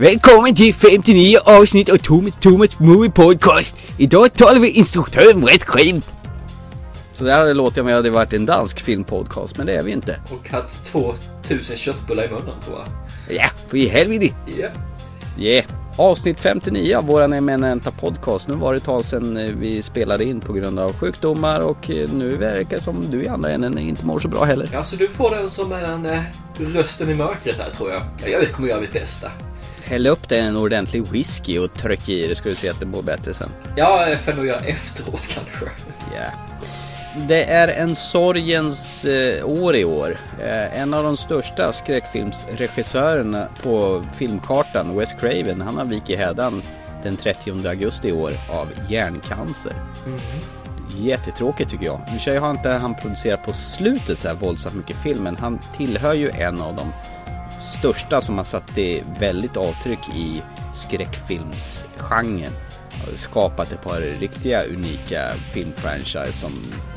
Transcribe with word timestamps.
Välkommen 0.00 0.54
till 0.54 0.74
59 0.74 1.38
avsnitt 1.44 1.88
av 1.88 1.96
Thomas 1.96 2.36
Thomas 2.36 2.78
Movie 2.78 3.10
Podcast. 3.10 3.76
Idag 3.96 4.32
talar 4.32 4.60
vi 4.60 4.70
instruktören 4.70 5.46
rätt 5.46 5.64
själv. 5.64 6.10
Så 7.14 7.24
där 7.24 7.36
hade 7.36 7.48
det 7.48 7.54
låtit 7.54 7.78
om 7.78 7.88
jag 7.88 7.96
hade 7.96 8.10
varit 8.10 8.32
en 8.32 8.46
dansk 8.46 8.80
filmpodcast, 8.80 9.56
men 9.58 9.66
det 9.66 9.72
är 9.72 9.82
vi 9.82 9.92
inte. 9.92 10.20
Och 10.30 10.48
haft 10.50 10.84
2000 10.86 11.76
köttbullar 11.76 12.24
i 12.24 12.28
munnen 12.28 12.60
tror 12.64 12.78
jag. 12.78 13.36
Ja, 13.36 13.48
för 13.68 13.76
i 13.76 13.88
helvete. 13.88 14.34
Ja. 14.58 14.68
Yeah. 15.38 15.64
Avsnitt 15.96 16.40
59 16.40 16.96
av 16.96 17.06
våran 17.06 17.32
eminenta 17.32 17.90
podcast. 17.90 18.48
Nu 18.48 18.54
var 18.54 18.72
det 18.72 18.76
ett 18.76 18.84
tag 18.84 19.04
sedan 19.04 19.36
eh, 19.36 19.50
vi 19.50 19.82
spelade 19.82 20.24
in 20.24 20.40
på 20.40 20.52
grund 20.52 20.78
av 20.78 20.92
sjukdomar 20.92 21.60
och 21.60 21.90
eh, 21.90 22.10
nu 22.12 22.36
verkar 22.36 22.76
det 22.76 22.82
som 22.82 23.10
du 23.10 23.22
i 23.22 23.28
andra 23.28 23.50
änden 23.50 23.78
inte 23.78 24.06
mår 24.06 24.18
så 24.18 24.28
bra 24.28 24.44
heller. 24.44 24.68
Ja, 24.72 24.84
så 24.84 24.96
du 24.96 25.08
får 25.08 25.30
den 25.30 25.50
som 25.50 25.72
är 25.72 25.80
den 25.80 26.06
eh, 26.06 26.20
rösten 26.58 27.10
i 27.10 27.14
mörkret 27.14 27.58
här 27.58 27.70
tror 27.70 27.90
jag. 27.90 28.02
Ja, 28.22 28.28
Jag 28.28 28.52
kommer 28.52 28.68
göra 28.68 28.80
mitt 28.80 28.92
bästa. 28.92 29.30
Häll 29.88 30.06
upp 30.06 30.32
i 30.32 30.38
en 30.38 30.56
ordentlig 30.56 31.06
whisky 31.06 31.58
och 31.58 31.74
tryck 31.74 32.08
i 32.08 32.28
det 32.28 32.34
ska 32.34 32.48
du 32.48 32.54
se 32.54 32.68
att 32.68 32.80
det 32.80 32.86
mår 32.86 33.02
bättre 33.02 33.34
sen. 33.34 33.48
Ja, 33.76 34.08
jag 34.08 34.20
får 34.20 34.32
nog 34.32 34.46
göra 34.46 34.60
efteråt 34.60 35.28
kanske. 35.34 35.64
Ja. 36.16 36.30
Det 37.28 37.44
är 37.44 37.68
en 37.68 37.94
sorgens 37.96 39.04
eh, 39.04 39.48
år 39.48 39.76
i 39.76 39.84
år. 39.84 40.20
Eh, 40.42 40.80
en 40.80 40.94
av 40.94 41.04
de 41.04 41.16
största 41.16 41.72
skräckfilmsregissörerna 41.72 43.48
på 43.62 44.04
filmkartan, 44.14 44.98
Wes 44.98 45.14
Craven, 45.14 45.60
han 45.60 45.76
har 45.76 45.84
vikit 45.84 46.18
hädan 46.18 46.62
den 47.02 47.16
30 47.16 47.68
augusti 47.68 48.08
i 48.08 48.12
år 48.12 48.32
av 48.50 48.68
hjärncancer. 48.88 49.72
Jättetråkigt 50.98 51.70
tycker 51.70 51.86
jag. 51.86 52.00
Nu 52.06 52.14
i 52.14 52.16
och 52.16 52.20
för 52.20 52.30
sig 52.30 52.38
har 52.38 52.50
inte 52.50 52.70
han 52.70 52.94
producerat 52.94 53.44
på 53.44 53.52
slutet 53.52 54.18
så 54.18 54.28
här 54.28 54.34
våldsamt 54.34 54.74
mycket 54.74 54.96
film, 54.96 55.22
men 55.22 55.36
han 55.36 55.58
tillhör 55.76 56.14
ju 56.14 56.30
en 56.30 56.60
av 56.60 56.76
de 56.76 56.92
största 57.68 58.20
som 58.20 58.36
har 58.36 58.44
satt 58.44 58.74
det 58.74 59.02
väldigt 59.20 59.56
avtryck 59.56 60.08
i 60.14 60.42
skräckfilmsgenren. 60.74 62.52
Skapat 63.14 63.72
ett 63.72 63.82
par 63.82 64.00
riktiga 64.00 64.62
unika 64.64 65.32
filmfranchise 65.52 66.32
som 66.32 66.50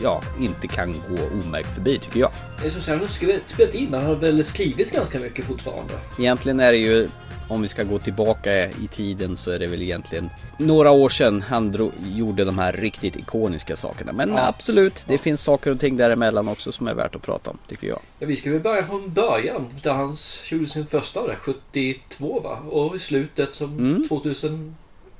ja, 0.04 0.22
inte 0.40 0.68
kan 0.68 0.94
gå 0.94 1.24
omärkt 1.48 1.74
förbi 1.74 1.98
tycker 2.00 2.20
jag. 2.20 2.32
Det 2.62 2.68
är 2.68 2.72
så 2.72 2.78
att 2.78 2.84
säga, 2.84 2.98
han 2.98 3.08
har 3.26 3.34
inte 3.34 3.50
spelat 3.54 3.74
in, 3.76 3.94
han 3.94 4.06
har 4.06 4.16
väl 4.16 4.46
skrivit 4.46 4.92
ganska 4.92 5.20
mycket 5.20 5.46
fortfarande. 5.46 5.94
Egentligen 6.20 6.60
är 6.60 6.72
det 6.72 6.78
ju, 6.78 7.10
om 7.48 7.62
vi 7.62 7.68
ska 7.68 7.84
gå 7.84 8.00
tillbaka 8.00 8.66
i 8.70 8.88
tiden 8.92 9.38
så 9.38 9.52
är 9.52 9.60
det 9.60 9.68
väl 9.68 9.82
egentligen 9.82 10.30
några 10.58 10.92
år 10.92 11.10
sedan 11.10 11.42
han 11.42 11.72
drog, 11.72 11.92
gjorde 12.16 12.44
de 12.46 12.58
här 12.58 12.74
riktigt 12.74 13.16
ikoniska 13.16 13.76
sakerna. 13.76 14.12
Men 14.12 14.30
Ja. 14.30 14.48
absolut, 14.48 15.04
det 15.08 15.18
finns 15.18 15.42
saker 15.42 15.72
och 15.72 15.80
ting 15.80 15.98
däremellan 15.98 16.48
också 16.48 16.72
som 16.72 16.88
är 16.88 16.94
värt 16.94 17.16
att 17.16 17.22
prata 17.22 17.50
om, 17.50 17.58
tycker 17.68 17.88
jag. 17.88 18.00
Ja, 18.20 18.28
vi 18.28 18.36
ska 18.38 18.52
väl 18.52 18.60
börja 18.60 18.84
från 18.84 19.14
början, 19.14 19.68
där 19.84 19.94
han 19.94 20.16
gjorde 20.50 20.68
sin 20.68 20.86
första 20.86 21.28
det, 21.28 21.36
72 21.36 22.40
va? 22.40 22.58
Och 22.70 22.96
i 22.96 23.00
slutet 23.00 23.54
som 23.54 23.72
Mm. 23.80 24.04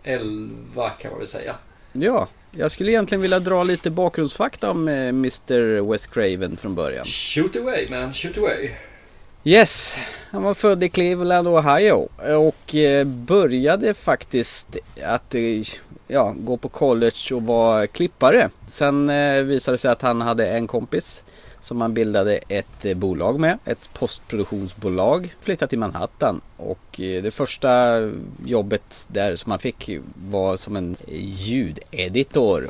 2011 0.04 0.90
kan 0.90 1.12
man 1.12 1.20
väl 1.20 1.28
säga. 1.28 1.56
Ja, 1.94 2.28
jag 2.52 2.72
skulle 2.72 2.92
egentligen 2.92 3.22
vilja 3.22 3.40
dra 3.40 3.64
lite 3.64 3.90
bakgrundsfakta 3.90 4.72
om 4.72 4.88
eh, 4.88 5.08
Mr 5.08 5.92
Wes 5.92 6.08
Craven 6.08 6.58
från 6.58 6.76
början. 6.76 7.06
Shoot 7.06 7.56
away 7.56 7.88
man, 7.90 8.14
shoot 8.14 8.38
away. 8.38 8.70
Yes, 9.44 9.96
han 10.32 10.44
var 10.44 10.54
född 10.54 10.84
i 10.84 10.90
Cleveland, 10.90 11.48
Ohio 11.48 12.10
och 12.38 12.76
eh, 12.76 13.04
började 13.06 13.94
faktiskt 13.94 14.78
att 15.04 15.36
eh, 15.36 15.42
ja, 16.08 16.36
gå 16.38 16.58
på 16.58 16.70
college 16.70 17.34
och 17.34 17.44
vara 17.44 17.88
klippare. 17.88 18.50
Sen 18.68 19.08
visade 19.48 19.74
det 19.74 19.80
sig 19.80 19.92
att 19.92 20.02
han 20.02 20.22
hade 20.22 20.48
en 20.48 20.68
kompis 20.68 21.24
som 21.62 21.82
han 21.82 21.94
bildade 21.94 22.38
ett 22.48 22.86
eh, 22.86 22.98
bolag 22.98 23.40
med, 23.40 23.58
ett 23.66 23.94
postproduktionsbolag, 23.94 25.36
flyttade 25.42 25.70
till 25.70 25.80
Manhattan 25.80 26.42
och 26.58 27.00
eh, 27.00 27.24
det 27.24 27.32
första 27.32 27.98
jobbet 28.46 29.08
där 29.08 29.36
som 29.36 29.52
han 29.52 29.60
fick 29.60 30.00
var 30.30 30.58
som 30.58 30.76
en 30.76 30.96
ljudeditor. 31.18 32.70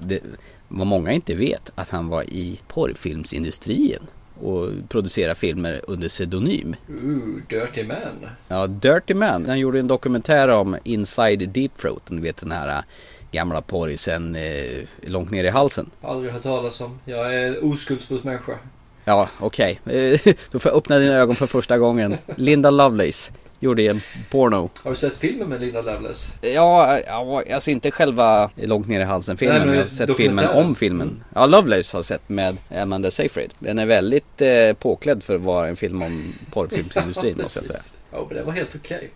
Det, 0.00 0.20
vad 0.68 0.86
många 0.86 1.12
inte 1.12 1.34
vet 1.34 1.70
att 1.74 1.90
han 1.90 2.08
var 2.08 2.22
i 2.22 2.60
porrfilmsindustrin 2.68 4.00
och 4.40 4.70
producerade 4.88 5.34
filmer 5.34 5.80
under 5.88 6.08
pseudonym. 6.08 6.76
Ooh, 6.88 7.42
dirty 7.48 7.84
man. 7.84 8.30
Ja, 8.48 8.66
Dirty 8.66 9.14
Man. 9.14 9.46
Han 9.46 9.58
gjorde 9.58 9.78
en 9.78 9.86
dokumentär 9.86 10.48
om 10.48 10.76
Inside 10.84 11.48
Deep 11.48 11.74
Throat. 11.74 12.10
Ni 12.10 12.20
vet 12.20 12.36
den 12.36 12.52
här 12.52 12.82
gamla 13.32 13.62
porrisen 13.62 14.36
eh, 14.36 14.84
långt 15.00 15.30
ner 15.30 15.44
i 15.44 15.48
halsen. 15.48 15.90
Aldrig 16.02 16.32
hört 16.32 16.42
talas 16.42 16.80
om. 16.80 16.98
Jag 17.04 17.34
är 17.34 17.64
oskuldsfull 17.64 18.20
människa. 18.22 18.58
Ja, 19.04 19.28
okej. 19.38 19.80
Eh, 19.86 20.20
Då 20.50 20.58
får 20.58 20.70
jag 20.70 20.78
öppna 20.78 20.98
dina 20.98 21.14
ögon 21.14 21.36
för 21.36 21.46
första 21.46 21.78
gången. 21.78 22.16
Linda 22.36 22.70
Lovelace 22.70 23.32
gjorde 23.60 23.82
en 23.82 24.00
porno. 24.30 24.70
Har 24.82 24.90
du 24.90 24.96
sett 24.96 25.18
filmen 25.18 25.48
med 25.48 25.60
Linda 25.60 25.82
Lovelace? 25.82 26.32
Ja, 26.40 26.98
ja 27.06 27.42
alltså 27.52 27.70
inte 27.70 27.90
själva 27.90 28.50
långt 28.54 28.88
ner 28.88 29.00
i 29.00 29.04
halsen 29.04 29.36
filmen. 29.36 29.58
Nej, 29.58 29.66
men 29.66 29.76
jag 29.76 29.82
har 29.82 29.88
sett 29.88 30.16
filmen 30.16 30.48
om 30.48 30.74
filmen. 30.74 31.24
Ja, 31.34 31.46
Lovelace 31.46 31.96
har 31.96 31.98
jag 31.98 32.04
sett 32.04 32.28
med 32.28 32.56
Amanda 32.76 33.10
Seyfried. 33.10 33.54
Den 33.58 33.78
är 33.78 33.86
väldigt 33.86 34.42
eh, 34.42 34.72
påklädd 34.78 35.22
för 35.22 35.34
att 35.34 35.40
vara 35.40 35.68
en 35.68 35.76
film 35.76 36.02
om 36.02 36.32
porrfilmsindustrin 36.52 37.36
måste 37.42 37.58
jag 37.58 37.66
säga. 37.66 37.80
Ja, 38.12 38.24
men 38.28 38.36
det 38.36 38.42
var 38.42 38.52
helt 38.52 38.74
okej. 38.74 39.10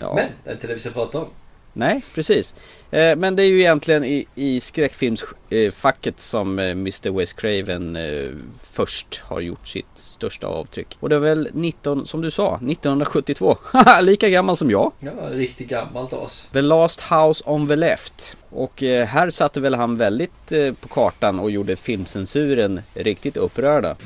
Ja. 0.00 0.14
Men, 0.14 0.28
det 0.44 0.50
är 0.50 0.54
inte 0.54 0.66
det 0.66 0.74
vi 0.74 0.80
ska 0.80 0.90
prata 0.90 1.18
om. 1.18 1.26
Nej, 1.72 2.02
precis. 2.14 2.54
Eh, 2.90 3.16
men 3.16 3.36
det 3.36 3.42
är 3.42 3.46
ju 3.46 3.60
egentligen 3.60 4.04
i, 4.04 4.26
i 4.34 4.60
skräckfilmsfacket 4.60 6.20
som 6.20 6.58
eh, 6.58 6.70
Mr 6.70 7.18
Wes 7.18 7.32
Craven 7.32 7.96
eh, 7.96 8.30
först 8.72 9.22
har 9.24 9.40
gjort 9.40 9.68
sitt 9.68 9.86
största 9.94 10.46
avtryck. 10.46 10.96
Och 11.00 11.08
det 11.08 11.14
är 11.14 11.20
väl 11.20 11.48
19, 11.52 12.06
som 12.06 12.20
du 12.20 12.30
sa, 12.30 12.54
1972. 12.54 13.56
Haha, 13.62 14.00
Lika 14.02 14.28
gammal 14.28 14.56
som 14.56 14.70
jag. 14.70 14.92
Ja, 15.00 15.12
riktigt 15.30 15.68
gammalt 15.68 16.12
as. 16.12 16.48
The 16.52 16.62
Last 16.62 17.00
House 17.00 17.44
on 17.46 17.68
the 17.68 17.76
Left. 17.76 18.36
Och 18.50 18.82
eh, 18.82 19.06
här 19.06 19.30
satte 19.30 19.60
väl 19.60 19.74
han 19.74 19.96
väldigt 19.96 20.52
eh, 20.52 20.72
på 20.72 20.88
kartan 20.88 21.38
och 21.40 21.50
gjorde 21.50 21.76
filmcensuren 21.76 22.80
riktigt 22.94 23.36
upprörda. 23.36 23.96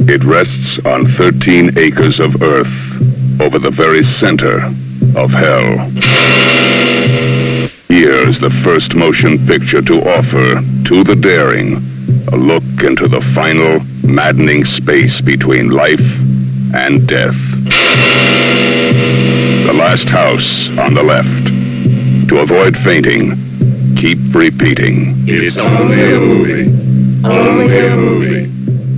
It 0.00 0.22
rests 0.24 0.78
on 0.78 1.06
13 1.16 1.68
acres 1.68 2.20
of 2.20 2.42
earth 2.42 3.00
over 3.46 3.58
the 3.58 3.82
very 3.82 4.04
center 4.04 4.89
of 5.16 5.30
hell. 5.30 5.90
Here's 7.88 8.38
the 8.38 8.50
first 8.64 8.94
motion 8.94 9.46
picture 9.46 9.82
to 9.82 10.02
offer 10.08 10.62
to 10.88 11.04
the 11.04 11.16
daring 11.16 11.90
a 12.32 12.36
look 12.36 12.62
into 12.82 13.08
the 13.08 13.20
final 13.20 13.80
maddening 14.02 14.64
space 14.64 15.20
between 15.20 15.70
life 15.70 16.20
and 16.74 17.08
death. 17.08 17.36
The 19.66 19.72
last 19.74 20.08
house 20.08 20.68
on 20.78 20.94
the 20.94 21.02
left. 21.02 21.46
To 22.28 22.38
avoid 22.38 22.76
fainting, 22.76 23.32
keep 23.96 24.18
repeating. 24.32 25.14
It's 25.26 25.56
only 25.58 26.14
a 26.14 26.20
movie. 26.20 26.66
Only 27.24 27.78
a 27.78 27.96
movie. 27.96 28.50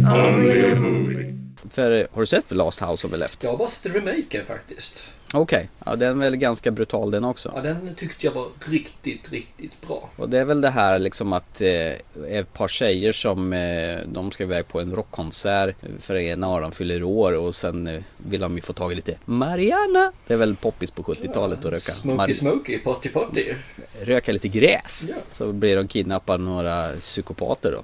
Only 0.07 0.73
a 0.73 0.75
movie. 0.75 1.35
För 1.71 1.91
eh, 1.91 2.07
har 2.13 2.21
du 2.21 2.27
sett 2.27 2.49
The 2.49 2.55
Last 2.55 2.81
House 2.81 3.07
on 3.07 3.11
the 3.11 3.17
Left? 3.17 3.43
Jag 3.43 3.51
har 3.51 3.59
bara 3.59 3.69
sett 3.69 3.95
remaken 3.95 4.45
faktiskt. 4.45 5.07
Okej, 5.35 5.69
ja 5.85 5.97
den 5.97 6.11
är 6.11 6.25
väl 6.25 6.37
ganska 6.37 6.71
brutal 6.71 7.11
den 7.11 7.25
också. 7.25 7.53
Ja, 7.55 7.61
den 7.61 7.95
tyckte 7.97 8.27
jag 8.27 8.33
var 8.33 8.49
riktigt, 8.71 9.31
riktigt 9.33 9.81
bra. 9.81 10.11
Och 10.17 10.29
det 10.29 10.39
är 10.39 10.45
väl 10.45 10.61
det 10.61 10.71
här 10.71 10.99
liksom 10.99 11.33
att 11.33 11.61
eh, 11.61 11.93
ett 12.29 12.53
par 12.53 12.69
tjejer 12.69 13.13
som 13.13 13.53
eh, 13.53 13.99
de 14.07 14.31
ska 14.31 14.43
iväg 14.43 14.69
på 14.69 14.81
en 14.81 14.95
rockkonsert 14.95 15.77
för 15.99 16.17
ena 16.17 16.49
av 16.49 16.61
dem 16.61 16.73
fyller 16.73 17.03
år 17.03 17.33
och 17.37 17.55
sen 17.55 17.87
eh, 17.87 18.03
vill 18.17 18.41
de 18.41 18.57
ju 18.57 18.61
få 18.63 18.73
tag 18.73 18.93
i 18.93 18.95
lite 18.95 19.17
Mariana. 19.25 20.13
Det 20.27 20.35
är 20.35 20.39
väl 20.39 20.57
poppis 20.57 20.91
på 20.91 21.03
70-talet 21.03 21.59
att 21.59 21.65
röka. 21.65 21.77
Smoky 21.79 22.17
Mari- 22.19 22.33
Smoky, 22.33 22.79
Potty 22.79 23.09
Potty. 23.09 23.55
röka 24.01 24.33
lite 24.33 24.49
gräs. 24.49 25.05
Ja. 25.09 25.15
Så 25.33 25.53
blir 25.53 25.77
de 25.77 25.89
kidnappade 25.89 26.45
några 26.45 26.89
psykopater 26.89 27.73
då. 27.73 27.83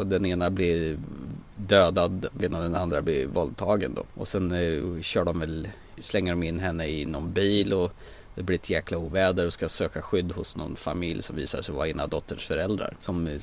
Och 0.00 0.06
den 0.06 0.26
ena 0.26 0.50
blir 0.50 0.96
dödad 1.56 2.26
medan 2.32 2.62
den 2.62 2.74
andra 2.74 3.02
blir 3.02 3.26
våldtagen 3.26 3.94
då. 3.94 4.04
Och 4.14 4.28
sen 4.28 4.52
eh, 4.52 5.00
kör 5.02 5.24
de 5.24 5.38
väl, 5.40 5.68
slänger 6.00 6.32
de 6.32 6.42
in 6.42 6.58
henne 6.60 6.86
i 6.86 7.04
någon 7.04 7.32
bil 7.32 7.72
och 7.72 7.92
det 8.34 8.42
blir 8.42 8.56
ett 8.58 8.70
jäkla 8.70 8.98
oväder 8.98 9.46
och 9.46 9.52
ska 9.52 9.68
söka 9.68 10.02
skydd 10.02 10.32
hos 10.32 10.56
någon 10.56 10.76
familj 10.76 11.22
som 11.22 11.36
visar 11.36 11.62
sig 11.62 11.74
vara 11.74 11.88
ena 11.88 12.06
dotterns 12.06 12.44
föräldrar. 12.44 12.96
Som 13.00 13.38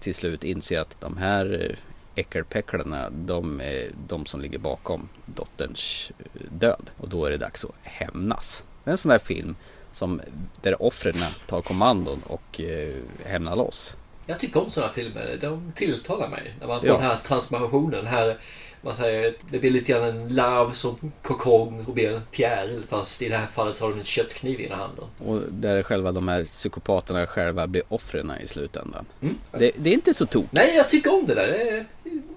till 0.00 0.14
slut 0.14 0.44
inser 0.44 0.80
att 0.80 1.00
de 1.00 1.16
här 1.16 1.66
eh, 1.70 1.76
äckelpäcklarna, 2.14 3.10
de 3.10 3.60
är 3.60 3.90
de 4.08 4.26
som 4.26 4.40
ligger 4.40 4.58
bakom 4.58 5.08
dotterns 5.26 6.12
eh, 6.18 6.40
död. 6.52 6.90
Och 6.96 7.08
då 7.08 7.24
är 7.24 7.30
det 7.30 7.36
dags 7.36 7.64
att 7.64 7.74
hämnas. 7.82 8.62
Det 8.84 8.90
är 8.90 8.92
en 8.92 8.98
sån 8.98 9.10
där 9.10 9.18
film 9.18 9.56
som 9.92 10.20
där 10.62 10.82
offren 10.82 11.14
tar 11.46 11.62
kommandon 11.62 12.22
och 12.26 12.60
eh, 12.60 12.94
hämnar 13.24 13.56
loss. 13.56 13.96
Jag 14.26 14.40
tycker 14.40 14.62
om 14.62 14.70
sådana 14.70 14.92
filmer. 14.92 15.38
De 15.40 15.72
tilltalar 15.74 16.28
mig. 16.28 16.54
När 16.60 16.66
man 16.66 16.80
får 16.80 16.88
Ja. 16.88 16.94
den 16.94 17.02
här 17.02 17.16
transformationen. 17.26 17.90
Den 17.90 18.06
här, 18.06 18.38
man 18.82 18.94
säger, 18.94 19.34
det 19.50 19.58
blir 19.58 19.70
lite 19.70 19.92
grann 19.92 20.02
en 20.02 20.28
larv 20.28 20.72
som 20.72 21.12
kokong 21.22 21.84
och 21.86 21.94
blir 21.94 22.12
en 22.12 22.20
fjäril. 22.30 22.82
Fast 22.88 23.22
i 23.22 23.28
det 23.28 23.36
här 23.36 23.46
fallet 23.46 23.76
så 23.76 23.84
har 23.84 23.90
de 23.90 23.98
en 23.98 24.04
köttkniv 24.04 24.60
i 24.60 24.66
ena 24.66 24.76
handen. 24.76 25.04
Och 25.18 25.40
där 25.50 25.82
själva 25.82 26.12
de 26.12 26.28
här 26.28 26.44
psykopaterna 26.44 27.26
själva 27.26 27.66
blir 27.66 27.82
offren 27.88 28.32
i 28.44 28.46
slutändan. 28.46 29.06
Mm. 29.22 29.34
Det, 29.58 29.72
det 29.76 29.90
är 29.90 29.94
inte 29.94 30.14
så 30.14 30.26
tokigt. 30.26 30.52
Nej, 30.52 30.76
jag 30.76 30.90
tycker 30.90 31.14
om 31.14 31.26
det 31.26 31.34
där. 31.34 31.46
Det 31.46 31.70
är 31.70 31.84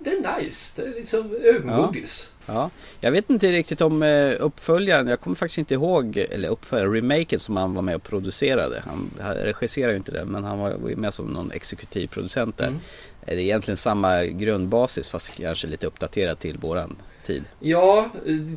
det 0.03 0.09
är 0.09 0.41
nice. 0.41 0.81
Det 0.81 0.87
är 0.87 0.93
liksom 0.93 1.37
ögongodis. 1.43 2.31
Ja, 2.45 2.69
jag 2.99 3.11
vet 3.11 3.29
inte 3.29 3.51
riktigt 3.51 3.81
om 3.81 4.03
eh, 4.03 4.33
uppföljaren, 4.39 5.07
jag 5.07 5.19
kommer 5.19 5.35
faktiskt 5.35 5.57
inte 5.57 5.73
ihåg, 5.73 6.17
eller 6.17 6.49
uppföljaren, 6.49 6.93
remaken 6.93 7.39
som 7.39 7.57
han 7.57 7.73
var 7.73 7.81
med 7.81 7.95
och 7.95 8.03
producerade. 8.03 8.83
Han, 8.85 9.11
han 9.21 9.35
regisserade 9.35 9.93
ju 9.93 9.97
inte 9.97 10.11
det, 10.11 10.25
men 10.25 10.43
han 10.43 10.59
var 10.59 10.95
med 10.95 11.13
som 11.13 11.25
någon 11.25 11.51
exekutiv 11.51 12.07
producent 12.07 12.57
där. 12.57 12.67
Mm. 12.67 12.79
Det 13.25 13.33
är 13.33 13.37
egentligen 13.37 13.77
samma 13.77 14.23
grundbasis 14.25 15.09
fast 15.09 15.35
kanske 15.37 15.67
lite 15.67 15.87
uppdaterat 15.87 16.39
till 16.39 16.57
våran 16.57 16.95
tid. 17.25 17.43
Ja, 17.59 18.09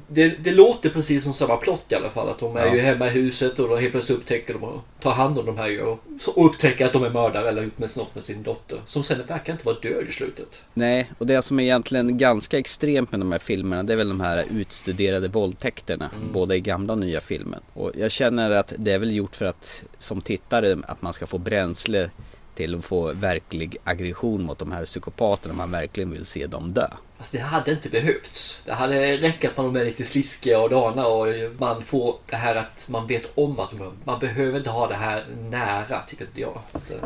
det, 0.08 0.28
det 0.28 0.52
låter 0.52 0.90
precis 0.90 1.24
som 1.24 1.32
samma 1.32 1.56
plott 1.56 1.84
i 1.88 1.94
alla 1.94 2.10
fall. 2.10 2.28
Att 2.28 2.38
de 2.38 2.56
är 2.56 2.66
Ja. 2.66 2.74
ju 2.74 2.80
hemma 2.80 3.06
i 3.06 3.10
huset 3.10 3.58
och 3.58 3.68
då 3.68 3.76
helt 3.76 3.92
plötsligt 3.92 4.18
upptäcker 4.18 4.54
de 4.54 4.62
och 4.64 4.80
tar 5.00 5.10
hand 5.10 5.38
om 5.38 5.46
de 5.46 5.58
här 5.58 5.82
och 5.82 5.98
upptäcker 6.46 6.86
att 6.86 6.92
de 6.92 7.04
är 7.04 7.10
mördare 7.10 7.48
eller 7.48 7.62
gjort 7.62 7.78
med 7.78 7.96
något 7.96 8.14
med 8.14 8.24
sin 8.24 8.42
dotter. 8.42 8.80
Som 8.86 9.02
sen 9.02 9.26
verkar 9.26 9.52
inte 9.52 9.66
vara 9.66 9.76
död 9.82 10.04
i 10.08 10.12
slutet. 10.12 10.62
Nej, 10.74 11.10
och 11.18 11.26
det 11.26 11.42
som 11.42 11.60
är 11.60 11.64
egentligen 11.64 12.18
ganska 12.18 12.58
extremt 12.58 13.10
med 13.10 13.20
de 13.20 13.32
här 13.32 13.38
filmerna 13.38 13.82
det 13.82 13.92
är 13.92 13.96
väl 13.96 14.08
de 14.08 14.20
här 14.20 14.44
utstuderade 14.50 15.28
våldtäkterna. 15.28 16.10
Mm. 16.16 16.32
Både 16.32 16.56
i 16.56 16.60
gamla 16.60 16.92
och 16.92 16.98
nya 17.00 17.20
filmen. 17.20 17.60
Och 17.72 17.92
jag 17.96 18.10
känner 18.10 18.50
att 18.50 18.72
det 18.76 18.92
är 18.92 18.98
väl 18.98 19.16
gjort 19.16 19.36
för 19.36 19.44
att 19.44 19.84
som 19.98 20.20
tittare 20.20 20.76
att 20.88 21.02
man 21.02 21.12
ska 21.12 21.26
få 21.26 21.38
bränsle 21.38 22.10
till 22.56 22.74
att 22.78 22.84
få 22.84 23.12
verklig 23.12 23.76
aggression 23.84 24.42
mot 24.42 24.58
de 24.58 24.72
här 24.72 24.84
psykopaterna. 24.84 25.54
Man 25.54 25.70
verkligen 25.70 26.10
vill 26.10 26.24
se 26.24 26.46
dem 26.46 26.72
dö. 26.72 26.88
Fast 27.18 27.32
det 27.32 27.38
hade 27.38 27.70
inte 27.70 27.88
behövts. 27.88 28.62
Det 28.64 28.72
hade 28.72 29.16
räckt 29.16 29.44
att 29.44 29.56
man 29.56 29.76
är 29.76 29.84
lite 29.84 30.04
sliskiga 30.04 30.60
och 30.60 30.70
dana 30.70 31.06
och 31.06 31.26
man 31.58 31.82
får 31.82 32.16
det 32.30 32.36
här 32.36 32.56
att 32.56 32.86
man 32.88 33.06
vet 33.06 33.30
om 33.34 33.60
att 33.60 33.70
de, 33.70 33.92
man 34.04 34.18
behöver 34.20 34.58
inte 34.58 34.70
ha 34.70 34.86
det 34.88 34.94
här 34.94 35.24
nära, 35.50 36.02
tycker 36.06 36.24
inte 36.24 36.40
jag. 36.40 36.58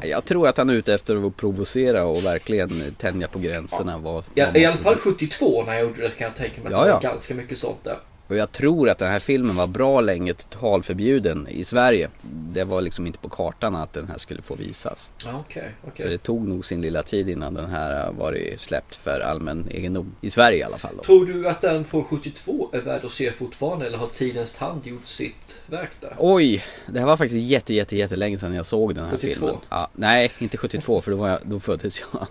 Jag 0.03 0.25
tror 0.25 0.49
att 0.49 0.57
han 0.57 0.71
är 0.71 0.75
ute 0.75 0.95
efter 0.95 1.27
att 1.27 1.37
provocera 1.37 2.05
och 2.05 2.25
verkligen 2.25 2.95
tänja 2.99 3.29
på 3.29 3.39
gränserna. 3.39 3.99
Vad, 3.99 4.25
Ja, 4.35 4.47
vad 4.47 4.57
I 4.57 4.61
man 4.61 4.67
alla 4.73 4.77
får- 4.77 4.83
fall 4.85 4.97
72 4.97 5.63
när 5.67 5.73
jag 5.75 5.83
gjorde 5.83 6.03
det 6.03 6.11
kan 6.11 6.25
jag 6.27 6.37
tänka 6.37 6.61
mig 6.63 6.67
att 6.67 6.73
Ja, 6.73 6.85
det 6.85 6.93
var 6.93 7.01
ja. 7.03 7.11
ganska 7.11 7.35
mycket 7.35 7.59
sånt 7.59 7.85
där. 7.85 7.99
Och 8.31 8.37
jag 8.37 8.53
tror 8.53 8.89
att 8.89 8.99
den 8.99 9.09
här 9.09 9.19
filmen 9.19 9.57
var 9.57 9.67
bra 9.67 10.01
länge 10.01 10.35
totalförbjuden 10.35 11.49
i 11.49 11.65
Sverige. 11.65 12.09
Det 12.53 12.65
var 12.65 12.81
liksom 12.81 13.07
inte 13.07 13.19
på 13.19 13.29
kartan 13.29 13.75
att 13.75 13.93
den 13.93 14.09
här 14.09 14.19
skulle 14.19 14.43
få 14.43 14.55
visas. 14.55 15.13
Okej, 15.19 15.75
okej. 15.87 16.03
Så 16.03 16.09
det 16.09 16.19
tog 16.19 16.49
nog 16.49 16.65
sin 16.65 16.83
lilla 16.83 17.03
tid 17.03 17.29
innan 17.29 17.55
den 17.55 17.71
här 17.71 18.13
varit 18.13 18.61
släppt 18.61 18.97
för 18.97 19.21
allmän 19.21 19.69
egendom. 19.71 20.15
I 20.21 20.31
Sverige 20.31 20.59
i 20.59 20.63
alla 20.63 20.79
fall 20.79 20.97
då. 20.97 21.03
Tror 21.03 21.27
du 21.27 21.49
att 21.49 21.61
den 21.61 21.85
från 21.85 22.05
72 22.05 22.69
är 22.73 22.81
värd 22.81 23.05
att 23.05 23.13
se 23.13 23.33
fortfarande 23.33 23.87
eller 23.87 23.99
har 23.99 24.07
Tidens 24.07 24.53
tand 24.53 24.87
gjort 24.87 25.07
sitt 25.07 25.59
verk 25.67 25.91
där? 26.01 26.17
Oj, 26.19 26.65
det 26.87 26.99
här 26.99 27.07
var 27.07 27.17
faktiskt 27.17 27.47
jätte, 27.47 27.75
jätte, 27.75 27.97
jättelänge 27.97 28.39
sedan 28.39 28.55
jag 28.55 28.67
såg 28.67 28.95
den 28.95 29.05
här 29.05 29.11
72? 29.11 29.35
filmen. 29.35 29.57
Ja, 29.69 29.89
nej, 29.95 30.33
inte 30.39 30.57
72 30.57 31.01
för 31.01 31.11
då, 31.11 31.17
var 31.17 31.29
jag, 31.29 31.39
då 31.43 31.61
föddes 31.61 32.01
jag. 32.01 32.27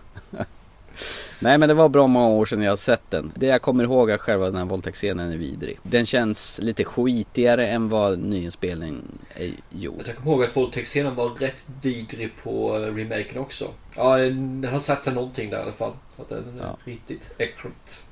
Nej, 1.40 1.58
men 1.58 1.68
det 1.70 1.74
var 1.76 1.90
bra 1.90 2.08
många 2.08 2.28
år 2.28 2.46
sedan 2.46 2.62
jag 2.62 2.72
har 2.72 2.76
sett 2.76 3.12
den. 3.12 3.32
Det 3.36 3.48
jag 3.48 3.62
kommer 3.62 3.84
ihåg 3.84 4.10
är 4.10 4.18
själva 4.18 4.46
den 4.46 4.56
här 4.56 4.66
våldtäktsscenen 4.66 5.32
är 5.32 5.38
vidrig. 5.38 5.80
Den 5.84 6.06
känns 6.06 6.60
lite 6.64 6.84
skitigare 6.84 7.68
än 7.68 7.90
vad 7.90 8.20
nyinspelningen 8.20 9.04
är 9.36 9.52
gjord. 9.70 10.04
Jag 10.08 10.16
kommer 10.16 10.32
ihåg 10.32 10.44
att 10.44 10.58
våldtäktsscenen 10.58 11.16
var 11.16 11.30
rätt 11.30 11.66
vidrig 11.82 12.32
på 12.44 12.76
eh, 12.76 12.80
remaken 12.96 13.38
också. 13.38 13.66
Ja, 13.96 14.18
den 14.18 14.62
den 14.62 14.74
har 14.74 14.80
satt 14.80 15.04
sig 15.04 15.14
någonting 15.14 15.50
där 15.50 15.60
i 15.60 15.62
alla 15.62 15.72
fall. 15.72 15.94
Så 16.16 16.22
att 16.22 16.30
den 16.30 16.60
är 16.60 16.64
Ja. 16.64 16.78
riktigt 16.86 17.32
äckligt. 17.38 18.04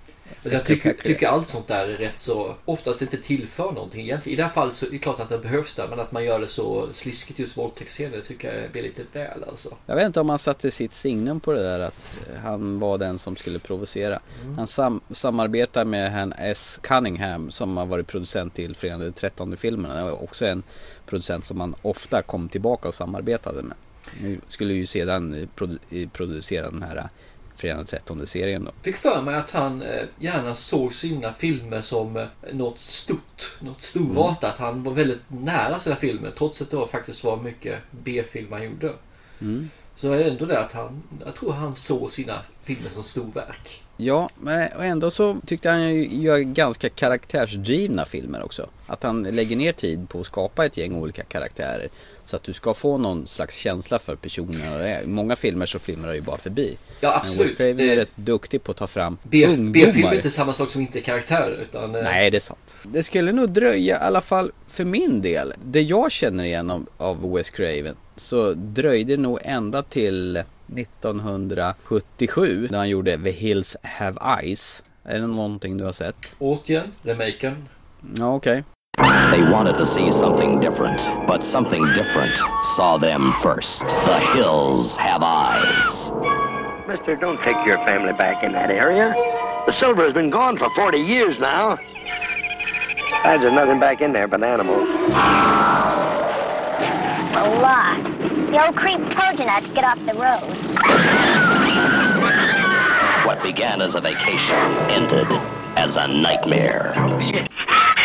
Jag 0.43 0.65
tycker, 0.65 0.93
tycker 0.93 1.27
allt 1.27 1.49
sånt 1.49 1.67
där 1.67 1.87
är 1.87 1.97
rätt 1.97 2.19
så 2.19 2.55
oftast 2.65 3.01
inte 3.01 3.17
tillför 3.17 3.71
någonting 3.71 4.01
egentligen. 4.01 4.33
I 4.33 4.37
det 4.37 4.43
här 4.43 4.49
fallet 4.49 4.75
så 4.75 4.85
är 4.85 4.89
det 4.89 4.97
klart 4.97 5.19
att 5.19 5.29
den 5.29 5.41
behövs 5.41 5.73
där 5.75 5.87
men 5.87 5.99
att 5.99 6.11
man 6.11 6.25
gör 6.25 6.39
det 6.39 6.47
så 6.47 6.87
sliskigt 6.93 7.39
just 7.39 7.57
våldtäktsscener 7.57 8.21
tycker 8.21 8.61
jag 8.61 8.71
blir 8.71 8.83
lite 8.83 9.03
väl 9.13 9.43
alltså. 9.49 9.69
Jag 9.85 9.95
vet 9.95 10.05
inte 10.05 10.19
om 10.19 10.29
han 10.29 10.39
satte 10.39 10.71
sitt 10.71 10.93
signum 10.93 11.39
på 11.39 11.53
det 11.53 11.63
där 11.63 11.79
att 11.79 12.19
han 12.43 12.79
var 12.79 12.97
den 12.97 13.19
som 13.19 13.35
skulle 13.35 13.59
provocera. 13.59 14.19
Mm. 14.43 14.57
Han 14.57 14.67
sam- 14.67 15.01
samarbetar 15.11 15.85
med 15.85 16.11
han 16.11 16.33
S. 16.33 16.79
Cunningham 16.83 17.51
som 17.51 17.77
har 17.77 17.85
varit 17.85 18.07
producent 18.07 18.53
till 18.53 18.75
Fredag 18.75 18.97
den 18.97 19.13
13 19.13 19.57
filmerna. 19.57 19.95
Det 19.95 20.03
var 20.03 20.23
också 20.23 20.45
en 20.45 20.63
producent 21.05 21.45
som 21.45 21.57
man 21.57 21.75
ofta 21.81 22.21
kom 22.21 22.49
tillbaka 22.49 22.87
och 22.87 22.93
samarbetade 22.95 23.63
med. 23.63 23.77
Nu 24.21 24.39
skulle 24.47 24.73
ju 24.73 24.85
sedan 24.85 25.47
produ- 25.55 26.09
producera 26.09 26.69
den 26.69 26.83
här 26.83 27.09
Fredag 27.57 27.77
den 27.77 27.85
13 27.85 28.27
serien 28.27 28.65
då. 28.65 28.71
Fick 28.81 28.95
för 28.95 29.21
mig 29.21 29.35
att 29.35 29.51
han 29.51 29.81
eh, 29.81 30.03
gärna 30.19 30.55
såg 30.55 30.93
sina 30.93 31.33
filmer 31.33 31.81
som 31.81 32.17
eh, 32.17 32.25
något 32.53 32.79
stort, 32.79 33.57
något 33.59 33.81
storartat. 33.81 34.57
Han 34.57 34.83
var 34.83 34.93
väldigt 34.93 35.21
nära 35.27 35.79
sina 35.79 35.95
filmer 35.95 36.31
trots 36.37 36.61
att 36.61 36.69
det 36.69 36.75
var, 36.77 36.87
faktiskt 36.87 37.23
var 37.23 37.37
mycket 37.37 37.79
B-film 37.91 38.51
han 38.51 38.63
gjorde. 38.63 38.93
Mm. 39.41 39.69
Så 39.95 40.11
är 40.11 40.17
det 40.17 40.29
ändå 40.29 40.45
det 40.45 40.59
att 40.59 40.73
han, 40.73 41.03
jag 41.25 41.35
tror 41.35 41.51
han 41.51 41.75
såg 41.75 42.11
sina 42.11 42.41
filmer 42.61 42.89
som 42.89 43.03
storverk. 43.03 43.83
Ja, 43.99 44.29
men 44.41 44.69
ändå 44.81 45.11
så 45.11 45.37
tyckte 45.45 45.69
han 45.69 45.95
ju 45.95 46.05
gör 46.21 46.39
ganska 46.39 46.89
karaktärsdrivna 46.89 48.05
filmer 48.05 48.43
också. 48.45 48.69
Att 48.87 49.03
han 49.03 49.23
lägger 49.23 49.55
ner 49.55 49.71
tid 49.71 50.09
på 50.09 50.19
att 50.19 50.25
skapa 50.25 50.65
ett 50.65 50.77
gäng 50.77 50.95
olika 50.95 51.23
karaktärer. 51.23 51.89
Så 52.25 52.35
att 52.35 52.43
du 52.43 52.53
ska 52.53 52.73
få 52.73 52.97
någon 52.97 53.27
slags 53.27 53.55
känsla 53.55 53.99
för 53.99 54.15
personerna. 54.15 55.01
I 55.01 55.07
många 55.07 55.35
filmer 55.35 55.65
så 55.65 55.79
filmar 55.79 56.13
ju 56.13 56.21
bara 56.21 56.37
förbi. 56.37 56.77
Ja 57.01 57.09
Men 57.09 57.19
absolut. 57.21 57.51
Wes 57.51 57.57
Craven 57.57 57.79
är 57.79 57.93
Eh, 57.93 57.95
rätt 57.95 58.11
duktig 58.15 58.63
på 58.63 58.71
att 58.71 58.77
ta 58.77 58.87
fram 58.87 59.17
B- 59.23 59.29
B-film 59.47 59.75
är 59.75 59.87
ungdomar. 59.87 60.15
inte 60.15 60.29
samma 60.29 60.53
sak 60.53 60.69
som 60.69 60.81
inte 60.81 61.01
karaktärer. 61.01 61.59
Utan, 61.61 61.95
eh, 61.95 62.03
Nej, 62.03 62.31
det 62.31 62.37
är 62.37 62.41
sant. 62.41 62.75
Det 62.83 63.03
skulle 63.03 63.31
nog 63.31 63.49
dröja, 63.49 63.95
i 63.95 63.99
alla 63.99 64.21
fall 64.21 64.51
för 64.67 64.85
min 64.85 65.21
del. 65.21 65.53
Det 65.65 65.81
jag 65.81 66.11
känner 66.11 66.43
igen 66.43 66.71
av, 66.71 66.85
av 66.97 67.33
Wes 67.33 67.49
Craven 67.49 67.95
så 68.15 68.53
dröjde 68.53 69.15
det 69.15 69.21
nog 69.21 69.39
ända 69.43 69.81
till 69.83 70.43
1977 70.75 72.67
när 72.71 72.77
han 72.77 72.89
gjorde 72.89 73.17
The 73.17 73.31
Hills 73.31 73.77
Have 73.83 74.41
Eyes. 74.41 74.83
Är 75.03 75.19
det 75.19 75.27
någonting 75.27 75.77
du 75.77 75.83
har 75.83 75.91
sett? 75.91 76.15
Återigen, 76.39 76.91
remaken. 77.01 77.67
Ja, 78.17 78.35
okej. 78.35 78.63
They 79.31 79.51
wanted 79.51 79.77
to 79.77 79.85
see 79.85 80.11
something 80.11 80.59
different, 80.59 81.01
but 81.27 81.43
something 81.43 81.85
different 81.85 82.37
saw 82.75 82.97
them 82.97 83.33
first. 83.43 83.87
The 83.87 84.19
hills 84.35 84.97
have 84.97 85.23
eyes. 85.23 86.11
Mister, 86.87 87.15
don't 87.15 87.37
take 87.43 87.65
your 87.67 87.77
family 87.85 88.13
back 88.13 88.43
in 88.43 88.53
that 88.53 88.69
area. 88.71 89.13
The 89.67 89.73
silver 89.73 90.03
has 90.05 90.13
been 90.13 90.29
gone 90.29 90.57
for 90.57 90.69
40 90.75 90.97
years 90.97 91.39
now. 91.39 91.77
Besides, 93.23 93.41
there's 93.41 93.53
nothing 93.53 93.79
back 93.79 94.01
in 94.01 94.13
there 94.13 94.27
but 94.27 94.41
animals. 94.41 94.89
We're 97.35 97.61
lost. 97.61 98.06
Old 98.57 98.75
creep 98.75 98.97
told 99.11 99.37
you 99.37 99.45
not 99.45 99.63
to 99.63 99.69
get 99.71 99.83
off 99.83 99.99
the 99.99 100.15
road. 100.15 100.41
What 103.23 103.43
began 103.43 103.81
as 103.81 103.93
a 103.93 104.01
vacation 104.01 104.55
ended 104.89 105.27
as 105.77 105.95
a 105.95 106.07
nightmare. 106.07 106.93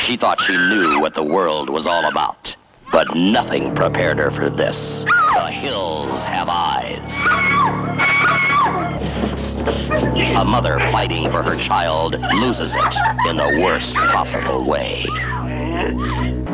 She 0.02 0.18
thought 0.18 0.42
she 0.42 0.52
knew 0.52 1.00
what 1.00 1.14
the 1.14 1.22
world 1.22 1.70
was 1.70 1.86
all 1.86 2.04
about, 2.04 2.54
but 2.92 3.14
nothing 3.14 3.74
prepared 3.74 4.18
her 4.18 4.30
for 4.30 4.50
this. 4.50 5.04
The 5.32 5.46
hills 5.50 6.22
have 6.24 6.48
eyes. 6.50 7.14
A 10.36 10.44
mother 10.44 10.78
fighting 10.90 11.30
for 11.30 11.42
her 11.42 11.56
child 11.56 12.20
loses 12.34 12.74
it 12.74 12.94
in 13.26 13.36
the 13.36 13.58
worst 13.62 13.96
possible 13.96 14.64
way. 14.66 15.06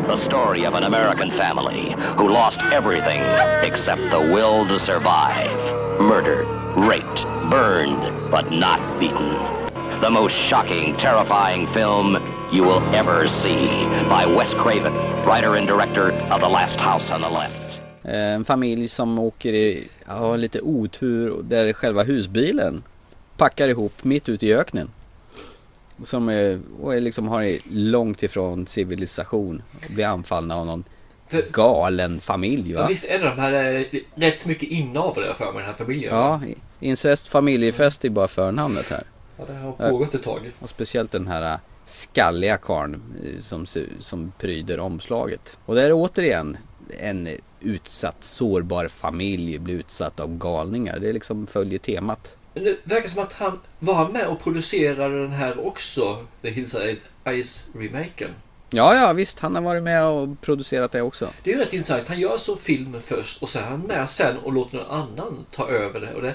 The 0.09 0.17
story 0.17 0.65
of 0.65 0.73
an 0.75 0.85
American 0.85 1.31
family 1.31 1.95
who 2.17 2.31
lost 2.31 2.63
everything 2.73 3.21
except 3.63 4.01
the 4.11 4.19
will 4.19 4.67
to 4.67 4.79
survive. 4.79 5.61
Murdered, 6.01 6.47
raped, 6.77 7.27
burned, 7.51 8.31
but 8.31 8.51
not 8.51 8.81
beaten. 8.99 9.29
The 10.01 10.11
most 10.11 10.33
shocking, 10.35 10.97
terrifying 10.97 11.67
film 11.67 12.17
you 12.51 12.65
will 12.65 12.83
ever 12.95 13.29
see 13.29 13.69
by 14.09 14.25
Wes 14.25 14.55
Craven, 14.55 14.95
writer 15.27 15.57
and 15.57 15.69
director 15.69 16.11
of 16.33 16.41
The 16.41 16.49
Last 16.49 16.81
House 16.81 17.11
on 17.11 17.21
the 17.21 17.29
Left. 17.29 17.81
Eh, 18.05 18.35
En 18.35 18.45
familj 18.45 18.89
som 18.89 19.19
åker 19.19 19.53
i, 19.53 19.89
har 20.07 20.37
lite 20.39 20.61
otur 20.61 21.43
där 21.43 21.73
själva 21.73 22.03
husbilen 22.03 22.83
packar 23.37 23.69
ihop 23.69 24.05
mitt 24.05 24.29
ute 24.29 24.47
i 24.47 24.55
öknen. 24.55 24.91
Som 26.03 26.29
är, 26.29 26.61
och 26.83 26.95
är 26.95 27.01
liksom 27.01 27.29
har 27.29 27.59
långt 27.75 28.23
ifrån 28.23 28.67
civilisation 28.67 29.63
blir 29.89 30.05
anfallna 30.07 30.57
av 30.57 30.67
någon 30.67 30.85
För- 31.29 31.45
galen 31.53 32.21
familj 32.21 32.73
Ja, 32.73 32.81
va? 32.83 32.89
visst 32.89 33.05
är 33.05 33.19
det 33.19 33.25
de 33.25 33.41
här 33.41 33.75
eh, 33.75 34.01
rätt 34.15 34.47
mycket 34.47 34.69
inavel 34.69 35.25
jag 35.25 35.37
för 35.37 35.45
mig, 35.45 35.55
den 35.55 35.65
här 35.65 35.75
familjen. 35.75 36.15
Ja, 36.15 36.41
incest 36.81 37.29
familjefest 37.29 38.05
är 38.05 38.11
bara 38.11 38.29
förnamnet 38.29 38.91
här. 38.91 39.05
Ja, 39.39 39.45
det 39.47 39.55
har 39.55 39.91
pågått 39.91 40.15
ett 40.15 40.23
tag. 40.23 40.53
Och 40.59 40.69
speciellt 40.69 41.11
den 41.13 41.27
här 41.27 41.53
äh, 41.53 41.59
skalliga 41.85 42.57
karln 42.59 43.03
eh, 43.25 43.41
som, 43.41 43.67
som 43.99 44.33
pryder 44.39 44.81
omslaget. 44.81 45.59
Och 45.65 45.75
det 45.75 45.83
är 45.83 45.93
återigen 45.93 46.57
en 47.01 47.29
utsatt 47.61 48.25
sårbar 48.25 48.89
familj 48.89 49.59
blir 49.59 49.75
utsatt 49.75 50.21
av 50.21 50.39
galningar. 50.39 50.99
Det 50.99 51.13
liksom 51.13 51.47
följer 51.47 51.79
temat. 51.79 52.37
Det 52.55 52.77
verkar 52.85 53.09
som 53.09 53.23
att 53.23 53.33
han 53.33 53.59
var 53.79 54.09
med 54.09 54.27
och 54.27 54.41
producerade 54.41 55.23
den 55.23 55.33
här 55.33 55.67
också. 55.67 56.27
The 56.43 56.51
Hillside 56.51 56.99
Ice-remaken. 57.25 58.31
Ja, 58.71 58.95
ja 58.95 59.13
visst. 59.13 59.41
Han 59.41 59.55
har 59.55 59.63
varit 59.63 59.83
med 59.83 60.05
och 60.07 60.41
producerat 60.41 60.93
det 60.93 61.03
också. 61.03 61.29
Det 61.45 61.51
är 61.53 61.55
ju 61.55 61.61
rätt 61.61 61.73
intressant. 61.73 62.09
Han 62.09 62.21
gör 62.21 62.39
så 62.39 62.57
filmen 62.57 63.03
först 63.03 63.43
och 63.43 63.49
sen 63.49 63.63
är 63.65 63.67
han 63.67 63.81
med 63.81 64.11
sen 64.11 64.39
och 64.39 64.53
låter 64.53 64.77
någon 64.77 64.91
annan 64.91 65.47
ta 65.51 65.69
över 65.69 66.01
det. 66.01 66.15
Och 66.15 66.23
det 66.23 66.35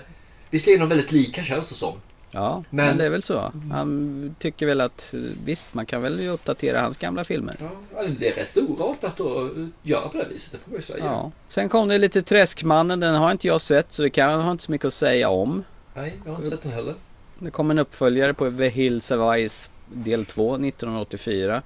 visserligen 0.50 0.82
är 0.82 0.86
de 0.88 0.90
väldigt 0.90 1.12
lika 1.12 1.44
känns 1.44 1.70
det 1.70 1.76
som. 1.76 1.94
Ja, 2.32 2.64
men, 2.70 2.86
Men- 2.86 2.98
det 2.98 3.06
är 3.06 3.10
väl 3.10 3.24
så. 3.24 3.52
Han 3.72 4.36
tycker 4.40 4.66
väl 4.66 4.82
att 4.82 5.14
visst, 5.46 5.74
man 5.74 5.86
kan 5.86 6.02
väl 6.02 6.28
uppdatera 6.30 6.82
hans 6.82 6.98
gamla 6.98 7.24
filmer. 7.24 7.56
Ja, 7.96 8.04
det 8.20 8.30
är 8.30 8.34
rätt 8.36 8.50
storartat 8.50 9.20
att 9.20 9.52
göra 9.84 10.08
på 10.10 10.18
det 10.18 10.28
viset, 10.30 10.52
det 10.52 10.58
får 10.58 10.72
man 10.72 10.80
ju 10.80 10.86
säga. 10.86 11.06
Ja. 11.06 11.32
Sen 11.48 11.70
kom 11.70 11.88
det 11.88 11.98
lite 11.98 12.22
Träskmannen, 12.22 13.00
den 13.00 13.16
har 13.16 13.32
inte 13.32 13.48
jag 13.48 13.62
sett 13.62 13.92
så 13.92 14.02
det 14.02 14.10
kan 14.10 14.32
jag 14.32 14.38
har 14.38 14.52
inte 14.52 14.64
så 14.64 14.72
mycket 14.72 14.86
att 14.88 14.94
säga 14.94 15.30
om. 15.30 15.64
Nej, 15.94 16.20
jag 16.26 16.32
har 16.32 16.38
inte 16.38 16.50
sett 16.50 16.62
den 16.62 16.72
heller. 16.72 16.96
Det 17.40 17.52
kom 17.52 17.72
en 17.72 17.80
uppföljare 17.80 18.34
på 18.34 18.52
The 18.52 18.68
Hills 18.70 19.12
of 19.12 19.36
Ice 19.50 19.70
del 19.88 20.26
2 20.26 20.56
1984. 20.56 21.62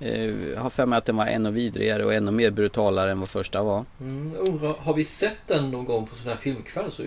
Eh, 0.00 0.24
Jag 0.54 0.60
har 0.60 0.70
för 0.70 0.86
mig 0.86 0.96
att 0.96 1.04
den 1.04 1.16
var 1.16 1.26
ännu 1.26 1.50
vidrigare 1.50 2.04
och 2.04 2.14
ännu 2.14 2.30
mer 2.30 2.50
brutalare 2.50 3.10
än 3.10 3.20
vad 3.20 3.28
första 3.28 3.62
var. 3.62 3.84
Mm, 4.00 4.32
har 4.78 4.94
vi 4.94 5.04
sett 5.04 5.36
den 5.46 5.70
någon 5.70 5.84
gång 5.84 6.06
på 6.06 6.16
sån 6.16 6.28
här 6.28 6.36
filmkväll 6.36 6.90
så? 6.92 7.02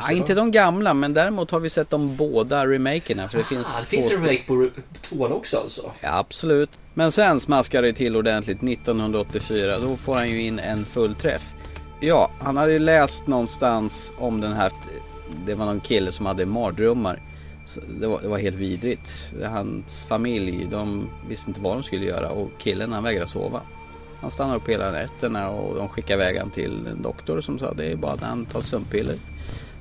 Ja, 0.00 0.12
inte 0.12 0.34
de 0.34 0.50
gamla 0.50 0.94
men 0.94 1.14
däremot 1.14 1.50
har 1.50 1.60
vi 1.60 1.70
sett 1.70 1.90
de 1.90 2.16
båda 2.16 2.66
remakerna. 2.66 3.28
För 3.28 3.38
det 3.38 3.44
finns, 3.44 3.76
Ah, 3.76 3.80
det 3.80 3.86
finns 3.86 4.10
en 4.10 4.16
remake 4.24 4.42
på 4.46 4.68
tvåan 5.02 5.32
också 5.32 5.56
alltså? 5.58 5.90
Ja, 6.00 6.18
absolut. 6.18 6.70
Men 6.94 7.12
sen 7.12 7.40
smaskar 7.40 7.82
det 7.82 7.92
till 7.92 8.16
ordentligt 8.16 8.62
1984. 8.62 9.78
Då 9.78 9.96
får 9.96 10.14
han 10.14 10.30
ju 10.30 10.42
in 10.42 10.58
en 10.58 10.84
fullträff. 10.84 11.54
Ja, 12.00 12.30
han 12.40 12.56
hade 12.56 12.72
ju 12.72 12.78
läst 12.78 13.26
någonstans 13.26 14.12
om 14.18 14.40
den 14.40 14.52
här. 14.52 14.72
Det 15.46 15.54
var 15.54 15.66
någon 15.66 15.80
kille 15.80 16.12
som 16.12 16.26
hade 16.26 16.46
mardrömmar. 16.46 17.20
Så 17.64 17.80
det, 18.00 18.06
var, 18.06 18.20
det 18.20 18.28
var 18.28 18.38
helt 18.38 18.56
vidrigt. 18.56 19.32
Hans 19.44 20.04
familj, 20.04 20.68
de 20.70 21.08
visste 21.28 21.50
inte 21.50 21.60
vad 21.60 21.76
de 21.76 21.82
skulle 21.82 22.04
göra 22.04 22.30
och 22.30 22.50
killen 22.58 22.92
han 22.92 23.04
vägrade 23.04 23.26
sova. 23.26 23.60
Han 24.20 24.30
stannade 24.30 24.56
upp 24.56 24.68
hela 24.68 24.90
nätterna 24.90 25.50
och 25.50 25.76
de 25.76 25.88
skickade 25.88 26.22
iväg 26.22 26.38
han 26.38 26.50
till 26.50 26.86
en 26.86 27.02
doktor 27.02 27.40
som 27.40 27.58
sa 27.58 27.72
det 27.72 27.86
är 27.86 27.96
bara 27.96 28.12
att 28.12 28.22
han 28.22 28.44
tar 28.44 28.60
sömnpiller. 28.60 29.16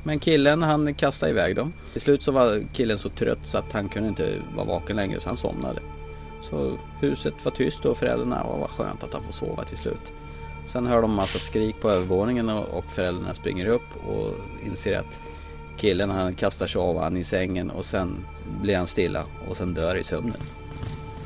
Men 0.04 0.20
killen 0.20 0.64
han 0.64 0.94
kastade 0.94 1.32
iväg 1.32 1.56
dem. 1.56 1.74
Till 1.92 2.02
slut 2.02 2.22
så 2.22 2.32
var 2.32 2.64
killen 2.74 2.98
så 2.98 3.10
trött 3.10 3.40
så 3.44 3.58
att 3.58 3.74
han 3.74 3.90
kunde 3.90 4.10
inte 4.10 4.42
vara 4.56 4.66
vaken 4.66 4.96
längre 4.96 5.20
så 5.20 5.30
han 5.30 5.38
somnade. 5.38 5.82
Så 6.42 6.78
huset 7.02 7.46
var 7.46 7.52
tyst 7.52 7.86
och 7.86 7.98
föräldrarna 7.98 8.44
och 8.44 8.60
vad 8.60 8.70
skönt 8.70 9.04
att 9.04 9.14
han 9.14 9.24
får 9.24 9.32
sova 9.32 9.64
till 9.64 9.78
slut. 9.78 10.14
Sen 10.66 10.88
hör 10.88 11.02
de 11.02 11.14
massa 11.14 11.40
skrik 11.40 11.82
på 11.82 11.90
övervåningen 11.90 12.50
och 12.50 12.86
föräldrarna 12.86 13.34
springer 13.34 13.68
upp 13.68 14.08
och 14.08 14.34
inser 14.66 15.00
att 15.00 15.20
killen 15.77 16.10
han 16.10 16.34
kastar 16.34 16.67
sig 16.67 16.79
av 16.82 17.00
han 17.01 17.17
i 17.17 17.24
sängen 17.24 17.70
och 17.70 17.86
sen 17.86 18.25
blir 18.62 18.77
han 18.77 18.88
stilla 18.88 19.24
och 19.50 19.58
sen 19.58 19.74
dör 19.74 19.96
i 19.96 20.03
sömnen. 20.03 20.38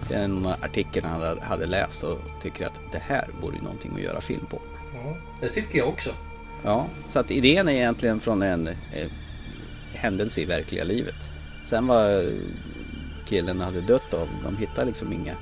Det 0.09 0.15
är 0.15 0.23
en 0.23 0.45
artikel 0.45 1.03
han 1.03 1.37
hade- 1.41 1.65
läst 1.65 2.03
och 2.03 2.19
tycker 2.41 2.65
att 2.67 2.79
det 2.91 2.99
här 2.99 3.27
vore 3.41 3.55
ju 3.55 3.61
någonting 3.61 3.91
att 3.95 4.01
göra 4.01 4.21
film 4.21 4.45
på. 4.45 4.61
Ja, 4.95 5.15
det 5.41 5.49
tycker 5.49 5.77
jag 5.77 5.87
också. 5.87 6.09
Ja, 6.63 6.87
så 7.07 7.19
att 7.19 7.31
idén 7.31 7.67
är 7.67 7.71
egentligen 7.73 8.19
från 8.19 8.41
en 8.41 8.67
eh, 8.67 8.75
händelse 9.93 10.41
i 10.41 10.45
verkliga 10.45 10.83
livet. 10.83 11.15
Sen 11.65 11.87
vad 11.87 12.23
killen 13.27 13.61
hade 13.61 13.81
dött 13.81 14.13
av, 14.13 14.27
de 14.43 14.57
hittade 14.57 14.85
liksom 14.87 15.13
inga, 15.13 15.35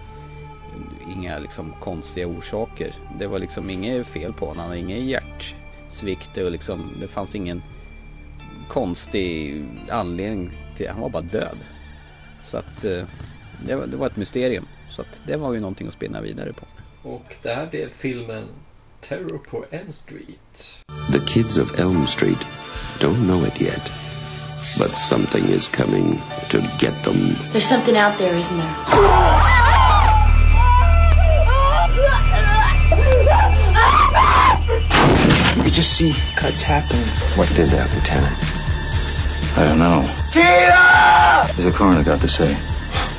inga 1.16 1.40
liksom 1.40 1.74
konstiga 1.80 2.28
orsaker. 2.28 2.94
Det 3.20 3.28
var 3.28 3.40
liksom 3.40 3.70
inget 3.70 4.08
fel 4.08 4.34
på 4.34 4.46
honom, 4.46 4.60
han 4.60 4.68
hade 4.70 4.80
ingen 4.80 5.06
hjärtsvikt 5.08 6.38
och 6.38 6.52
liksom, 6.52 6.92
det 7.02 7.08
fanns 7.08 7.36
ingen 7.36 7.64
konstig 8.68 9.64
anledning 9.92 10.52
till, 10.78 10.90
han 10.90 11.02
var 11.02 11.10
bara 11.10 11.24
död. 11.24 11.58
Så 12.42 12.58
att 12.58 12.86
eh, 12.86 13.04
det 13.66 13.76
var, 13.76 13.88
det 13.88 13.98
var 13.98 14.08
ett 14.08 14.16
mysterium. 14.16 14.66
Så 14.90 15.02
att 15.02 15.22
det 15.26 15.38
var 15.38 15.54
ju 15.54 15.60
någonting 15.60 15.88
att 15.88 15.94
spinna 15.94 16.22
vidare 16.22 16.54
på. 16.54 16.66
Och 17.10 17.36
det 17.42 17.50
här 17.54 17.68
blev 17.68 17.90
filmen 17.90 18.44
Terror 19.02 19.38
på 19.38 19.66
Elm 19.72 19.92
Street. 19.92 20.84
The 21.12 21.20
kids 21.20 21.58
of 21.58 21.80
Elm 21.80 22.08
Street 22.08 22.46
don't 23.00 23.26
know 23.28 23.46
it 23.46 23.62
yet, 23.62 23.92
but 24.78 24.96
something 24.96 25.46
is 25.46 25.68
coming 25.68 26.22
to 26.50 26.58
get 26.80 27.04
them. 27.04 27.36
There's 27.54 27.68
something 27.68 27.98
out 27.98 28.18
there, 28.18 28.36
isn't 28.36 28.58
there? 28.58 28.76
You 35.56 35.64
could 35.64 35.74
just 35.74 35.94
see 35.98 36.14
cuts 36.36 36.62
happening. 36.62 37.06
What 37.36 37.48
did 37.56 37.70
that, 37.70 37.94
Lieutenant? 37.94 38.57
I 39.58 39.66
don't 39.66 39.80
know. 39.80 40.02
What's 40.02 41.64
the 41.64 41.72
coroner 41.76 42.04
got 42.04 42.22
to 42.22 42.28
say? 42.28 42.54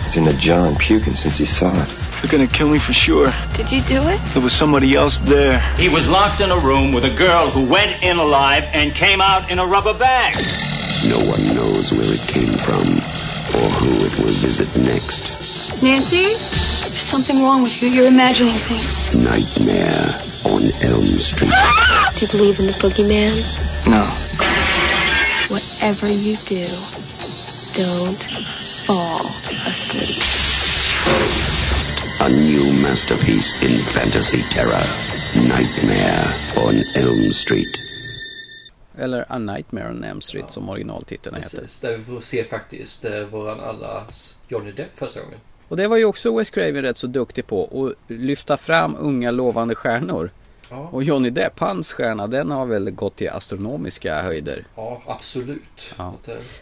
He's 0.05 0.17
in 0.17 0.23
the 0.25 0.35
John 0.35 0.77
puking 0.77 1.17
since 1.17 1.37
he 1.37 1.45
saw 1.45 1.73
it. 1.73 1.89
They're 2.23 2.31
gonna 2.31 2.47
kill 2.47 2.69
me 2.69 2.79
for 2.79 2.93
sure. 2.93 3.33
Did 3.55 3.73
you 3.73 3.83
do 3.83 4.01
it? 4.09 4.21
There 4.35 4.43
was 4.43 4.53
somebody 4.53 4.95
else 4.95 5.19
there. 5.19 5.61
He 5.77 5.89
was 5.89 6.09
locked 6.09 6.41
in 6.41 6.51
a 6.53 6.59
room 6.59 6.93
with 6.93 7.05
a 7.05 7.11
girl 7.11 7.51
who 7.51 7.69
went 7.69 8.05
in 8.05 8.19
alive 8.19 8.71
and 8.73 8.95
came 8.95 9.21
out 9.21 9.51
in 9.51 9.59
a 9.59 9.67
rubber 9.67 9.95
bag. 9.99 10.37
No 11.09 11.19
one 11.19 11.57
knows 11.57 11.93
where 11.93 12.13
it 12.13 12.21
came 12.21 12.55
from 12.57 12.87
or 13.59 13.69
who 13.71 14.05
it 14.07 14.19
will 14.19 14.35
visit 14.39 14.81
next. 14.81 15.83
Nancy? 15.83 16.23
There's 16.23 17.03
something 17.03 17.43
wrong 17.43 17.65
with 17.65 17.83
you. 17.83 17.89
You're 17.89 18.07
imagining 18.07 18.53
things. 18.53 19.17
Nightmare 19.25 20.21
on 20.45 20.63
Elm 20.85 21.19
Street. 21.19 21.51
Do 22.15 22.27
you 22.27 22.29
believe 22.31 22.61
in 22.61 22.67
the 22.67 22.75
boogeyman? 22.75 23.89
No. 23.89 24.28
Whatever 25.81 26.09
you 26.09 26.37
do, 26.49 26.67
don't 27.75 28.23
fall 28.87 29.27
asleep. 29.71 30.19
A 32.21 32.29
new 32.29 32.73
masterpiece 32.83 33.63
in 33.63 33.79
fantasy 33.79 34.43
terror. 34.51 34.83
Nightmare 35.37 36.27
on 36.67 36.85
Elm 36.97 37.33
Street. 37.33 37.81
Eller 38.99 39.25
A 39.29 39.39
Nightmare 39.39 39.91
on 39.91 40.05
Elm 40.05 40.21
Street 40.21 40.51
som 40.51 40.69
originaltiteln 40.69 41.37
heter. 41.37 41.61
Precis, 41.61 41.79
där 41.79 41.97
vi 41.97 42.05
får 42.05 42.21
se 42.21 42.45
faktiskt 42.45 43.05
eh, 43.05 43.21
våran 43.21 43.61
allas 43.61 44.37
Johnny 44.49 44.73
Depp 44.73 44.99
första 44.99 45.21
gången. 45.21 45.39
Och 45.69 45.77
det 45.77 45.89
var 45.89 45.97
ju 45.97 46.05
också 46.05 46.37
Wes 46.37 46.51
Craven 46.51 46.83
rätt 46.83 46.97
så 46.97 47.07
duktig 47.07 47.47
på. 47.47 47.87
Att 47.87 48.11
lyfta 48.11 48.57
fram 48.57 48.97
unga 48.99 49.31
lovande 49.31 49.75
stjärnor. 49.75 50.31
Ja, 50.71 50.89
Och 50.93 51.03
Johnny 51.03 51.31
Depp, 51.31 51.59
hans 51.61 51.93
stjärna, 51.93 52.27
den 52.27 52.51
har 52.51 52.67
väl 52.67 52.91
gått 52.91 53.17
till 53.17 53.29
astronomiska 53.31 54.23
höjder. 54.23 54.65
ja 54.77 55.03
absolut. 55.07 55.95
Ja. 55.99 56.15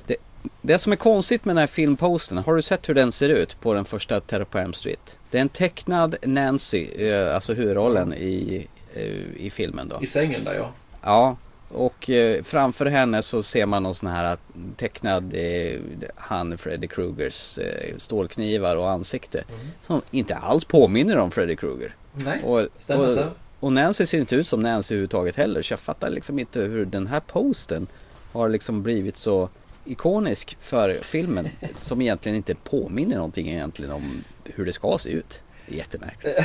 Eh, 0.07 0.15
Det 0.63 0.79
som 0.79 0.93
är 0.93 0.97
konstigt 0.97 1.45
med 1.45 1.57
den 1.57 1.61
här 1.61 1.67
filmposten, 1.67 2.39
har 2.39 2.55
du 2.57 2.63
sett 2.63 2.89
hur 2.89 2.95
den 2.95 3.13
ser 3.13 3.29
ut 3.29 3.61
på 3.61 3.75
den 3.75 3.85
första 3.85 4.21
Terror 4.21 4.45
på 4.45 4.59
Elm 4.59 4.73
Street? 4.73 5.19
Det 5.31 5.39
är 5.39 5.43
en 5.43 5.49
tecknad 5.49 6.17
Nancy, 6.23 6.85
eh, 7.09 7.35
alltså 7.35 7.55
huvudrollen 7.55 8.15
i, 8.15 8.67
eh, 8.95 9.03
i 9.37 9.51
filmen 9.51 9.89
då. 9.89 10.03
I 10.03 10.07
sängen 10.07 10.45
där 10.45 10.55
ja. 10.55 10.73
Ja, 11.03 11.37
och 11.69 12.11
eh, 12.11 12.43
framför 12.43 12.87
henne 12.87 13.23
så 13.23 13.43
ser 13.43 13.67
man 13.67 13.83
någon 13.83 13.95
sån 13.95 14.09
här 14.11 14.37
tecknad 14.77 15.35
han 16.17 16.59
Freddy 16.59 16.87
Krugers 16.87 17.59
stålknivar 17.97 18.77
och 18.77 18.91
ansikte. 18.91 19.45
Som 19.81 20.03
inte 20.11 20.37
alls 20.37 20.65
påminner 20.65 21.17
om 21.17 21.31
Freddy 21.31 21.57
Krueger. 21.57 21.95
Nej, 22.13 22.43
Och, 22.43 22.69
stämmer 22.79 23.09
och, 23.09 23.15
så. 23.15 23.25
Och 23.61 23.73
Nancy 23.73 24.07
ser 24.07 24.19
inte 24.19 24.37
ut 24.37 24.47
som 24.47 24.61
Nancy 24.61 24.95
överhuvudtaget 24.95 25.37
heller. 25.37 25.63
Så 25.63 25.73
jag 25.73 25.81
fattar 25.81 26.11
liksom 26.11 26.39
inte 26.39 26.61
hur 26.61 26.85
den 26.85 27.07
här 27.07 27.21
posten 27.21 27.87
har 28.33 28.49
liksom 28.49 28.83
blivit 28.83 29.17
så 29.17 29.49
ikonisk 29.85 30.57
för 30.61 30.95
filmen. 31.03 31.49
Som 31.75 32.03
egentligen 32.03 32.37
inte 32.37 32.55
påminner 32.55 33.17
någonting 33.17 33.49
egentligen 33.49 33.93
om 33.93 34.25
hur 34.45 34.65
det 34.65 34.73
ska 34.73 34.99
se 34.99 35.11
ut. 35.11 35.43
Jättemärkligt. 35.67 36.39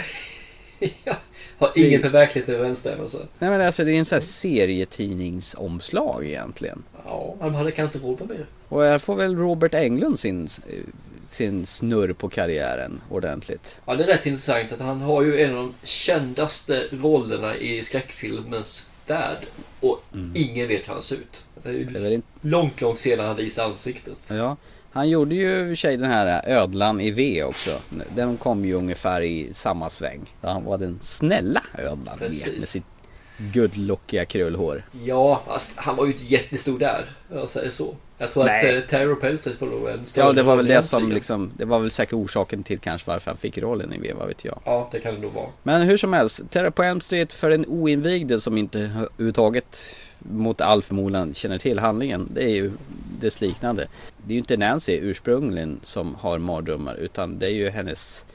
ja, 1.03 1.15
har 1.57 1.71
ingen 1.75 2.01
med 2.01 2.11
verkligheten 2.11 2.55
överensstämmelse. 2.55 3.17
Nej 3.39 3.49
men 3.49 3.61
alltså 3.61 3.83
det 3.83 3.91
är 3.91 3.99
en 3.99 4.05
sån 4.05 4.15
här 4.15 4.21
serietidningsomslag 4.21 6.25
egentligen. 6.25 6.83
Ja, 7.05 7.35
de 7.39 7.55
hade 7.55 7.71
kanske 7.71 7.97
inte 7.97 8.07
råd 8.07 8.19
med 8.19 8.29
mer. 8.29 8.45
Och 8.69 8.83
här 8.83 8.99
får 8.99 9.15
väl 9.15 9.37
Robert 9.37 9.73
Englund 9.73 10.19
sin, 10.19 10.47
sin 11.31 11.65
snurr 11.65 12.13
på 12.13 12.29
karriären 12.29 13.01
ordentligt. 13.09 13.79
Ja, 13.85 13.95
det 13.95 14.03
är 14.03 14.07
rätt 14.07 14.25
intressant 14.25 14.71
att 14.71 14.79
han 14.79 15.01
har 15.01 15.21
ju 15.21 15.41
en 15.41 15.49
av 15.51 15.55
de 15.57 15.87
kändaste 15.87 16.83
rollerna 16.91 17.55
i 17.55 17.83
skräckfilmens 17.83 18.89
värld. 19.07 19.37
Och 19.79 20.03
ingen 20.35 20.67
vet 20.67 20.87
hur 20.87 20.93
han 20.93 21.01
ser 21.01 21.15
ut. 21.15 21.43
Det 21.63 21.69
är 21.69 21.73
ju 21.73 21.81
Mm. 21.81 21.93
Det 21.93 21.99
är 21.99 22.03
väl 22.03 22.21
långt, 22.41 22.81
långt 22.81 22.99
sedan 22.99 23.25
han 23.27 23.35
visade 23.35 23.67
ansiktet. 23.67 24.17
ja. 24.29 24.57
Han 24.93 25.09
gjorde 25.09 25.35
ju 25.35 25.71
i 25.71 25.75
sig 25.75 25.97
den 25.97 26.11
här 26.11 26.41
ödlan 26.49 27.01
i 27.01 27.11
V 27.11 27.43
också. 27.43 27.79
Den 28.15 28.37
kom 28.37 28.65
ju 28.65 28.73
ungefär 28.73 29.21
i 29.21 29.49
samma 29.53 29.89
sväng. 29.89 30.19
Han 30.41 30.63
var 30.65 30.77
den 30.77 30.99
snälla 31.01 31.63
ödlan 31.77 32.17
Precis. 32.19 32.53
med 32.53 32.63
sitt 32.63 32.90
guldlockiga 33.53 34.25
krullhår. 34.25 34.83
Ja, 35.03 35.41
alltså, 35.47 35.71
han 35.75 35.95
var 35.95 36.05
ju 36.05 36.11
inte 36.11 36.25
jättestor 36.25 36.79
där. 36.79 37.05
Jag 37.33 37.49
säger 37.49 37.69
så. 37.69 37.95
Jag 38.17 38.31
tror 38.31 38.43
Nej. 38.43 38.77
att 38.77 38.93
eh, 38.93 39.01
Elm 39.01 39.37
Street 39.37 39.61
var 39.61 39.67
nog 39.67 39.89
en 39.89 40.05
större 40.05 40.25
Ja 40.25 40.33
det 40.33 40.43
var 40.43 40.55
väl 40.55 40.65
det 40.65 40.83
som 40.83 41.11
liksom, 41.11 41.51
det 41.57 41.65
var 41.65 41.79
väl 41.79 41.91
säkert 41.91 42.13
orsaken 42.13 42.63
till 42.63 42.79
kanske 42.79 43.11
varför 43.11 43.31
han 43.31 43.37
fick 43.37 43.57
rollen 43.57 43.93
i 43.93 43.97
V, 43.97 44.13
vad 44.17 44.27
vet 44.27 44.45
jag. 44.45 44.59
Ja, 44.65 44.89
det 44.91 44.99
kan 44.99 45.13
det 45.13 45.21
nog 45.21 45.31
vara. 45.31 45.45
Men 45.63 45.81
hur 45.81 45.97
som 45.97 46.13
helst, 46.13 46.41
Terror 46.49 46.69
på 46.69 46.83
Elm 46.83 47.01
Street 47.01 47.33
för 47.33 47.51
en 47.51 47.65
oinvigde 47.65 48.39
som 48.39 48.57
inte 48.57 48.79
överhuvudtaget 48.79 49.95
mot 50.19 50.61
all 50.61 50.83
förmodan 50.83 51.33
känner 51.33 51.57
till 51.57 51.79
handlingen. 51.79 52.29
Det 52.33 52.43
är 52.43 52.55
ju 52.55 52.71
dess 53.19 53.41
liknande. 53.41 53.87
Det 54.17 54.31
är 54.31 54.33
ju 54.33 54.39
inte 54.39 54.57
Nancy 54.57 54.99
ursprungligen 55.01 55.79
som 55.83 56.15
har 56.15 56.39
mardrömmar 56.39 56.95
utan 56.95 57.39
det 57.39 57.45
är 57.45 57.53
ju 57.53 57.69
hennes 57.69 58.25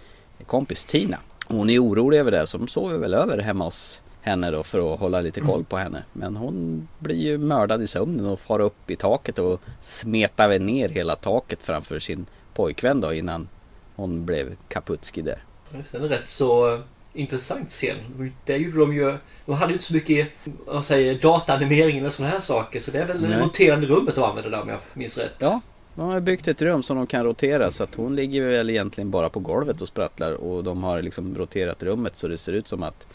kompis 0.46 0.84
Tina. 0.84 1.18
Hon 1.48 1.70
är 1.70 1.84
orolig 1.84 2.18
över 2.18 2.30
det 2.30 2.46
så 2.46 2.58
de 2.58 2.68
sover 2.68 2.98
väl 2.98 3.14
över 3.14 3.38
hemma 3.38 3.64
hos 3.64 4.02
henne 4.26 4.50
då 4.50 4.62
för 4.62 4.94
att 4.94 5.00
hålla 5.00 5.20
lite 5.20 5.40
koll 5.40 5.64
på 5.64 5.76
henne. 5.76 6.02
Men 6.12 6.36
hon 6.36 6.88
blir 6.98 7.16
ju 7.16 7.38
mördad 7.38 7.82
i 7.82 7.86
sömnen 7.86 8.26
och 8.26 8.40
far 8.40 8.60
upp 8.60 8.90
i 8.90 8.96
taket 8.96 9.38
och 9.38 9.60
smetar 9.80 10.48
väl 10.48 10.62
ner 10.62 10.88
hela 10.88 11.16
taket 11.16 11.58
framför 11.64 11.98
sin 11.98 12.26
pojkvän 12.54 13.00
då 13.00 13.12
innan 13.12 13.48
hon 13.96 14.26
blev 14.26 14.56
kaputski 14.68 15.22
där. 15.22 15.44
Just 15.76 15.92
det, 15.92 15.98
en 15.98 16.08
rätt 16.08 16.26
så 16.26 16.80
intressant 17.12 17.70
scen. 17.70 17.96
Det 18.44 18.56
gjorde 18.56 18.78
de 18.78 18.94
ju. 18.94 19.14
De 19.46 19.54
hade 19.54 19.72
ju 19.72 19.72
inte 19.72 19.84
så 19.84 19.94
mycket 19.94 20.28
vad 20.66 20.84
säger, 20.84 21.14
dataanimering 21.14 21.98
eller 21.98 22.10
sådana 22.10 22.32
här 22.32 22.40
saker. 22.40 22.80
Så 22.80 22.90
det 22.90 22.98
är 22.98 23.06
väl 23.06 23.20
Nej. 23.20 23.40
roterande 23.40 23.86
rummet 23.86 24.14
de 24.14 24.24
använder 24.24 24.50
där 24.50 24.62
om 24.62 24.68
jag 24.68 24.78
minns 24.94 25.18
rätt. 25.18 25.34
Ja, 25.38 25.60
de 25.94 26.08
har 26.08 26.20
byggt 26.20 26.48
ett 26.48 26.62
rum 26.62 26.82
som 26.82 26.96
de 26.96 27.06
kan 27.06 27.24
rotera 27.24 27.70
så 27.70 27.82
att 27.82 27.94
hon 27.94 28.16
ligger 28.16 28.48
väl 28.48 28.70
egentligen 28.70 29.10
bara 29.10 29.28
på 29.28 29.40
golvet 29.40 29.80
och 29.80 29.88
sprattlar 29.88 30.32
och 30.32 30.64
de 30.64 30.84
har 30.84 31.02
liksom 31.02 31.34
roterat 31.38 31.82
rummet 31.82 32.16
så 32.16 32.28
det 32.28 32.38
ser 32.38 32.52
ut 32.52 32.68
som 32.68 32.82
att 32.82 33.06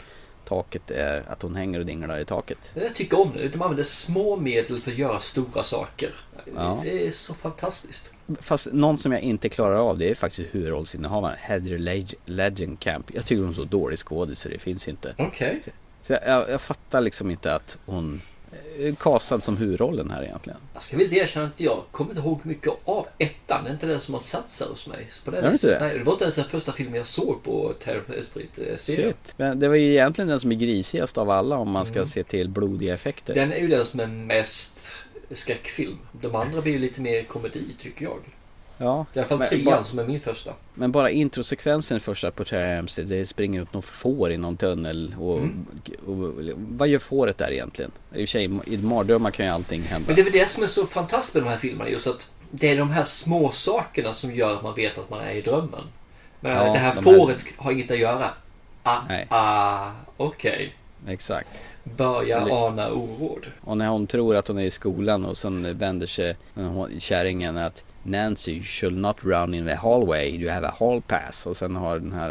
taket 0.44 0.90
är, 0.90 1.24
att 1.28 1.42
hon 1.42 1.54
hänger 1.56 1.78
och 1.80 1.86
dinglar 1.86 2.18
i 2.18 2.24
taket. 2.24 2.58
Där 2.74 2.88
tycker 2.88 3.16
jag 3.16 3.26
om 3.26 3.32
det. 3.36 3.48
De 3.48 3.62
använder 3.62 3.84
små 3.84 4.36
medel 4.36 4.80
för 4.80 4.90
att 4.90 4.98
göra 4.98 5.20
stora 5.20 5.64
saker. 5.64 6.10
Ja. 6.56 6.80
Det 6.84 7.06
är 7.06 7.10
så 7.10 7.34
fantastiskt. 7.34 8.10
Fast 8.40 8.68
någon 8.72 8.98
som 8.98 9.12
jag 9.12 9.20
inte 9.20 9.48
klarar 9.48 9.76
av 9.76 9.98
det 9.98 10.10
är 10.10 10.14
faktiskt 10.14 10.54
huvudrollsinnehavaren 10.54 11.36
Heather 11.40 11.78
Leg- 11.78 12.14
Legend 12.24 12.80
Camp. 12.80 13.10
Jag 13.14 13.24
tycker 13.26 13.42
hon 13.42 13.50
är 13.50 13.54
så 13.56 13.64
dålig 13.64 13.98
skådis 13.98 14.40
så 14.40 14.48
det 14.48 14.58
finns 14.58 14.88
inte. 14.88 15.14
Okej. 15.18 15.62
Så 16.02 16.12
jag, 16.12 16.20
jag, 16.26 16.50
jag 16.50 16.60
fattar 16.60 17.00
liksom 17.00 17.30
inte 17.30 17.54
att 17.54 17.78
hon 17.86 18.22
är 18.78 18.94
castad 18.94 19.40
som 19.40 19.56
huvudrollen 19.56 20.10
här 20.10 20.22
egentligen. 20.24 20.58
Jag 20.74 20.82
ska 20.82 20.96
väl 20.96 21.14
erkänna 21.14 21.46
att 21.46 21.60
jag 21.60 21.82
kommer 21.90 22.10
inte 22.10 22.22
ihåg 22.22 22.40
mycket 22.42 22.72
av 22.84 23.06
ettan. 23.18 23.64
Det 23.64 23.70
är 23.70 23.72
inte 23.72 23.86
den 23.86 24.00
som 24.00 24.14
har 24.14 24.20
satsat 24.20 24.68
hos 24.68 24.88
mig. 24.88 25.06
Så 25.10 25.22
på 25.22 25.30
det 25.30 25.40
det 25.40 25.68
det? 25.68 25.78
Nej, 25.80 25.98
det 25.98 26.04
var 26.04 26.12
inte 26.12 26.24
ens 26.24 26.36
den 26.36 26.44
första 26.44 26.72
filmen 26.72 26.94
jag 26.94 27.06
såg 27.06 27.42
på 27.42 27.72
Terror 27.84 28.22
Street-serien. 28.22 29.14
Det 29.58 29.68
var 29.68 29.74
ju 29.74 29.92
egentligen 29.92 30.28
den 30.28 30.40
som 30.40 30.52
är 30.52 30.56
grisigast 30.56 31.18
av 31.18 31.30
alla 31.30 31.56
om 31.56 31.70
man 31.70 31.86
ska 31.86 32.06
se 32.06 32.24
till 32.24 32.48
blodiga 32.48 32.94
effekter. 32.94 33.34
Den 33.34 33.52
är 33.52 33.58
ju 33.58 33.68
den 33.68 33.84
som 33.84 34.00
är 34.00 34.06
mest 34.06 34.78
skräckfilm. 35.30 35.98
De 36.12 36.34
andra 36.34 36.60
blir 36.60 36.72
ju 36.72 36.78
lite 36.78 37.00
mer 37.00 37.22
komedi 37.22 37.64
tycker 37.80 38.04
jag. 38.04 38.18
Ja, 38.82 39.06
I 39.14 39.18
alla 39.18 39.28
fall 39.28 39.38
trean 39.38 39.64
bara- 39.64 39.84
som 39.84 39.98
är 39.98 40.04
min 40.04 40.20
första. 40.20 40.52
Men 40.74 40.92
bara 40.92 41.10
introsekvensen 41.10 42.00
första 42.00 42.30
på 42.30 42.44
Terror 42.44 42.78
Amstead, 42.78 43.06
det 43.08 43.26
springer 43.26 43.62
ut 43.62 43.72
någon 43.72 43.82
får 43.82 44.32
i 44.32 44.36
någon 44.36 44.56
tunnel 44.56 45.14
och, 45.20 45.38
Mm. 45.38 45.66
och, 46.06 46.12
och 46.12 46.42
vad 46.56 46.88
gör 46.88 46.98
fåret 46.98 47.38
där 47.38 47.50
egentligen? 47.52 47.90
I 48.14 48.14
och 48.14 48.18
för 48.18 48.26
sig, 48.26 48.44
i 48.66 48.76
mardrömmar 48.78 49.30
kan 49.30 49.46
ju 49.46 49.52
allting 49.52 49.82
hända. 49.82 50.06
Men 50.06 50.14
det 50.16 50.20
är 50.22 50.24
väl 50.24 50.32
det 50.32 50.50
som 50.50 50.62
är 50.62 50.66
så 50.66 50.86
fantastiskt 50.86 51.34
med 51.34 51.42
de 51.44 51.48
här 51.48 51.56
filmerna. 51.56 51.90
Just 51.90 52.06
att 52.06 52.28
det 52.50 52.68
är 52.68 52.76
de 52.78 52.90
här 52.90 53.04
små 53.04 53.50
sakerna 53.50 54.12
som 54.12 54.34
gör 54.34 54.52
att 54.54 54.62
man 54.62 54.74
vet 54.74 54.98
att 54.98 55.10
man 55.10 55.20
är 55.20 55.32
i 55.32 55.40
drömmen. 55.40 55.84
Men 56.40 56.52
Ja, 56.52 56.72
det 56.72 56.78
här 56.78 56.94
de 56.94 57.10
här- 57.10 57.18
fåret 57.18 57.44
har 57.56 57.72
inget 57.72 57.90
att 57.90 57.98
göra. 57.98 58.24
Ah, 58.82 58.98
Nej. 59.08 59.26
ah, 59.30 59.90
okej. 60.16 60.74
Exakt. 61.08 61.48
Börja 61.84 62.40
Eller- 62.40 62.66
ana 62.66 62.90
oråd. 62.90 63.46
Och 63.60 63.76
när 63.76 63.88
hon 63.88 64.06
tror 64.06 64.36
att 64.36 64.48
hon 64.48 64.58
är 64.58 64.62
i 64.64 64.70
skolan 64.70 65.24
och 65.24 65.36
sen 65.36 65.78
vänder 65.78 66.06
sig 66.06 66.36
hon- 66.54 67.00
kärringen 67.00 67.56
att 67.56 67.84
Nancy 68.02 68.52
you 68.52 68.62
should 68.62 68.94
not 68.96 69.16
run 69.24 69.54
in 69.54 69.64
the 69.66 69.74
hallway, 69.74 70.30
you 70.30 70.50
have 70.50 70.66
a 70.66 70.74
hall 70.78 71.02
pass. 71.02 71.46
Och 71.46 71.56
sen 71.56 71.76
har 71.76 71.98
den 71.98 72.12
här 72.12 72.30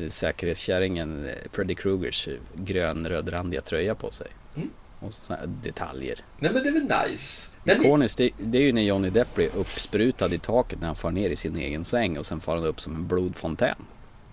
eh, 0.00 0.08
säkerhetskärringen 0.08 1.26
eh, 1.26 1.34
Freddy 1.52 1.74
Krugers 1.74 2.28
eh, 2.28 2.34
grön-rödrandiga 2.54 3.60
tröja 3.60 3.94
på 3.94 4.10
sig. 4.10 4.26
Mm. 4.56 4.70
Och 5.00 5.12
här 5.28 5.46
detaljer. 5.46 6.18
Nej 6.38 6.52
men 6.52 6.62
det 6.62 6.68
är 6.68 6.72
väl 6.72 7.10
nice. 7.10 7.48
Ikoniskt, 7.64 8.18
det, 8.18 8.30
det 8.38 8.58
är 8.58 8.62
ju 8.62 8.72
när 8.72 8.82
Johnny 8.82 9.10
Depp 9.10 9.34
blir 9.34 9.48
uppsprutad 9.56 10.34
i 10.34 10.38
taket 10.38 10.80
när 10.80 10.86
han 10.86 10.96
far 10.96 11.10
ner 11.10 11.30
i 11.30 11.36
sin 11.36 11.56
egen 11.56 11.84
säng 11.84 12.18
och 12.18 12.26
sen 12.26 12.40
far 12.40 12.56
han 12.56 12.64
upp 12.64 12.80
som 12.80 12.94
en 12.94 13.08
blodfontän. 13.08 13.74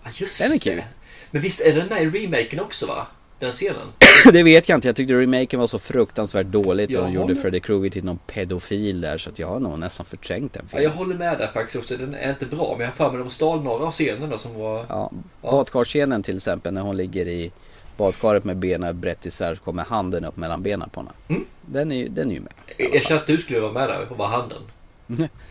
ja, 0.04 0.10
just 0.14 0.42
Den 0.42 0.50
är 0.50 0.54
det. 0.54 0.60
kul. 0.60 0.82
Men 1.30 1.42
visst 1.42 1.60
är 1.60 1.74
den 1.74 1.86
med 1.86 2.02
i 2.02 2.06
remaken 2.06 2.60
också 2.60 2.86
va? 2.86 3.06
Den 3.40 3.52
scenen. 3.52 3.86
det 4.32 4.42
vet 4.42 4.68
jag 4.68 4.76
inte, 4.76 4.88
jag 4.88 4.96
tyckte 4.96 5.14
remaken 5.14 5.60
var 5.60 5.66
så 5.66 5.78
fruktansvärt 5.78 6.46
dåligt 6.46 6.96
och 6.96 7.02
de 7.04 7.12
Ja, 7.14 7.20
gjorde 7.20 7.36
Freddy 7.36 7.60
Krueger 7.60 7.90
till 7.90 8.04
någon 8.04 8.18
pedofil 8.18 9.00
där 9.00 9.18
så 9.18 9.30
att 9.30 9.38
jag 9.38 9.48
har 9.48 9.60
nog 9.60 9.78
nästan 9.78 10.06
förträngt 10.06 10.52
den 10.52 10.62
Ja, 10.64 10.68
filmen. 10.70 10.84
jag 10.84 10.90
håller 10.90 11.14
med 11.14 11.38
där 11.38 11.46
faktiskt 11.54 11.76
också. 11.78 11.96
Den 11.96 12.14
är 12.14 12.30
inte 12.30 12.46
bra. 12.46 12.70
Men 12.72 12.80
jag 12.80 12.86
har 12.86 12.92
för 12.92 13.10
mig 13.10 13.18
de 13.24 13.30
stal 13.30 13.62
några 13.62 13.84
av 13.84 13.92
scenerna 13.92 14.38
som 14.38 14.54
var... 14.54 14.86
Ja, 14.88 15.10
Ja. 15.42 15.50
badkarscenen 15.50 16.22
till 16.22 16.36
exempel 16.36 16.74
när 16.74 16.80
hon 16.80 16.96
ligger 16.96 17.28
i 17.28 17.52
badkaret 17.96 18.44
med 18.44 18.56
benen 18.56 19.00
brett 19.00 19.26
isär 19.26 19.54
så 19.54 19.60
kommer 19.60 19.82
handen 19.84 20.24
upp 20.24 20.36
mellan 20.36 20.62
benen 20.62 20.90
på 20.90 21.00
henne. 21.00 21.12
Mm. 21.28 21.44
Den 21.66 21.92
är 21.92 22.08
den 22.08 22.30
är 22.30 22.34
ju 22.34 22.40
med. 22.40 22.52
Jag 22.92 23.02
känner 23.02 23.20
att 23.20 23.26
du 23.26 23.38
skulle 23.38 23.60
vara 23.60 23.72
med 23.72 23.88
där 23.88 24.06
och 24.10 24.18
vara 24.18 24.28
handen. 24.28 24.62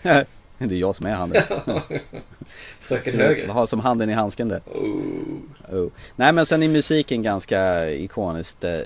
det 0.67 0.75
är 0.75 0.79
jag 0.79 0.95
som 0.95 1.05
är 1.05 1.11
handen. 1.11 1.43
Fröken 2.79 3.19
Höger. 3.19 3.47
ha 3.47 3.67
som 3.67 3.79
handen 3.79 4.09
i 4.09 4.13
handsken 4.13 4.49
där. 4.49 4.61
Oh. 4.65 5.77
Oh. 5.77 5.89
Nej 6.15 6.33
men 6.33 6.45
sen 6.45 6.63
är 6.63 6.67
musiken 6.67 7.23
ganska 7.23 7.89
ikoniskt 7.91 8.63
eh, 8.63 8.79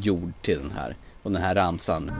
gjord 0.00 0.32
till 0.42 0.58
den 0.58 0.72
här. 0.76 0.96
Och 1.22 1.30
den 1.30 1.42
här 1.42 1.54
ramsan. 1.54 2.12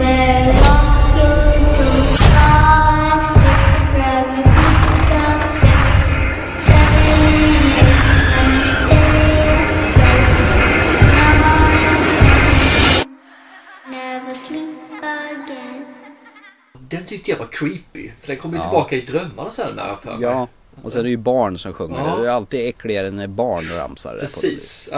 Never 0.00 0.69
Den 16.90 17.04
tyckte 17.04 17.30
jag 17.30 17.38
var 17.38 17.46
creepy. 17.46 18.10
För 18.20 18.26
den 18.26 18.36
kom 18.36 18.50
ju 18.50 18.56
Ja. 18.56 18.62
tillbaka 18.62 18.96
i 18.96 19.00
drömmarna 19.00 19.50
sen 19.50 19.76
där 19.76 19.96
för 19.96 20.12
mig. 20.12 20.22
Ja, 20.22 20.48
och 20.82 20.92
sen 20.92 20.98
är 21.00 21.04
det 21.04 21.10
ju 21.10 21.16
barn 21.16 21.58
som 21.58 21.72
sjunger. 21.72 21.98
Ja. 21.98 22.16
Det 22.16 22.26
är 22.26 22.30
alltid 22.30 22.68
äckligare 22.68 23.10
när 23.10 23.26
barn 23.26 23.62
ramsar. 23.78 24.14
det. 24.14 24.20
Precis. 24.20 24.90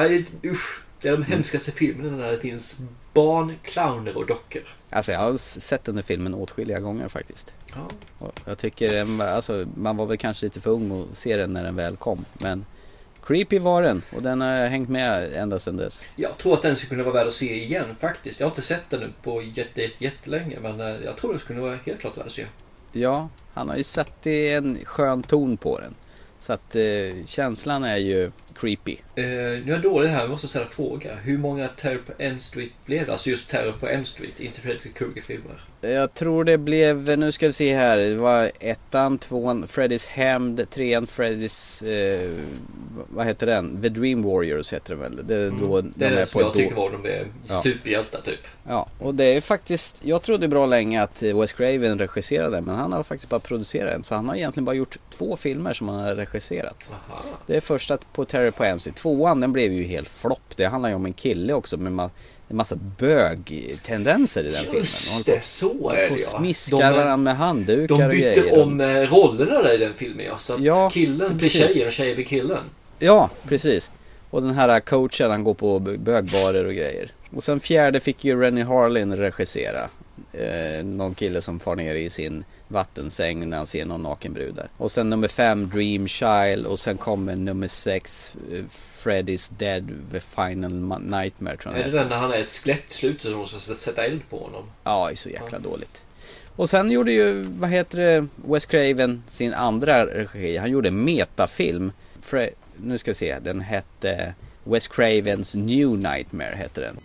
Usch. 0.44 0.82
Det 1.00 1.08
är 1.08 1.12
de 1.16 1.22
hemskaste 1.22 1.72
filmerna 1.72 2.16
när 2.16 2.32
det 2.32 2.38
finns 2.38 2.78
barn, 3.12 3.54
clowner 3.62 4.16
och 4.16 4.26
dockor. 4.26 4.62
Alltså 4.90 5.12
jag 5.12 5.18
har 5.18 5.36
sett 5.36 5.84
den 5.84 5.96
här 5.96 6.02
filmen 6.02 6.34
åtskilliga 6.34 6.80
gånger 6.80 7.08
faktiskt. 7.08 7.52
Ja. 7.74 7.88
Och 8.18 8.40
jag 8.44 8.58
tycker 8.58 8.94
den 8.94 9.20
alltså, 9.20 9.66
man 9.76 9.96
var 9.96 10.06
väl 10.06 10.16
kanske 10.16 10.46
lite 10.46 10.60
för 10.60 10.70
ung 10.70 11.02
att 11.10 11.18
se 11.18 11.36
den 11.36 11.52
när 11.52 11.64
den 11.64 11.76
väl 11.76 11.96
kom. 11.96 12.24
Men 12.32 12.64
creepy 13.26 13.58
var 13.58 13.82
den 13.82 14.02
och 14.10 14.22
den 14.22 14.40
har 14.40 14.66
hängt 14.66 14.88
med 14.88 15.34
ända 15.34 15.58
sedan 15.58 15.76
dess. 15.76 16.06
Jag 16.16 16.38
tror 16.38 16.54
att 16.54 16.62
den 16.62 16.76
skulle 16.76 16.88
kunna 16.88 17.02
vara 17.02 17.14
värd 17.14 17.26
att 17.26 17.32
se 17.32 17.54
igen 17.64 17.94
faktiskt. 17.94 18.40
Jag 18.40 18.46
har 18.46 18.50
inte 18.50 18.62
sett 18.62 18.90
den 18.90 19.14
på 19.22 19.42
jätte, 19.42 19.82
jätte, 19.82 20.04
jättelänge. 20.04 20.58
Men 20.60 20.80
eh, 20.80 21.04
jag 21.04 21.16
tror 21.16 21.30
den 21.30 21.40
skulle 21.40 21.60
vara 21.60 21.78
helt 21.84 22.00
klart 22.00 22.18
värd 22.18 22.26
att 22.26 22.32
se. 22.32 22.46
Ja, 22.92 23.28
han 23.54 23.68
har 23.68 23.76
ju 23.76 23.84
satt 23.84 24.26
en 24.26 24.78
skön 24.84 25.22
ton 25.22 25.56
på 25.56 25.78
den. 25.78 25.94
Så 26.42 26.52
att 26.52 26.74
eh, 26.74 27.26
känslan 27.26 27.84
är 27.84 27.96
ju 27.96 28.30
creepy. 28.54 28.96
Eh, 29.14 29.24
nu 29.24 29.62
är 29.66 29.70
jag 29.70 29.82
dålig 29.82 30.08
här, 30.08 30.20
jag 30.20 30.30
måste 30.30 30.48
ställa 30.48 30.64
en 30.64 30.70
fråga. 30.70 31.14
Hur 31.14 31.38
många 31.38 31.68
Terror 31.68 31.98
på 31.98 32.12
Elm 32.18 32.40
Street 32.40 32.72
blev 32.86 33.06
det? 33.06 33.12
Alltså 33.12 33.30
just 33.30 33.50
Terror 33.50 33.72
på 33.72 33.88
Elm 33.88 34.04
Street, 34.04 34.40
inte 34.40 34.60
Fredrik 34.60 34.94
Krueger-filmer. 34.94 35.64
Jag 35.80 36.14
tror 36.14 36.44
det 36.44 36.58
blev, 36.58 37.18
nu 37.18 37.32
ska 37.32 37.46
vi 37.46 37.52
se 37.52 37.74
här, 37.74 37.98
det 37.98 38.16
var 38.16 38.50
ettan, 38.60 39.18
tvåan, 39.18 39.64
Freddy's 39.64 40.08
Hamd, 40.10 40.70
trean, 40.70 41.06
Freddy's, 41.06 41.84
eh, 41.86 42.30
vad 43.08 43.26
heter 43.26 43.46
den? 43.46 43.82
The 43.82 43.88
Dream 43.88 44.22
Warriors 44.22 44.72
heter 44.72 44.90
den 44.94 45.00
väl? 45.00 45.20
Det 45.26 45.34
är 45.34 45.50
då 45.50 45.78
Mm. 45.78 45.92
Det 45.96 46.06
är 46.06 46.10
de 46.10 46.16
är 46.16 46.24
som 46.24 46.40
jag 46.40 46.52
tycker 46.52 46.74
var 46.74 46.90
de 46.90 47.08
är 47.08 47.26
Ja. 47.46 47.60
superhjältar 47.60 48.20
typ. 48.20 48.40
Ja, 48.68 48.86
och 48.98 49.14
det 49.14 49.24
är 49.24 49.40
faktiskt, 49.40 50.00
jag 50.04 50.22
trodde 50.22 50.48
bra 50.48 50.66
länge 50.66 51.02
att 51.02 51.22
eh, 51.22 51.40
Wes 51.40 51.52
Craven 51.52 51.98
regisserade 51.98 52.60
men 52.60 52.74
han 52.74 52.92
har 52.92 53.02
faktiskt 53.02 53.30
bara 53.30 53.40
producerat 53.40 53.94
en. 53.94 54.02
Så 54.04 54.14
han 54.14 54.28
har 54.28 54.36
egentligen 54.36 54.64
bara 54.64 54.76
gjort 54.76 54.98
två 55.10 55.36
filmer 55.36 55.72
som 55.74 55.88
han 55.88 56.00
har 56.00 56.14
regisserat. 56.14 56.92
Aha. 57.08 57.22
Det 57.46 57.56
är 57.56 57.60
första 57.60 57.98
på 58.12 58.24
Terror 58.24 58.50
på 58.50 58.64
MC. 58.64 58.90
Tvåan 58.92 59.40
den 59.40 59.52
blev 59.52 59.72
ju 59.72 59.82
helt 59.84 60.08
flopp. 60.08 60.56
Det 60.56 60.64
handlar 60.64 60.88
ju 60.88 60.94
om 60.94 61.06
en 61.06 61.12
kille 61.12 61.52
också 61.52 61.76
med 61.76 61.92
ma- 61.92 62.10
en 62.48 62.56
massa 62.56 62.76
bögtendenser 63.56 64.44
i 64.44 64.50
den 64.50 64.62
filmen. 64.64 64.78
Just 64.78 65.26
De 65.26 65.32
det, 65.32 65.40
så 65.44 65.90
är 65.90 65.96
det 65.96 66.08
ja. 66.08 66.16
smiskar 66.38 66.78
De- 66.78 66.92
varandra 66.96 67.16
med 67.16 67.36
handdukar 67.36 67.96
De 67.96 68.04
och 68.04 68.10
bytte 68.10 68.40
grejer. 68.40 68.62
om 68.62 68.80
eh, 68.80 68.86
rollerna 68.86 69.62
där 69.62 69.74
i 69.74 69.76
den 69.78 69.94
filmen 69.94 70.26
ja. 70.26 70.36
Så 70.38 70.54
att 70.54 70.60
Ja, 70.60 70.90
killen 70.90 71.36
blir 71.36 71.48
precis. 71.48 71.72
tjejen 71.72 71.86
och 71.86 71.92
tjejen 71.92 72.14
blir 72.14 72.24
killen. 72.24 72.58
Ja, 73.04 73.30
precis. 73.48 73.90
Och 74.30 74.42
den 74.42 74.54
här 74.54 74.80
coachen 74.80 75.30
han 75.30 75.44
går 75.44 75.54
på 75.54 75.78
bögbarer 75.78 76.64
och 76.64 76.74
grejer. 76.74 77.10
Och 77.36 77.44
sen 77.44 77.60
fjärde 77.60 78.00
fick 78.00 78.24
ju 78.24 78.40
Rennie 78.40 78.62
Harlin 78.64 79.16
regissera. 79.16 79.88
Eh, 80.32 80.84
någon 80.84 81.14
kille 81.14 81.40
som 81.42 81.60
far 81.60 81.76
ner 81.76 81.94
i 81.94 82.10
sin 82.10 82.44
vattensäng 82.68 83.48
när 83.48 83.56
han 83.56 83.66
ser 83.66 83.84
någon 83.84 84.02
naken 84.02 84.32
brud 84.32 84.54
där. 84.54 84.68
Och 84.76 84.92
sen 84.92 85.10
nummer 85.10 85.28
fem 85.28 85.68
Dream 85.74 86.08
Child 86.08 86.66
och 86.66 86.78
sen 86.78 86.96
kommer 86.96 87.36
nummer 87.36 87.68
sex 87.68 88.36
eh, 88.52 88.64
Freddy's 89.02 89.52
Dead 89.58 89.88
The 90.12 90.20
Final 90.20 90.72
Ma- 90.72 91.20
Nightmare 91.20 91.56
tror 91.56 91.74
jag 91.74 91.86
Är 91.86 91.90
det 91.90 91.98
den 91.98 92.08
när 92.08 92.16
han 92.16 92.32
är 92.32 92.38
ett 92.38 92.48
skelett 92.48 92.90
i 92.90 92.94
slutet 92.94 93.24
och 93.24 93.30
de 93.32 93.46
ska 93.46 93.74
sätta 93.74 94.04
eld 94.04 94.20
på 94.30 94.38
honom? 94.38 94.64
Ja, 94.84 95.06
det 95.06 95.12
är 95.12 95.16
så 95.16 95.28
jäkla 95.28 95.58
dåligt. 95.58 96.04
Och 96.56 96.70
sen 96.70 96.90
gjorde 96.90 97.12
ju, 97.12 97.42
vad 97.42 97.70
heter 97.70 97.98
det, 97.98 98.26
Wes 98.46 98.66
Craven 98.66 99.22
sin 99.28 99.54
andra 99.54 100.06
regi. 100.06 100.56
Han 100.56 100.70
gjorde 100.70 100.88
en 100.88 101.04
metafilm. 101.04 101.92
Fre- 102.22 102.50
nu 102.84 102.98
ska 102.98 103.10
vi 103.10 103.14
se, 103.14 103.38
den 103.38 103.60
hette 103.60 104.34
Wes 104.64 104.88
Cravens 104.88 105.54
New 105.54 105.96
Nightmare 105.96 106.54
hette 106.56 106.80
den. 106.80 106.96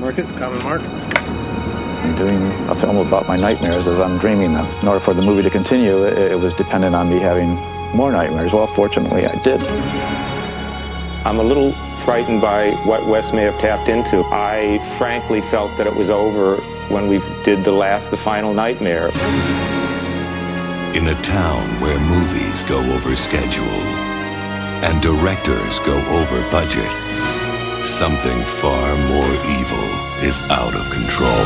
Mark 0.00 0.18
it, 0.18 0.26
common 0.38 0.62
mark. 0.62 0.82
I'm 2.02 2.16
doing 2.16 2.52
a 2.70 2.74
film 2.74 2.96
about 2.96 3.28
my 3.28 3.36
nightmares 3.36 3.86
as 3.86 3.98
I'm 3.98 4.18
dreaming 4.18 4.54
them. 4.54 4.66
In 4.82 4.88
order 4.88 5.00
for 5.00 5.14
the 5.14 5.22
movie 5.22 5.42
to 5.42 5.50
continue, 5.50 6.06
it, 6.06 6.32
it 6.32 6.40
was 6.40 6.54
dependent 6.54 6.94
on 6.94 7.08
me 7.10 7.18
having 7.18 7.58
more 7.94 8.12
nightmares. 8.12 8.52
Well, 8.52 8.66
fortunately, 8.66 9.26
I 9.26 9.34
did. 9.42 9.60
I'm 11.26 11.38
a 11.38 11.42
little 11.42 11.72
frightened 12.04 12.40
by 12.40 12.70
what 12.86 13.06
Wes 13.06 13.32
may 13.32 13.42
have 13.42 13.58
tapped 13.60 13.88
into. 13.88 14.24
I 14.32 14.78
frankly 14.96 15.42
felt 15.42 15.76
that 15.76 15.86
it 15.86 15.94
was 15.94 16.08
over 16.08 16.56
when 16.88 17.08
we 17.08 17.20
did 17.44 17.64
the 17.64 17.72
last, 17.72 18.10
the 18.10 18.16
final 18.16 18.54
nightmare. 18.54 19.10
In 20.94 21.08
a 21.08 21.22
town 21.22 21.68
where 21.80 21.98
movies 22.00 22.64
go 22.64 22.78
over 22.92 23.14
schedule 23.14 24.09
and 24.82 25.02
directors 25.02 25.78
go 25.80 25.98
over 26.08 26.40
budget, 26.50 26.90
something 27.86 28.42
far 28.44 28.96
more 29.08 29.32
evil 29.58 29.86
is 30.22 30.40
out 30.50 30.74
of 30.74 30.90
control. 30.90 31.44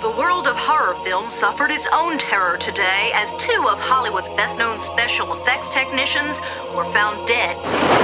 The 0.00 0.10
world 0.18 0.46
of 0.46 0.56
horror 0.56 0.96
film 1.04 1.30
suffered 1.30 1.70
its 1.70 1.86
own 1.92 2.18
terror 2.18 2.56
today 2.58 3.10
as 3.14 3.30
two 3.38 3.66
of 3.68 3.78
Hollywood's 3.78 4.28
best 4.30 4.58
known 4.58 4.82
special 4.82 5.34
effects 5.34 5.68
technicians 5.68 6.40
were 6.74 6.84
found 6.92 7.26
dead. 7.26 7.56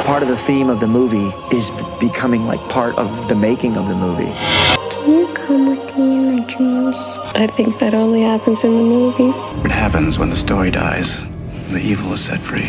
Part 0.07 0.23
of 0.23 0.29
the 0.29 0.37
theme 0.37 0.71
of 0.71 0.81
the 0.81 0.87
movie 0.87 1.35
is 1.55 1.71
becoming 1.99 2.47
like 2.47 2.61
part 2.69 2.97
of 2.97 3.29
the 3.29 3.35
making 3.35 3.77
of 3.77 3.89
the 3.89 3.95
movie. 3.95 4.33
Can 4.91 5.11
you 5.11 5.29
come 5.35 5.67
with 5.67 5.97
me 5.97 6.15
in 6.15 6.37
my 6.37 6.45
dreams? 6.45 6.97
I 7.35 7.47
think 7.47 7.79
that 7.81 7.95
only 7.95 8.23
happens 8.23 8.65
in 8.65 8.77
the 8.77 8.83
movies. 8.83 9.37
What 9.63 9.71
happens 9.71 10.19
when 10.19 10.31
the 10.31 10.37
story 10.37 10.71
dies? 10.71 11.17
The 11.71 11.79
evil 11.79 12.13
is 12.13 12.25
set 12.25 12.41
free. 12.41 12.69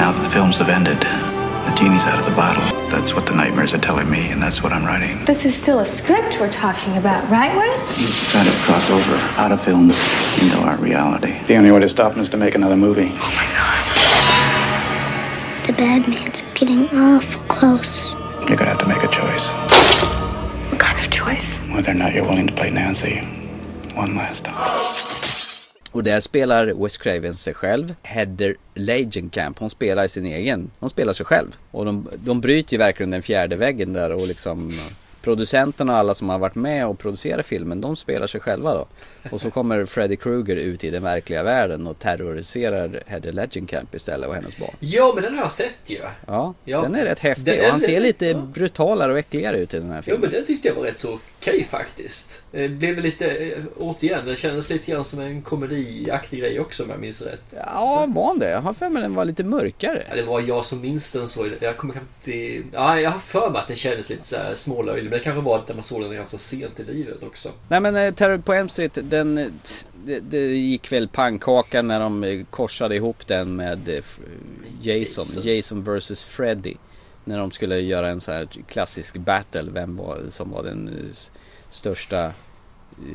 Now 0.00 0.12
that 0.12 0.24
the 0.24 0.30
films 0.30 0.56
have 0.56 0.70
ended, 0.70 0.96
the 0.98 1.74
genie's 1.76 2.04
out 2.04 2.18
of 2.18 2.24
the 2.24 2.34
bottle. 2.34 2.62
That's 2.88 3.12
what 3.12 3.26
the 3.26 3.34
nightmares 3.34 3.74
are 3.74 3.78
telling 3.78 4.10
me, 4.10 4.30
and 4.30 4.42
that's 4.42 4.62
what 4.62 4.72
I'm 4.72 4.82
writing. 4.82 5.22
This 5.26 5.44
is 5.44 5.54
still 5.54 5.80
a 5.80 5.84
script 5.84 6.40
we're 6.40 6.50
talking 6.50 6.96
about, 6.96 7.28
right, 7.30 7.54
Wes? 7.54 7.98
We've 7.98 8.08
decided 8.08 8.50
to 8.50 8.58
cross 8.60 8.88
over 8.88 9.14
out 9.38 9.52
of 9.52 9.62
films 9.62 9.98
into 10.40 10.56
our 10.56 10.78
reality. 10.78 11.38
The 11.48 11.56
only 11.56 11.70
way 11.70 11.80
to 11.80 11.88
stop 11.90 12.14
him 12.14 12.20
is 12.20 12.30
to 12.30 12.38
make 12.38 12.54
another 12.54 12.76
movie. 12.76 13.10
Oh 13.12 13.30
my 13.36 13.44
god. 13.52 13.86
The 15.66 15.74
bad 15.74 16.08
man's 16.08 16.40
getting 16.54 16.88
awful 16.98 17.40
close. 17.42 18.12
You're 18.48 18.56
gonna 18.56 18.70
have 18.70 18.78
to 18.78 18.88
make 18.88 19.02
a 19.02 19.08
choice. 19.08 19.48
What 20.70 20.80
kind 20.80 20.98
of 20.98 21.10
choice? 21.12 21.56
Whether 21.74 21.90
or 21.90 21.94
not 21.94 22.14
you're 22.14 22.24
willing 22.24 22.46
to 22.46 22.54
play 22.54 22.70
Nancy 22.70 23.18
one 23.94 24.16
last 24.16 24.44
time. 24.44 25.19
Och 25.92 26.04
där 26.04 26.20
spelar 26.20 26.66
Wes 26.82 26.96
Craven 26.96 27.34
sig 27.34 27.54
själv. 27.54 27.94
Heather 28.02 28.54
Langenkamp, 28.74 29.58
hon 29.58 29.70
spelar 29.70 30.08
sin 30.08 30.26
egen. 30.26 30.70
Hon 30.78 30.90
spelar 30.90 31.12
sig 31.12 31.26
själv. 31.26 31.56
Och 31.70 31.84
de, 31.84 32.08
de 32.16 32.40
bryter 32.40 32.72
ju 32.72 32.78
verkligen 32.78 33.10
den 33.10 33.22
fjärde 33.22 33.56
väggen 33.56 33.92
där 33.92 34.10
och 34.12 34.26
liksom 34.26 34.72
producenterna 35.22 35.92
och 35.92 35.98
alla 35.98 36.14
som 36.14 36.28
har 36.28 36.38
varit 36.38 36.54
med 36.54 36.86
och 36.86 36.98
producerat 36.98 37.46
filmen, 37.46 37.80
de 37.80 37.96
spelar 37.96 38.26
sig 38.26 38.40
själva 38.40 38.74
då. 38.74 38.86
Och 39.30 39.40
så 39.40 39.50
kommer 39.50 39.84
Freddy 39.84 40.16
Krueger 40.16 40.56
ut 40.56 40.84
i 40.84 40.90
den 40.90 41.02
verkliga 41.02 41.42
världen 41.42 41.86
och 41.86 41.98
terroriserar 41.98 43.02
Heather 43.06 43.32
Langenkamp 43.32 43.94
istället 43.94 44.28
och 44.28 44.34
hennes 44.34 44.56
barn. 44.58 44.74
Ja, 44.80 45.12
men 45.14 45.24
den 45.24 45.34
har 45.34 45.42
jag 45.42 45.52
sett 45.52 45.74
ju. 45.86 45.98
Ja, 46.26 46.54
Ja. 46.64 46.82
den 46.82 46.94
är 46.94 47.04
rätt 47.04 47.18
häftig 47.18 47.44
Den- 47.44 47.64
och 47.64 47.70
han 47.70 47.80
ser 47.80 48.00
lite 48.00 48.26
ja. 48.26 48.38
brutalare 48.54 49.12
och 49.12 49.18
äckligare 49.18 49.58
ut 49.58 49.74
i 49.74 49.78
den 49.78 49.88
här 49.88 49.96
Ja, 49.96 50.02
filmen. 50.02 50.20
men 50.20 50.30
den 50.30 50.46
tyckte 50.46 50.68
jag 50.68 50.74
var 50.74 50.82
rätt 50.82 50.98
så 50.98 51.18
okej 51.40 51.66
faktiskt. 51.70 52.42
Det 52.50 52.68
blev 52.68 52.98
lite, 52.98 53.26
eh, 53.26 53.62
återigen, 53.78 54.26
det 54.26 54.36
kändes 54.36 54.70
lite 54.70 54.90
grann 54.90 55.04
som 55.04 55.20
en 55.20 55.42
komediaktig 55.42 56.40
grej 56.40 56.60
också 56.60 56.82
om 56.82 56.90
jag 56.90 57.00
minns 57.00 57.22
rätt. 57.22 57.54
Ja, 57.56 58.06
var 58.08 58.38
det? 58.38 58.50
Jag 58.50 58.60
har 58.60 58.72
för 58.72 58.88
mig 58.88 59.02
den 59.02 59.14
var 59.14 59.24
lite 59.24 59.44
mörkare. 59.44 60.06
Ja, 60.08 60.16
det 60.16 60.22
var 60.22 60.40
jag 60.40 60.64
som 60.64 60.80
minns 60.80 61.12
den 61.12 61.28
så. 61.28 61.48
Jag 61.60 61.76
kommer 61.76 61.94
inte... 61.94 62.68
Ja, 62.72 63.00
jag 63.00 63.10
har 63.10 63.20
för 63.20 63.50
mig 63.50 63.60
att 63.60 63.68
den 63.68 63.76
kändes 63.76 64.08
lite 64.08 64.26
så 64.26 64.36
här 64.36 64.54
smålöjlig. 64.54 65.10
Men 65.10 65.18
det 65.18 65.24
kanske 65.24 65.42
var 65.42 65.62
när 65.66 65.74
man 65.74 65.84
såg 65.84 66.02
den 66.02 66.14
ganska 66.14 66.38
sent 66.38 66.80
i 66.80 66.84
livet 66.84 67.22
också. 67.22 67.48
Nej 67.68 67.80
men 67.80 67.96
eh, 67.96 68.14
Terror 68.14 68.38
på 68.38 68.52
Elm 68.52 68.68
Street, 68.68 68.98
den, 69.02 69.38
eh, 69.38 69.46
det, 70.04 70.20
det 70.20 70.46
gick 70.46 70.92
väl 70.92 71.08
pannkaka 71.08 71.82
när 71.82 72.00
de 72.00 72.24
eh, 72.24 72.44
korsade 72.50 72.96
ihop 72.96 73.26
den 73.26 73.56
med 73.56 73.88
eh, 73.88 74.04
Jason, 74.82 75.24
Jason. 75.24 75.42
Jason 75.42 75.84
vs 75.84 76.24
Freddy. 76.24 76.74
När 77.24 77.38
de 77.38 77.50
skulle 77.50 77.80
göra 77.80 78.08
en 78.08 78.20
så 78.20 78.32
här 78.32 78.48
klassisk 78.68 79.16
battle, 79.16 79.70
vem 79.72 79.96
var, 79.96 80.20
som 80.28 80.50
var 80.50 80.62
den 80.62 80.88
eh, 80.88 81.16
största 81.70 82.24
eh, 82.24 82.32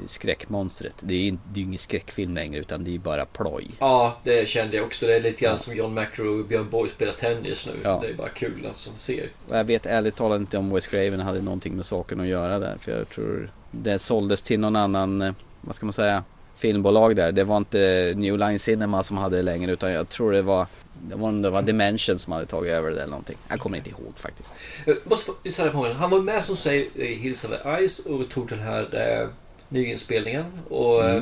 skräckmonstret. 0.08 0.96
Det 1.00 1.13
är 1.13 1.20
ju 1.20 1.32
det 1.32 1.60
är 1.60 1.62
ju 1.62 1.63
ingen 1.63 1.78
skräckfilm 1.78 2.36
längre 2.36 2.60
utan 2.60 2.84
det 2.84 2.96
är 2.96 3.00
bara 3.00 3.26
ploj. 3.26 3.68
Ja, 3.80 4.18
det 4.24 4.50
kände 4.50 4.78
jag 4.78 4.86
också. 4.86 5.08
Det 5.08 5.15
är 5.15 5.22
lite 5.22 5.41
grann 5.46 5.60
som 5.60 5.76
John 5.76 5.94
McEnroe 5.94 6.39
och 6.39 6.46
Björn 6.46 6.70
Borg 6.70 6.89
spelar 6.89 7.13
tennis 7.13 7.68
nu. 7.68 7.74
Ja. 7.84 8.00
Det 8.02 8.10
är 8.10 8.13
bara 8.13 8.30
kul 8.30 8.65
alltså 8.68 8.91
att 8.96 9.02
se. 9.02 9.24
Jag 9.50 9.63
vet 9.63 9.86
ärligt 9.86 10.15
talat 10.15 10.39
inte 10.39 10.58
om 10.58 10.74
Wes 10.74 10.88
Craven 10.88 11.20
hade 11.20 11.41
någonting 11.41 11.76
med 11.76 11.86
saken 11.86 12.20
att 12.20 12.28
göra 12.28 12.60
där. 12.60 12.78
För 12.78 12.98
jag 12.98 13.10
tror 13.10 13.50
det 13.72 14.00
såldes 14.00 14.41
till 14.41 14.60
någon 14.60 14.76
annan, 14.76 15.22
eh, 15.22 15.34
vad 15.62 15.76
ska 15.76 15.86
man 15.86 15.94
säga, 15.94 16.24
filmbolag 16.56 17.15
där. 17.15 17.32
Det 17.32 17.44
var 17.44 17.58
inte 17.58 18.13
New 18.15 18.38
Line 18.38 18.60
Cinema 18.60 19.04
som 19.04 19.18
hade 19.18 19.36
det 19.36 19.41
längre 19.41 19.72
utan 19.72 19.91
jag 19.91 20.10
tror 20.10 20.32
det 20.32 20.41
var 20.41 20.68
det 21.10 21.15
var, 21.15 21.32
det 21.32 21.50
var 21.50 21.62
Dimension 21.62 22.20
som 22.20 22.34
hade 22.34 22.46
tagit 22.46 22.72
över 22.72 22.91
det 22.91 22.98
eller 22.98 23.08
någonting. 23.12 23.38
Jag 23.50 23.60
kommer 23.60 23.78
inte 23.78 23.89
ihåg 23.89 24.13
faktiskt. 24.15 24.54
Jag 24.86 24.98
måste 25.04 25.26
få 25.26 25.52
ställa 25.52 25.72
frågan. 25.72 25.96
Han 25.96 26.10
var 26.10 26.22
med 26.22 26.44
som 26.44 26.56
säger 26.56 26.86
i 26.98 27.13
Hills 27.13 27.46
of 27.46 27.52
Ice 27.88 28.00
och 28.00 28.30
tog 28.30 28.50
den 28.50 28.60
här 28.60 28.82
eh, 29.22 29.28
nyinspelningen. 29.70 30.46
Och 30.70 31.04
Mm. 31.06 31.15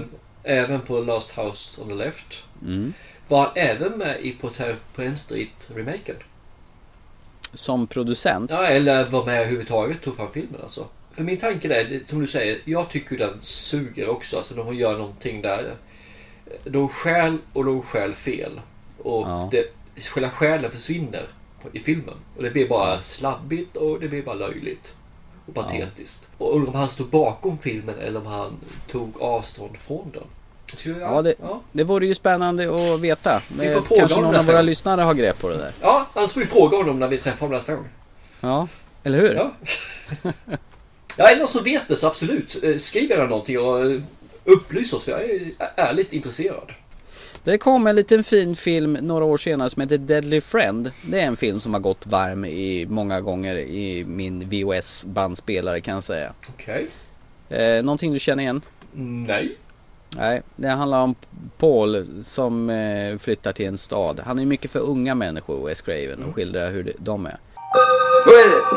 eh, 0.43 0.63
även 0.63 0.81
på 0.81 0.99
Last 0.99 1.37
House 1.37 1.81
on 1.81 1.87
the 1.87 1.93
Left. 1.95 2.43
Mm. 2.61 2.93
Var 3.27 3.39
han 3.39 3.51
även 3.55 3.97
med 3.97 4.21
i 4.21 4.31
på 4.31 5.01
Elm 5.01 5.15
Street-remaken? 5.15 6.15
Som 7.53 7.87
producent. 7.87 8.51
Ja, 8.51 8.65
eller 8.67 9.05
var 9.05 9.25
med 9.25 9.39
överhuvudtaget 9.39 10.01
tog 10.01 10.15
fram 10.15 10.27
filmen 10.33 10.61
alltså. 10.63 10.87
För 11.15 11.23
min 11.23 11.37
tanke 11.37 11.67
är, 11.75 11.83
det- 11.83 12.09
som 12.09 12.19
du 12.19 12.27
säger, 12.27 12.59
jag 12.65 12.89
tycker 12.89 13.17
den 13.17 13.37
suger 13.41 14.09
också. 14.09 14.37
Alltså 14.37 14.53
de 14.55 14.75
gör 14.75 14.97
någonting 14.97 15.41
där. 15.41 15.75
De 16.63 16.89
stjäl 16.89 17.37
och 17.53 17.65
de 17.65 17.81
stjäl 17.81 18.15
fel. 18.15 18.61
Och 18.97 19.27
Ja. 19.27 19.49
det, 19.51 19.65
själva 20.01 20.29
själen 20.29 20.71
försvinner 20.71 21.23
i 21.71 21.79
filmen. 21.79 22.15
Och 22.37 22.43
det 22.43 22.49
blir 22.51 22.67
bara 22.69 22.99
slabbigt 22.99 23.77
och 23.77 23.99
det 23.99 24.07
blir 24.07 24.23
bara 24.23 24.35
löjligt. 24.35 24.95
Och 25.45 25.53
patetiskt. 25.55 26.29
Och 26.37 26.55
undrar 26.55 26.69
om 26.69 26.75
han 26.75 26.89
stod 26.89 27.07
bakom 27.07 27.57
filmen 27.57 27.95
eller 27.99 28.19
om 28.19 28.25
han 28.25 28.57
tog 28.87 29.21
avstånd 29.21 29.77
från 29.77 30.11
den. 30.13 30.23
Jag- 30.85 31.01
Ja 31.01 31.21
det, 31.21 31.33
ja. 31.41 31.61
det 31.71 31.83
vore 31.83 32.07
ju 32.07 32.15
spännande 32.15 32.93
att 32.93 32.99
veta. 32.99 33.41
Vi 33.59 33.73
får 33.73 33.81
fråga 33.81 33.99
Kanske 34.01 34.21
någon 34.21 34.35
av 34.35 34.45
våra 34.45 34.55
gång. 34.57 34.65
lyssnare 34.65 35.01
har 35.01 35.13
grepp 35.13 35.39
på 35.39 35.49
det 35.49 35.57
där. 35.57 35.71
ja, 35.81 36.07
annars 36.13 36.33
får 36.33 36.39
vi 36.41 36.45
fråga 36.47 36.77
honom 36.77 36.99
när 36.99 37.07
vi 37.07 37.17
träffar 37.17 37.39
honom 37.39 37.55
nästa 37.57 37.75
gång. 37.75 37.87
Ja, 38.41 38.67
eller 39.03 39.21
hur? 39.21 39.33
Ja. 39.35 39.51
ja, 41.17 41.29
är 41.29 41.33
det 41.33 41.39
någon 41.39 41.47
som 41.47 41.63
vet 41.63 41.87
det 41.87 41.95
så 41.95 42.07
absolut. 42.07 42.63
Eh, 42.63 42.77
Skriv 42.77 43.09
gärna 43.09 43.25
någonting 43.25 43.59
och 43.59 43.85
eh, 43.85 44.01
upplys 44.43 44.93
oss. 44.93 45.07
Jag 45.07 45.21
är 45.23 45.51
ärligt 45.75 46.13
intresserad. 46.13 46.71
Det 47.43 47.57
kom 47.57 47.87
en 47.87 47.95
liten 47.95 48.23
fin 48.23 48.55
film 48.55 48.93
några 48.93 49.25
år 49.25 49.37
senare 49.37 49.69
som 49.69 49.81
heter 49.81 49.97
Deadly 49.97 50.41
Friend. 50.41 50.91
Det 51.01 51.19
är 51.19 51.25
en 51.25 51.37
film 51.37 51.59
som 51.59 51.73
har 51.73 51.81
gått 51.81 52.07
varm 52.07 52.45
i 52.45 52.85
många 52.89 53.21
gånger 53.21 53.55
i 53.55 54.05
min 54.07 54.49
VOS 54.49 55.05
bandspelare 55.05 55.81
kan 55.81 55.93
jag 55.93 56.03
säga. 56.03 56.33
Okej. 56.49 56.87
Eh, 57.49 57.83
någonting 57.83 58.13
du 58.13 58.19
känner 58.19 58.43
igen? 58.43 58.61
Nej. 59.27 59.57
Nej, 60.17 60.41
det 60.55 60.67
handlar 60.67 61.01
om 61.01 61.15
Paul 61.57 62.23
som 62.23 62.69
eh, 62.69 63.17
flyttar 63.17 63.53
till 63.53 63.65
en 63.65 63.77
stad. 63.77 64.21
Han 64.25 64.39
är 64.39 64.45
mycket 64.45 64.71
för 64.71 64.79
unga 64.79 65.15
människor, 65.15 65.67
Wes 65.67 65.81
Craven, 65.81 66.23
och 66.23 66.35
skildrar 66.35 66.71
hur 66.71 66.93
de 66.97 67.25
är. 67.25 67.37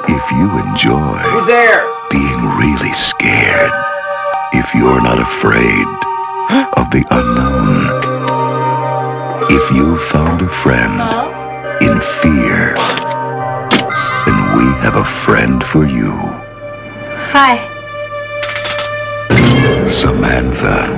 If 0.08 0.32
you 0.32 0.60
enjoy 0.60 1.95
being 2.10 2.40
really 2.58 2.92
scared, 2.94 3.72
if 4.52 4.74
you're 4.74 5.02
not 5.02 5.18
afraid 5.18 5.86
of 6.76 6.90
the 6.90 7.04
unknown, 7.10 7.86
if 9.50 9.70
you 9.70 9.98
found 10.10 10.42
a 10.42 10.48
friend 10.62 10.94
in 11.82 12.00
fear, 12.22 12.74
then 14.24 14.38
we 14.56 14.64
have 14.82 14.96
a 14.96 15.04
friend 15.24 15.64
for 15.64 15.84
you. 15.86 16.12
Hi. 17.32 17.58
Samantha, 19.90 20.88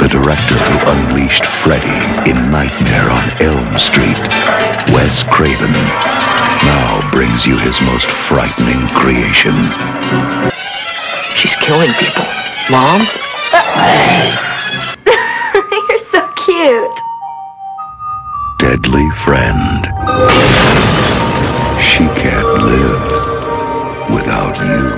the 0.00 0.08
director 0.08 0.56
who 0.56 0.76
unleashed 0.90 1.44
Freddy 1.44 2.30
in 2.30 2.50
Nightmare 2.50 3.10
on 3.10 3.30
Elm 3.40 3.78
Street, 3.78 4.18
Wes 4.92 5.22
Craven, 5.24 5.74
now 6.64 7.10
brings 7.10 7.46
you 7.46 7.56
his 7.58 7.80
most 7.80 8.08
frightening 8.10 8.88
creation. 8.88 9.54
She's 11.36 11.54
killing 11.56 11.92
people. 11.98 12.24
Mom? 12.70 13.00
You're 15.88 15.98
so 15.98 16.26
cute. 16.46 16.98
Deadly 18.58 19.08
Friend. 19.24 19.86
She 21.80 22.04
can't 22.20 22.52
live 22.72 23.06
without 24.10 24.58
you. 24.60 24.90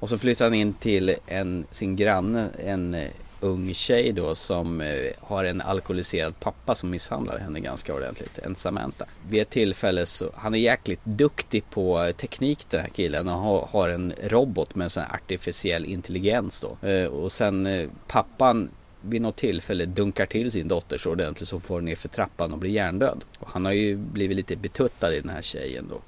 Och 0.00 0.08
så 0.08 0.18
flyttar 0.18 0.44
han 0.44 0.54
in 0.54 0.72
till 0.72 1.14
en, 1.26 1.66
sin 1.70 1.96
granne, 1.96 2.50
en 2.66 3.08
ung 3.40 3.74
tjej 3.74 4.12
då 4.12 4.34
som 4.34 4.80
eh, 4.80 5.10
har 5.20 5.44
en 5.44 5.60
alkoholiserad 5.60 6.40
pappa 6.40 6.74
som 6.74 6.90
misshandlar 6.90 7.38
henne 7.38 7.60
ganska 7.60 7.94
ordentligt. 7.94 8.38
En 8.38 8.54
Samantha. 8.54 9.04
Vid 9.28 9.42
ett 9.42 9.50
tillfälle 9.50 10.06
så, 10.06 10.30
han 10.34 10.54
är 10.54 10.58
jäkligt 10.58 11.00
duktig 11.04 11.70
på 11.70 12.12
teknik 12.16 12.66
den 12.70 12.80
här 12.80 12.88
killen 12.88 13.28
och 13.28 13.68
har, 13.68 13.88
en 13.88 14.14
robot 14.22 14.74
med 14.74 14.84
en 14.84 14.90
sån 14.90 15.02
här 15.02 15.14
artificiell 15.14 15.84
intelligens 15.84 16.60
då. 16.60 16.88
Eh, 16.88 17.06
och 17.06 17.32
sen 17.32 17.66
eh, 17.66 17.88
pappan 18.06 18.70
vid 19.00 19.22
något 19.22 19.36
tillfälle 19.36 19.84
dunkar 19.84 20.26
till 20.26 20.50
sin 20.50 20.68
dotter 20.68 20.98
så 20.98 21.10
ordentligt 21.10 21.48
så 21.48 21.60
får 21.60 21.80
ner 21.80 21.96
för 21.96 22.08
trappan 22.08 22.52
och 22.52 22.58
blir 22.58 22.70
hjärndöd. 22.70 23.24
Och 23.38 23.48
han 23.50 23.64
har 23.64 23.72
ju 23.72 23.96
blivit 23.96 24.36
lite 24.36 24.56
betuttad 24.56 25.14
i 25.14 25.20
den 25.20 25.30
här 25.30 25.42
tjejen 25.42 25.86
då. 25.90 26.00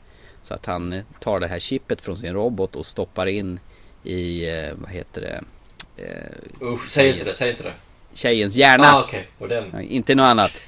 Så 0.42 0.55
att 0.55 0.66
han 0.66 1.01
tar 1.21 1.40
det 1.40 1.47
här 1.47 1.59
chippet 1.59 2.01
från 2.01 2.16
sin 2.16 2.33
robot 2.33 2.77
och 2.77 2.87
stoppar 2.87 3.27
in 3.27 3.61
i, 4.05 4.47
vad 4.75 4.90
heter 4.90 5.21
det? 5.21 5.45
Eh, 5.96 6.07
Usch, 6.62 6.88
säg 6.88 7.11
inte 7.11 7.24
det, 7.24 7.35
säg 7.35 7.50
inte 7.50 7.62
det. 7.62 7.72
Tjejens 8.14 8.55
hjärna. 8.55 8.85
Ah, 8.92 9.02
okej. 9.02 9.26
Och 9.38 9.48
den. 9.48 9.64
Nej, 9.72 9.87
Inte 9.87 10.14
något 10.14 10.24
annat. 10.24 10.62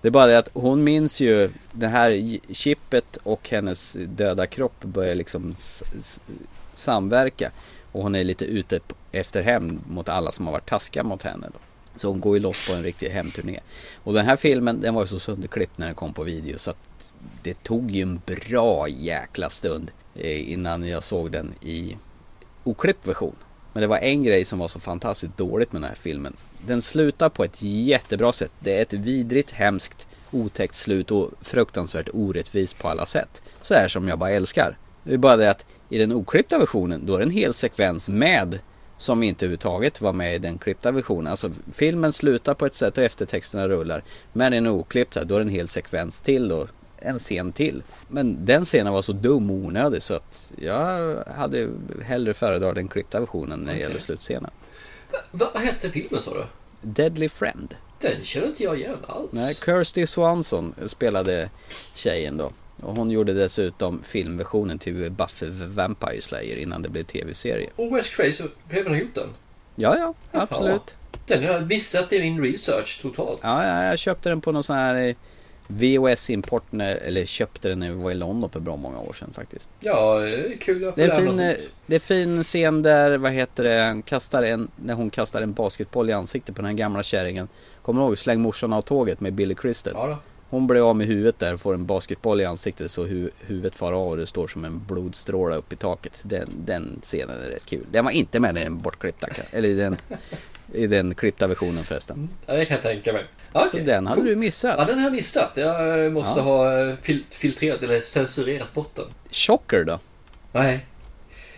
Det 0.00 0.08
är 0.08 0.12
bara 0.12 0.26
det 0.26 0.38
att 0.38 0.50
hon 0.52 0.84
minns 0.84 1.20
ju 1.20 1.50
det 1.72 1.86
här 1.86 2.38
chippet 2.54 3.18
och 3.22 3.48
hennes 3.48 3.96
döda 4.00 4.46
kropp 4.46 4.84
börjar 4.84 5.14
liksom 5.14 5.54
samverka. 6.76 7.50
Och 7.92 8.02
hon 8.02 8.14
är 8.14 8.24
lite 8.24 8.44
ute 8.44 8.80
efter 9.12 9.42
hämnd 9.42 9.80
mot 9.88 10.08
alla 10.08 10.32
som 10.32 10.46
har 10.46 10.52
varit 10.52 10.68
taskiga 10.68 11.02
mot 11.02 11.22
henne. 11.22 11.46
Då. 11.52 11.58
Så 11.96 12.08
hon 12.08 12.20
går 12.20 12.36
ju 12.36 12.42
loss 12.42 12.68
på 12.68 12.74
en 12.74 12.82
riktig 12.82 13.10
hemturné. 13.10 13.60
Och 14.04 14.14
den 14.14 14.26
här 14.26 14.36
filmen 14.36 14.80
den 14.80 14.94
var 14.94 15.02
ju 15.02 15.06
så 15.08 15.18
sönderklippt 15.20 15.78
när 15.78 15.86
den 15.86 15.94
kom 15.94 16.12
på 16.12 16.22
video 16.22 16.58
så 16.58 16.70
att 16.70 17.12
det 17.42 17.62
tog 17.62 17.90
ju 17.90 18.02
en 18.02 18.20
bra 18.26 18.88
jäkla 18.88 19.50
stund 19.50 19.90
eh, 20.14 20.52
innan 20.52 20.88
jag 20.88 21.04
såg 21.04 21.32
den 21.32 21.54
i 21.60 21.96
oklippt 22.64 23.06
version. 23.06 23.36
Men 23.76 23.80
det 23.80 23.86
var 23.86 23.98
en 23.98 24.24
grej 24.24 24.44
som 24.44 24.58
var 24.58 24.68
så 24.68 24.80
fantastiskt 24.80 25.36
dåligt 25.36 25.72
med 25.72 25.82
den 25.82 25.88
här 25.88 25.96
filmen. 25.96 26.36
Den 26.66 26.82
slutar 26.82 27.28
på 27.28 27.44
ett 27.44 27.62
jättebra 27.62 28.32
sätt. 28.32 28.50
Det 28.58 28.78
är 28.78 28.82
ett 28.82 28.92
vidrigt, 28.92 29.50
hemskt, 29.50 30.08
otäckt 30.30 30.74
slut 30.74 31.10
och 31.10 31.30
fruktansvärt 31.40 32.08
orättvist 32.12 32.78
på 32.78 32.88
alla 32.88 33.06
sätt. 33.06 33.42
Så 33.62 33.74
här 33.74 33.88
som 33.88 34.08
jag 34.08 34.18
bara 34.18 34.30
älskar. 34.30 34.78
Det 35.02 35.14
är 35.14 35.18
bara 35.18 35.36
det 35.36 35.50
att 35.50 35.64
i 35.88 35.98
den 35.98 36.12
oklippta 36.12 36.58
versionen 36.58 37.06
då 37.06 37.14
är 37.14 37.18
det 37.18 37.24
en 37.24 37.30
hel 37.30 37.54
sekvens 37.54 38.08
med 38.08 38.58
som 38.96 39.22
inte 39.22 39.46
överhuvudtaget 39.46 40.00
var 40.00 40.12
med 40.12 40.34
i 40.34 40.38
den 40.38 40.58
klippta 40.58 40.90
versionen. 40.90 41.26
Alltså 41.26 41.50
filmen 41.72 42.12
slutar 42.12 42.54
på 42.54 42.66
ett 42.66 42.74
sätt 42.74 42.98
och 42.98 43.04
eftertexterna 43.04 43.68
rullar. 43.68 44.04
Men 44.32 44.52
i 44.52 44.56
den 44.56 44.66
oklippta 44.66 45.24
då 45.24 45.34
är 45.34 45.38
det 45.38 45.44
en 45.44 45.48
hel 45.48 45.68
sekvens 45.68 46.20
till 46.20 46.48
då. 46.48 46.66
En 46.98 47.18
scen 47.18 47.52
till. 47.52 47.82
Men 48.08 48.44
den 48.44 48.64
scenen 48.64 48.92
var 48.92 49.02
så 49.02 49.12
dum 49.12 49.50
och 49.50 49.56
onödig 49.56 50.02
så 50.02 50.14
att 50.14 50.52
jag 50.58 51.16
hade 51.36 51.68
hellre 52.04 52.34
föredragit 52.34 52.74
den 52.74 52.88
klippta 52.88 53.20
versionen 53.20 53.60
när 53.60 53.74
det 53.74 53.80
gäller 53.80 53.98
slutscenen. 53.98 54.50
Va, 55.30 55.50
vad 55.54 55.62
hette 55.62 55.90
filmen 55.90 56.22
sa 56.22 56.34
du? 56.34 56.44
Deadly 56.80 57.28
Friend. 57.28 57.74
Den 58.00 58.24
känner 58.24 58.46
inte 58.46 58.62
jag 58.62 58.78
igen 58.78 58.96
alls. 59.06 59.30
Nej, 59.32 59.54
Kirsty 59.54 60.06
Swanson 60.06 60.74
spelade 60.86 61.50
tjejen 61.94 62.36
då. 62.36 62.52
Och 62.82 62.96
hon 62.96 63.10
gjorde 63.10 63.32
dessutom 63.32 64.02
filmversionen 64.02 64.78
till 64.78 65.10
Buffy 65.10 65.46
the 65.46 65.64
Vampire 65.64 66.20
Slayer 66.20 66.56
innan 66.56 66.82
det 66.82 66.88
blev 66.88 67.04
tv-serie. 67.04 67.70
Och 67.76 67.96
West 67.96 68.10
Crazy 68.10 68.44
även 68.70 68.92
har 68.92 68.98
gjort 68.98 69.14
den? 69.14 69.28
Ja, 69.74 69.98
ja, 69.98 70.14
absolut. 70.40 70.96
Den 71.26 71.44
har 71.44 71.52
jag 71.52 71.66
missat 71.66 72.12
i 72.12 72.20
min 72.20 72.42
research 72.42 73.02
totalt. 73.02 73.40
Ja, 73.42 73.66
ja, 73.66 73.84
jag 73.84 73.98
köpte 73.98 74.28
den 74.28 74.40
på 74.40 74.52
någon 74.52 74.64
sån 74.64 74.76
här 74.76 75.14
VHS-import, 75.68 76.62
när- 76.70 76.96
eller 76.96 77.24
köpte 77.26 77.68
den 77.68 77.78
när 77.78 77.88
vi 77.88 77.94
var 77.94 78.10
i 78.10 78.14
London 78.14 78.50
för 78.50 78.60
bra 78.60 78.76
många 78.76 79.00
år 79.00 79.12
sedan 79.12 79.30
faktiskt. 79.32 79.70
Ja, 79.80 80.18
det 80.18 80.36
är 80.36 80.56
kul 80.56 80.88
att 80.88 80.94
få 80.94 81.00
Det 81.00 81.06
är, 81.06 81.20
fin, 81.20 81.24
något 81.36 81.40
eh, 81.40 81.64
det 81.86 81.94
är 81.94 81.98
fin 82.00 82.42
scen 82.42 82.82
där, 82.82 83.18
vad 83.18 83.32
heter 83.32 83.64
det, 83.64 84.02
kastar 84.06 84.42
en, 84.42 84.68
när 84.76 84.94
hon 84.94 85.10
kastar 85.10 85.42
en 85.42 85.52
basketboll 85.52 86.10
i 86.10 86.12
ansiktet 86.12 86.54
på 86.56 86.62
den 86.62 86.68
här 86.70 86.76
gamla 86.76 87.02
kärringen. 87.02 87.48
Kommer 87.82 88.00
du 88.00 88.06
ihåg 88.06 88.18
Släng 88.18 88.40
morsan 88.40 88.72
av 88.72 88.82
tåget 88.82 89.20
med 89.20 89.32
Billy 89.32 89.54
Crystal? 89.54 89.92
Ja 89.96 90.06
då. 90.06 90.16
Hon 90.50 90.66
blir 90.66 90.88
av 90.90 90.96
med 90.96 91.06
huvudet 91.06 91.38
där 91.38 91.56
får 91.56 91.74
en 91.74 91.86
basketboll 91.86 92.40
i 92.40 92.44
ansiktet 92.44 92.90
så 92.90 93.04
hu 93.04 93.30
huvudet 93.40 93.74
far 93.76 93.92
av 93.92 94.08
och 94.08 94.16
det 94.16 94.26
står 94.26 94.48
som 94.48 94.64
en 94.64 94.84
blodstråle 94.88 95.56
upp 95.56 95.72
i 95.72 95.76
taket. 95.76 96.12
Den, 96.22 96.48
den 96.56 96.98
scenen 97.02 97.40
är 97.42 97.48
rätt 97.48 97.66
kul. 97.66 97.84
Den 97.90 98.04
var 98.04 98.12
inte 98.12 98.40
med 98.40 98.56
i 98.56 98.60
den 98.64 98.78
bortklippta, 98.78 99.26
eller 99.50 99.68
i 99.68 99.74
den, 99.74 99.96
i 100.72 100.86
den 100.86 101.14
klippta 101.14 101.46
versionen 101.46 101.84
förresten. 101.84 102.28
Ja, 102.46 102.54
det 102.54 102.64
kan 102.64 102.74
jag 102.74 102.82
tänka 102.82 103.12
mig. 103.12 103.24
Ja, 103.60 103.68
Så 103.68 103.76
den 103.78 104.06
hade 104.06 104.22
du 104.22 104.36
missat. 104.36 104.74
Ja, 104.78 104.84
den 104.84 104.98
har 104.98 105.04
jag 105.04 105.12
missat. 105.12 105.50
Jag 105.54 106.12
måste 106.12 106.40
Ja. 106.40 106.44
ha 106.44 106.78
eh, 106.80 106.94
fil 107.02 107.24
filtrerat 107.30 107.82
eller 107.82 108.00
censurerat 108.00 108.74
bort 108.74 108.94
den. 108.94 109.06
Chocker 109.30 109.84
då? 109.84 109.98
Nej. 110.52 110.86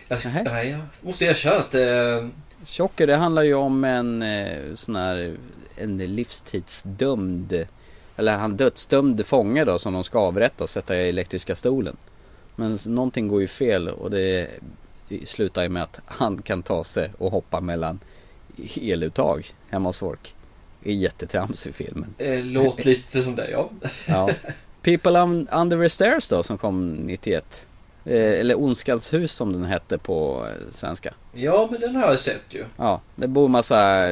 Jag, 0.07 0.19
nej, 0.45 0.69
jag 0.69 0.81
måste 1.01 1.25
erkänna 1.25 1.55
att... 1.55 1.75
Eh, 1.75 2.27
Chocker 2.65 3.07
det 3.07 3.15
handlar 3.15 3.43
ju 3.43 3.53
om 3.53 3.83
en 3.83 4.21
eh, 4.21 4.75
sån 4.75 4.95
här 4.95 5.35
en 5.77 5.97
livstidsdömd 5.97 7.65
eller 8.17 8.37
han 8.37 8.57
dödsdömd 8.57 9.25
fånge 9.25 9.65
då 9.65 9.79
som 9.79 9.93
de 9.93 10.03
ska 10.03 10.19
avrätta 10.19 10.63
och 10.63 10.69
sätta 10.69 10.95
i 10.95 11.09
elektriska 11.09 11.55
stolen. 11.55 11.97
Men 12.55 12.77
någonting 12.87 13.27
går 13.27 13.41
ju 13.41 13.47
fel 13.47 13.89
och 13.89 14.11
det 14.11 14.47
slutar 15.25 15.63
ju 15.63 15.69
med 15.69 15.83
att 15.83 15.99
han 16.05 16.41
kan 16.41 16.63
ta 16.63 16.83
sig 16.83 17.11
och 17.17 17.31
hoppa 17.31 17.61
mellan 17.61 17.99
eluttag 18.75 19.47
hemma 19.69 19.89
hos 19.89 19.97
folk. 19.97 20.35
Är 20.83 20.93
jättetrams 20.93 21.67
i 21.67 21.73
filmen. 21.73 22.13
eh, 22.17 22.39
låt 22.43 22.85
lite 22.85 23.23
som 23.23 23.35
det, 23.35 23.49
ja. 23.51 23.69
Ja. 24.07 24.29
People 24.81 25.11
Un- 25.19 25.47
Under 25.51 25.83
the 25.83 25.89
Stairs 25.89 26.29
då 26.29 26.43
som 26.43 26.57
kom 26.57 26.93
91. 26.93 27.65
Eh, 28.05 28.39
eller 28.39 28.59
Ondskans 28.59 29.13
hus 29.13 29.31
som 29.31 29.53
den 29.53 29.63
hette 29.65 29.97
på 29.97 30.47
eh, 30.47 30.71
svenska. 30.71 31.13
Ja, 31.33 31.67
men 31.71 31.81
den 31.81 31.95
har 31.95 32.07
jag 32.09 32.19
sett 32.19 32.41
ju. 32.49 32.65
Ja, 32.77 33.01
det 33.15 33.27
bor 33.27 33.47
massa 33.47 34.05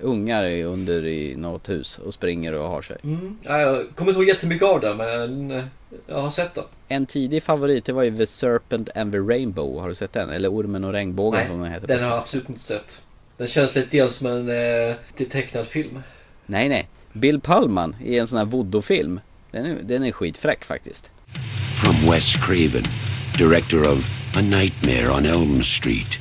ungar 0.00 0.62
under 0.62 1.06
i 1.06 1.36
något 1.36 1.68
hus 1.68 1.98
och 1.98 2.14
springer 2.14 2.52
och 2.52 2.68
har 2.68 2.82
sig. 2.82 2.96
Mm. 3.04 3.38
Ja, 3.42 3.60
jag 3.60 3.86
kommer 3.94 4.10
inte 4.10 4.20
ihåg 4.20 4.28
jättemycket 4.28 4.68
av 4.68 4.80
den, 4.80 4.96
men 4.96 5.50
jag 6.06 6.18
har 6.20 6.30
sett 6.30 6.54
den. 6.54 6.64
En 6.88 7.06
tidig 7.06 7.42
favorit 7.42 7.84
det 7.84 7.92
var 7.92 8.02
ju 8.02 8.16
The 8.16 8.26
Serpent 8.26 8.88
and 8.96 9.12
the 9.12 9.18
Rainbow. 9.18 9.80
Har 9.80 9.88
du 9.88 9.94
sett 9.94 10.12
den? 10.12 10.30
Eller 10.30 10.48
Ormen 10.52 10.84
och 10.84 10.92
regnbågen 10.92 11.40
Nej, 11.40 11.48
som 11.48 11.60
den 11.60 11.72
heter 11.72 11.86
den 11.86 11.98
på 11.98 12.04
har 12.04 12.10
jag 12.10 12.22
svenska. 12.22 12.38
absolut 12.38 12.48
inte 12.48 12.62
sett. 12.62 13.02
Den 13.42 13.48
känns 13.48 13.74
lite 13.74 13.96
grann 13.96 14.10
som 14.10 14.26
en 14.26 14.48
eh, 14.48 14.94
till 15.14 15.28
tecknad 15.28 15.66
film. 15.66 16.02
Nej, 16.46 16.68
nej. 16.68 16.88
Bill 17.12 17.40
Pullman 17.40 17.96
i 18.04 18.18
en 18.18 18.26
sån 18.26 18.38
här 18.38 18.44
voodoo-film. 18.44 19.20
Den 19.50 19.66
är, 19.66 19.74
den 19.82 20.04
är 20.04 20.12
skitfräck 20.12 20.64
faktiskt. 20.64 21.10
From 21.76 22.10
Wes 22.10 22.36
Craven, 22.36 22.84
director 23.38 23.88
of 23.88 24.06
A 24.34 24.40
Nightmare 24.40 25.10
on 25.10 25.26
Elm 25.26 25.62
Street, 25.62 26.20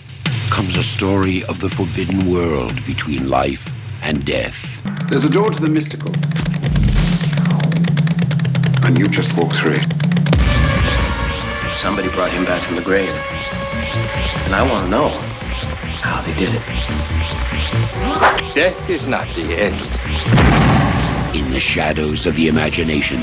comes 0.51 0.77
a 0.77 0.84
story 0.84 1.43
of 1.49 1.60
the 1.60 1.69
forbidden 1.69 2.34
world 2.34 2.86
between 2.86 3.29
life 3.29 3.71
and 4.03 4.25
death. 4.25 4.84
There's 5.10 5.25
a 5.25 5.31
door 5.31 5.51
to 5.51 5.65
the 5.65 5.71
mystical. 5.71 6.12
And 8.84 8.99
you 8.99 9.07
just 9.07 9.38
walk 9.38 9.53
through 9.53 9.75
it. 9.75 9.88
Somebody 11.75 12.10
brought 12.10 12.31
him 12.31 12.45
back 12.45 12.63
from 12.63 12.75
the 12.75 12.84
grave. 12.84 13.13
And 14.45 14.55
I 14.55 14.71
want 14.71 14.86
to 14.86 14.89
know 14.89 15.30
how 16.01 16.21
they 16.21 16.33
did 16.33 16.49
it. 16.55 16.63
Death 18.55 18.89
is 18.89 19.07
not 19.07 19.27
the 19.35 19.47
end. 19.67 19.81
In 21.35 21.51
the 21.51 21.59
shadows 21.59 22.25
of 22.25 22.35
the 22.35 22.47
imagination 22.47 23.21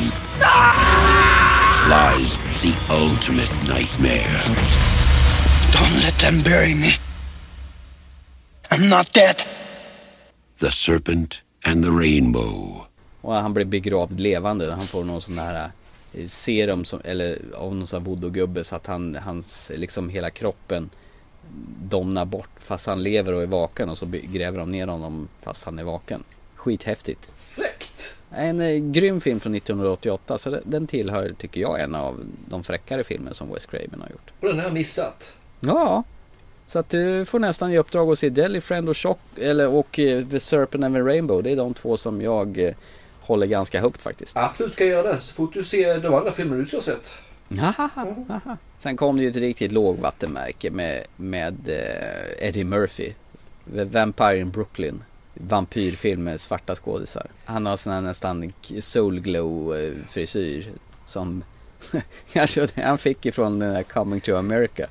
lies 1.88 2.38
the 2.62 2.74
ultimate 2.90 3.52
nightmare. 3.68 4.42
Don't 5.72 6.02
let 6.02 6.18
them 6.18 6.42
bury 6.42 6.74
me. 6.74 6.92
I'm 8.70 8.88
not 8.88 9.12
dead. 9.12 9.42
The 10.58 10.70
Serpent 10.70 11.42
and 11.64 11.84
the 11.84 11.90
Rainbow. 11.90 12.86
Och 13.20 13.34
han 13.34 13.54
blir 13.54 13.64
begravd 13.64 14.20
levande. 14.20 14.74
Han 14.74 14.86
får 14.86 15.04
någon 15.04 15.22
sån 15.22 15.38
här 15.38 15.70
eh, 16.12 16.26
serum 16.26 16.84
som, 16.84 17.00
eller 17.04 17.38
av 17.54 17.74
någon 17.74 17.86
sån 17.86 18.02
här 18.02 18.10
voodoo-gubbe 18.10 18.62
så 18.62 18.76
att 18.76 18.86
han, 18.86 19.14
hans, 19.14 19.72
liksom 19.74 20.08
hela 20.08 20.30
kroppen 20.30 20.90
domnar 21.82 22.24
bort 22.24 22.50
fast 22.58 22.86
han 22.86 23.02
lever 23.02 23.32
och 23.32 23.42
är 23.42 23.46
vaken 23.46 23.88
och 23.88 23.98
så 23.98 24.06
gräver 24.10 24.58
de 24.58 24.72
ner 24.72 24.86
honom 24.86 25.28
fast 25.42 25.64
han 25.64 25.78
är 25.78 25.84
vaken. 25.84 26.24
Skithäftigt. 26.54 27.34
Fräckt! 27.38 28.16
En 28.30 28.60
eh, 28.60 28.76
grym 28.76 29.20
film 29.20 29.40
från 29.40 29.54
1988 29.54 30.38
så 30.38 30.60
den, 30.64 30.86
tillhör, 30.86 31.34
tycker 31.38 31.60
jag, 31.60 31.80
en 31.80 31.94
av 31.94 32.24
de 32.48 32.64
fräckare 32.64 33.04
filmer 33.04 33.32
som 33.32 33.52
Wes 33.52 33.66
Craven 33.66 34.00
har 34.00 34.08
gjort. 34.08 34.30
Och 34.40 34.48
den 34.48 34.56
har 34.56 34.64
jag 34.64 34.72
missat. 34.72 35.36
Ja, 35.60 36.04
så 36.66 36.78
att 36.78 36.90
du 36.90 37.24
får 37.24 37.38
nästan 37.38 37.72
ge 37.72 37.78
uppdrag 37.78 38.12
att 38.12 38.18
se 38.18 38.28
Deadly 38.28 38.60
Friend 38.60 38.88
och 38.88 38.96
Chock, 38.96 39.20
eller 39.36 39.68
och 39.68 39.98
eh, 39.98 40.24
The 40.26 40.40
Serpent 40.40 40.84
and 40.84 40.94
the 40.94 41.00
Rainbow. 41.00 41.42
Det 41.42 41.50
är 41.50 41.56
de 41.56 41.74
två 41.74 41.96
som 41.96 42.22
jag 42.22 42.58
eh, 42.58 42.74
håller 43.20 43.46
ganska 43.46 43.80
högt 43.80 44.02
faktiskt. 44.02 44.36
Absolut 44.36 44.72
ska 44.72 44.84
jag 44.84 44.90
göra 44.90 45.14
det. 45.14 45.20
Så 45.20 45.34
fort 45.34 45.54
du 45.54 45.64
ser 45.64 45.98
de 45.98 46.14
andra 46.14 46.32
filmerna 46.32 46.60
du 46.62 46.66
ska 46.66 46.76
ha 46.76 46.82
sett. 46.82 47.14
Haha. 47.60 48.56
Sen 48.78 48.96
kom 48.96 49.16
det 49.16 49.22
ju 49.22 49.28
ett 49.30 49.36
riktigt 49.36 49.72
lågvattenmärke 49.72 50.70
med, 50.70 51.04
med 51.16 51.68
eh, 51.68 52.48
Eddie 52.48 52.64
Murphy. 52.64 53.12
The 53.74 53.84
Vampire 53.84 54.38
in 54.38 54.50
Brooklyn. 54.50 55.04
Vampyrfilm 55.34 56.24
med 56.24 56.40
svarta 56.40 56.74
skådisar. 56.74 57.26
Han 57.44 57.66
har 57.66 57.76
sån 57.76 57.92
här 57.92 58.00
nästan 58.00 58.52
soul 58.80 59.20
glow 59.20 59.76
eh, 59.76 59.92
frisyr. 60.08 60.72
Som 61.06 61.44
kanske 62.32 62.68
han 62.82 62.98
fick 62.98 63.26
ifrån 63.26 63.58
den 63.58 63.74
här 63.74 63.82
Coming 63.82 64.20
to 64.20 64.36
America. 64.36 64.86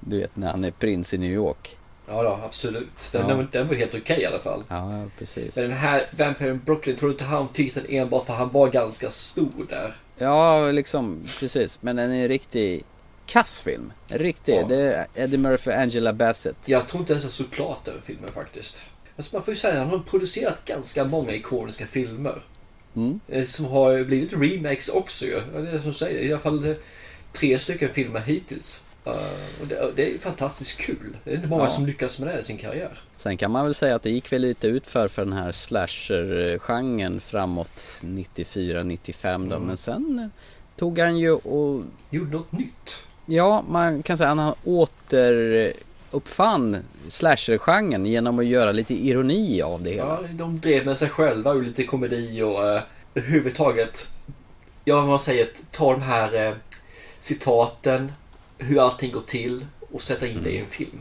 Du 0.00 0.18
vet 0.18 0.36
när 0.36 0.50
han 0.50 0.64
är 0.64 0.70
prins 0.70 1.14
i 1.14 1.18
New 1.18 1.30
York. 1.32 1.76
Ja, 2.08 2.22
då, 2.22 2.40
absolut. 2.44 2.88
Den, 3.12 3.28
Ja. 3.28 3.34
den, 3.34 3.48
den 3.52 3.66
var 3.66 3.74
helt 3.74 3.94
okej 3.94 4.20
i 4.20 4.26
alla 4.26 4.38
fall. 4.38 4.64
Ja, 4.68 5.04
precis. 5.18 5.56
Men 5.56 5.68
den 5.68 5.78
här 5.78 6.02
Vampire 6.10 6.50
in 6.50 6.60
Brooklyn, 6.64 6.96
tror 6.96 7.08
du 7.08 7.12
inte 7.12 7.24
han 7.24 7.48
fick 7.48 7.74
den 7.74 7.86
enbart 7.88 8.26
för 8.26 8.32
han 8.34 8.50
var 8.50 8.68
ganska 8.70 9.10
stor 9.10 9.66
där? 9.68 9.96
Ja, 10.16 10.70
liksom 10.70 11.22
precis. 11.40 11.82
Men 11.82 11.96
den 11.96 12.10
är 12.12 12.22
en 12.22 12.28
riktig 12.28 12.82
kassfilm. 13.30 13.92
En 14.08 14.18
Riktig. 14.18 14.54
Ja. 14.54 14.66
Det 14.68 14.76
är 14.94 15.06
Eddie 15.14 15.36
Murphy 15.36 15.70
och 15.70 15.76
Angela 15.76 16.12
Bassett. 16.12 16.56
Jag 16.64 16.88
tror 16.88 17.00
inte 17.00 17.12
ens 17.12 17.24
jag 17.24 17.32
såg 17.32 17.50
klart 17.50 17.84
den 17.84 18.02
filmen 18.04 18.32
faktiskt. 18.32 18.84
Alltså 19.16 19.36
man 19.36 19.42
får 19.42 19.54
ju 19.54 19.60
säga 19.60 19.72
att 19.72 19.78
han 19.78 19.88
har 19.88 19.98
producerat 19.98 20.64
ganska 20.64 21.04
många 21.04 21.32
ikoniska 21.34 21.86
filmer. 21.86 22.42
Mm. 22.96 23.20
Eh, 23.28 23.44
Som 23.44 23.64
har 23.64 24.04
blivit 24.04 24.32
remakes 24.32 24.88
också 24.88 25.24
ju. 25.26 25.40
Det 25.52 25.58
är 25.58 25.72
det 25.72 25.82
som 25.82 25.92
säger. 25.92 26.18
I 26.20 26.32
alla 26.32 26.40
fall 26.40 26.64
eh, 26.68 26.74
tre 27.32 27.58
stycken 27.58 27.88
filmer 27.88 28.20
hittills. 28.20 28.82
Och 29.60 29.66
det, 29.68 29.92
det 29.96 30.14
är 30.14 30.18
fantastiskt 30.18 30.80
kul. 30.80 31.16
Det 31.24 31.30
är 31.30 31.34
inte 31.34 31.48
många 31.48 31.64
Ja. 31.64 31.70
som 31.70 31.86
lyckas 31.86 32.18
med 32.18 32.28
det 32.34 32.40
i 32.40 32.42
sin 32.42 32.56
karriär. 32.58 33.00
Sen 33.16 33.36
kan 33.36 33.50
man 33.50 33.64
väl 33.64 33.74
säga 33.74 33.94
att 33.94 34.02
det 34.02 34.10
gick 34.10 34.32
väl 34.32 34.42
lite 34.42 34.66
utför 34.68 35.08
för 35.08 35.24
den 35.24 35.32
här 35.32 35.52
slasher-genren 35.52 37.20
framåt 37.20 38.00
94-95 38.02 39.48
då. 39.50 39.56
Mm. 39.56 39.66
Men 39.68 39.76
sen 39.76 40.18
eh, 40.18 40.26
tog 40.76 40.98
han 40.98 41.18
ju 41.18 41.32
och... 41.32 41.82
Gjorde 42.10 42.30
något 42.36 42.52
nytt. 42.52 43.02
Ja, 43.32 43.64
man 43.68 44.02
kan 44.02 44.16
säga 44.16 44.30
att 44.30 44.38
han 44.38 44.54
återuppfann 44.64 46.76
slasher-genren 47.08 48.06
genom 48.06 48.38
att 48.38 48.46
göra 48.46 48.72
lite 48.72 48.94
ironi 48.94 49.62
av 49.62 49.82
det 49.82 49.90
hela. 49.90 50.18
Ja, 50.22 50.28
de 50.30 50.60
drev 50.60 50.84
med 50.84 50.98
sig 50.98 51.08
själva 51.08 51.50
och 51.50 51.62
lite 51.62 51.84
komedi 51.84 52.42
och 52.42 52.68
eh, 52.68 52.82
överhuvudtaget. 53.14 54.08
Ja, 54.84 55.06
man 55.06 55.20
säger 55.20 55.48
ta 55.70 55.92
de 55.92 56.02
här 56.02 56.46
eh, 56.46 56.52
citaten, 57.20 58.12
hur 58.58 58.80
allting 58.80 59.12
går 59.12 59.20
till 59.20 59.66
och 59.92 60.02
sätta 60.02 60.26
in 60.26 60.40
det 60.44 60.50
i 60.50 60.58
en 60.58 60.66
film. 60.66 60.98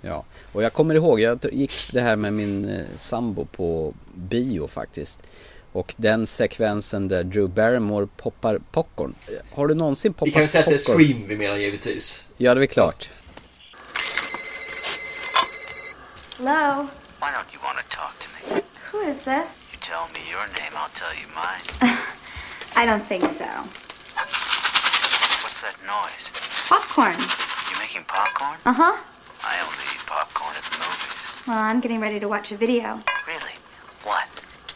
Ja, 0.00 0.24
och 0.52 0.62
jag 0.62 0.72
kommer 0.72 0.94
ihåg, 0.94 1.20
jag 1.20 1.38
gick 1.52 1.92
det 1.92 2.00
här 2.00 2.16
med 2.16 2.32
min 2.32 2.68
eh, 2.68 2.80
sambo 2.96 3.44
på 3.44 3.94
bio 4.14 4.66
faktiskt. 4.66 5.22
Och 5.72 5.94
den 5.96 6.26
sekvensen 6.26 7.08
där 7.08 7.24
Drew 7.24 7.48
Barrymore 7.48 8.06
poppar 8.16 8.58
popcorn. 8.72 9.14
Har 9.54 9.68
du 9.68 9.74
någonsin 9.74 10.12
poppat 10.12 10.28
Vi 10.28 10.32
kan 10.32 10.42
ju 10.42 10.48
säga 10.48 10.64
att 10.64 10.68
det 10.68 10.74
är 10.74 10.78
popcorn? 10.78 11.04
Scream 11.04 11.28
vi 11.28 11.36
menar 11.36 11.56
givetvis. 11.56 12.26
Ja, 12.36 12.54
det 12.54 12.58
är 12.58 12.60
väl 12.60 12.68
klart. 12.68 13.10
Hello? 16.38 16.86
Why 17.20 17.28
don't 17.36 17.52
you 17.54 17.60
want 17.62 17.78
to 17.78 17.96
talk 17.96 18.18
to 18.18 18.28
me? 18.36 18.62
Who 18.92 18.98
is 19.10 19.18
this? 19.18 19.48
You 19.72 19.78
tell 19.80 20.06
me 20.14 20.20
your 20.30 20.46
name, 20.60 20.72
I'll 20.74 20.94
tell 20.94 21.14
you 21.20 21.28
mine. 21.34 21.64
I 22.76 22.86
don't 22.86 23.04
think 23.08 23.22
so. 23.24 23.50
What's 25.44 25.60
that 25.60 25.76
noise? 25.86 26.30
Popcorn. 26.68 27.18
You 27.70 27.78
making 27.78 28.04
popcorn? 28.04 28.56
Uh 28.64 28.72
huh. 28.72 28.96
I 29.44 29.54
only 29.66 29.84
eat 29.94 30.02
popcorn 30.06 30.54
at 30.56 30.64
the 30.64 30.78
movies. 30.78 31.46
Well, 31.46 31.58
I'm 31.58 31.80
getting 31.80 32.00
ready 32.00 32.18
to 32.20 32.28
watch 32.28 32.52
a 32.52 32.56
video. 32.56 33.00
Really? 33.26 33.54
What? 34.04 34.28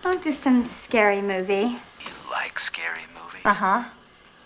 Oh, 0.06 0.18
just 0.22 0.40
some 0.40 0.64
scary 0.64 1.22
movie. 1.22 1.78
You 2.04 2.12
like 2.30 2.58
scary 2.58 3.04
movies? 3.14 3.40
Uh 3.44 3.54
huh. 3.54 3.84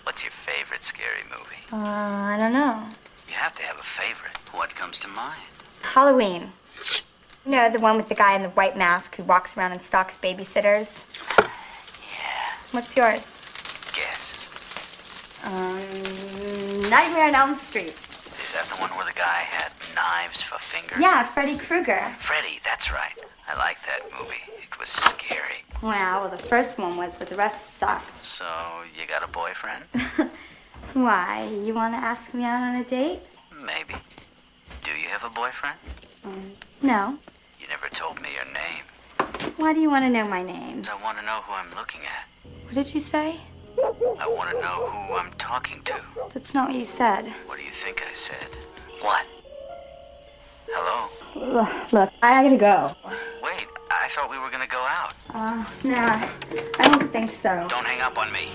What's 0.04 0.22
your 0.22 0.30
favorite 0.30 0.84
scary 0.84 1.22
movie? 1.30 1.62
Uh, 1.72 1.76
I 1.76 2.36
don't 2.38 2.52
know. 2.52 2.84
You 3.28 3.34
have 3.34 3.54
to 3.56 3.62
have 3.64 3.78
a 3.78 3.82
favorite. 3.82 4.36
What 4.52 4.74
comes 4.74 4.98
to 5.00 5.08
mind? 5.08 5.40
Halloween. 5.82 6.52
You 7.44 7.52
know, 7.52 7.70
the 7.70 7.80
one 7.80 7.96
with 7.96 8.08
the 8.08 8.14
guy 8.14 8.36
in 8.36 8.42
the 8.42 8.50
white 8.50 8.76
mask 8.76 9.16
who 9.16 9.24
walks 9.24 9.56
around 9.56 9.72
and 9.72 9.82
stalks 9.82 10.16
babysitters? 10.16 11.04
Yeah. 11.38 12.54
What's 12.72 12.96
yours? 12.96 13.36
Guess. 13.94 15.42
Um, 15.44 16.90
Nightmare 16.90 17.26
on 17.28 17.34
Elm 17.34 17.54
Street. 17.56 17.94
Is 18.44 18.52
that 18.54 18.64
the 18.68 18.76
one 18.80 18.90
where 18.90 19.04
the 19.06 19.12
guy 19.18 19.42
had 19.50 19.72
knives 19.94 20.40
for 20.40 20.58
fingers? 20.58 21.00
Yeah, 21.00 21.24
Freddy 21.24 21.58
Krueger. 21.58 22.14
Freddy, 22.18 22.60
that's 22.64 22.92
right. 22.92 23.12
I 23.48 23.56
like 23.56 23.78
that 23.86 24.00
movie. 24.18 24.36
It 24.62 24.78
was 24.78 24.90
scary. 24.90 25.64
Wow, 25.82 26.20
well, 26.20 26.28
the 26.28 26.36
first 26.36 26.78
one 26.78 26.96
was, 26.96 27.14
but 27.14 27.28
the 27.28 27.36
rest 27.36 27.74
sucked. 27.74 28.22
So, 28.22 28.44
you 28.98 29.06
got 29.06 29.24
a 29.24 29.28
boyfriend? 29.28 29.84
Why? 30.92 31.48
You 31.64 31.72
want 31.74 31.94
to 31.94 31.98
ask 31.98 32.34
me 32.34 32.44
out 32.44 32.60
on 32.62 32.76
a 32.76 32.84
date? 32.84 33.20
Maybe. 33.64 33.94
Do 34.84 34.90
you 34.90 35.08
have 35.08 35.24
a 35.24 35.30
boyfriend? 35.30 35.76
Um, 36.24 36.52
no. 36.82 37.18
You 37.60 37.66
never 37.68 37.88
told 37.88 38.20
me 38.20 38.28
your 38.34 38.44
name. 38.52 39.52
Why 39.56 39.72
do 39.72 39.80
you 39.80 39.90
want 39.90 40.04
to 40.04 40.10
know 40.10 40.26
my 40.26 40.42
name? 40.42 40.82
I 40.90 41.02
want 41.02 41.18
to 41.18 41.24
know 41.24 41.40
who 41.44 41.52
I'm 41.52 41.74
looking 41.76 42.02
at. 42.02 42.26
What 42.64 42.74
did 42.74 42.92
you 42.92 43.00
say? 43.00 43.36
I 43.78 44.26
want 44.26 44.50
to 44.50 44.60
know 44.60 44.90
who 44.90 45.14
I'm 45.14 45.32
talking 45.38 45.82
to. 45.84 45.94
That's 46.34 46.52
not 46.54 46.68
what 46.68 46.78
you 46.78 46.84
said. 46.84 47.28
What 47.46 47.58
do 47.58 47.64
you 47.64 47.70
think 47.70 48.02
I 48.08 48.12
said? 48.12 48.48
What? 49.00 49.26
Hello? 50.70 51.66
Look, 51.92 52.12
I 52.22 52.42
gotta 52.42 52.56
go. 52.56 52.94
Wait, 53.42 53.66
I 53.90 54.08
thought 54.08 54.30
we 54.30 54.38
were 54.38 54.50
gonna 54.50 54.66
go 54.66 54.78
out. 54.78 55.14
Uh, 55.30 55.64
nah, 55.84 56.28
I 56.78 56.88
don't 56.92 57.10
think 57.12 57.30
so. 57.30 57.66
Don't 57.68 57.86
hang 57.86 58.00
up 58.00 58.18
on 58.18 58.32
me. 58.32 58.50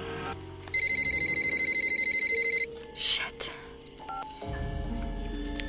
Shit. 2.96 3.52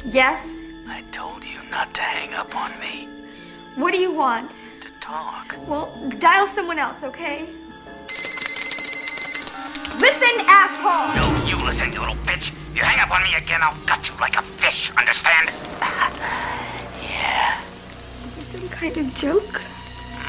Yes? 0.05 0.61
I 0.89 1.03
told 1.13 1.45
you 1.45 1.59
not 1.71 1.95
to 1.95 2.03
hang 2.03 2.35
up 2.35 2.55
on 2.55 2.71
me. 2.79 3.09
What 3.77 3.93
do 3.93 4.01
you 4.01 4.13
want? 4.13 4.51
To 4.83 4.89
talk. 5.01 5.57
Well, 5.67 5.93
dial 6.19 6.47
someone 6.47 6.79
else, 6.79 7.03
okay? 7.03 7.47
Listen, 9.99 10.45
asshole! 10.47 11.15
No, 11.17 11.47
you 11.47 11.65
listen, 11.65 11.93
you 11.93 12.01
little 12.01 12.17
bitch. 12.17 12.53
You 12.85 12.91
hang 12.91 13.01
up 13.01 13.11
on 13.17 13.23
me 13.23 13.35
again, 13.35 13.61
I'll 13.63 13.75
gut 13.87 14.11
you 14.11 14.15
like 14.21 14.37
a 14.37 14.43
fish, 14.43 14.91
understand? 14.91 15.49
yeah, 17.03 17.59
Is 18.27 18.37
this 18.37 18.61
some 18.61 18.69
kind 18.69 18.95
of 18.99 19.15
joke? 19.15 19.63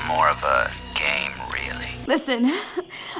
more 0.07 0.29
of 0.29 0.41
a 0.43 0.71
game, 0.93 1.33
really. 1.51 1.89
Listen, 2.07 2.45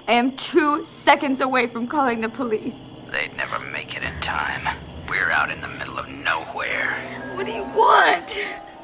I 0.08 0.14
am 0.14 0.38
two 0.38 0.86
seconds 1.04 1.42
away 1.42 1.68
from 1.68 1.86
calling 1.86 2.22
the 2.22 2.30
police. 2.30 2.76
They'd 3.12 3.36
never 3.36 3.60
make 3.60 3.98
it 3.98 4.04
in 4.04 4.14
time. 4.22 4.74
We're 5.10 5.32
out 5.32 5.52
in 5.52 5.60
the 5.60 5.68
middle 5.68 6.00
of 6.00 6.08
nowhere. 6.08 6.94
What 7.34 7.46
do 7.46 7.52
you 7.52 7.64
want? 7.76 8.40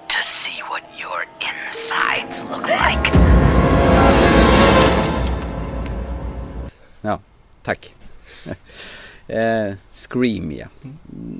To 0.09 0.21
see 0.21 0.61
what 0.63 0.83
your 0.99 1.25
insides 1.39 2.43
look 2.43 2.67
like. 2.67 3.13
Ja, 7.03 7.19
tack. 7.63 7.91
Eh, 9.37 9.73
Scream 9.91 10.51
ja. 10.51 10.65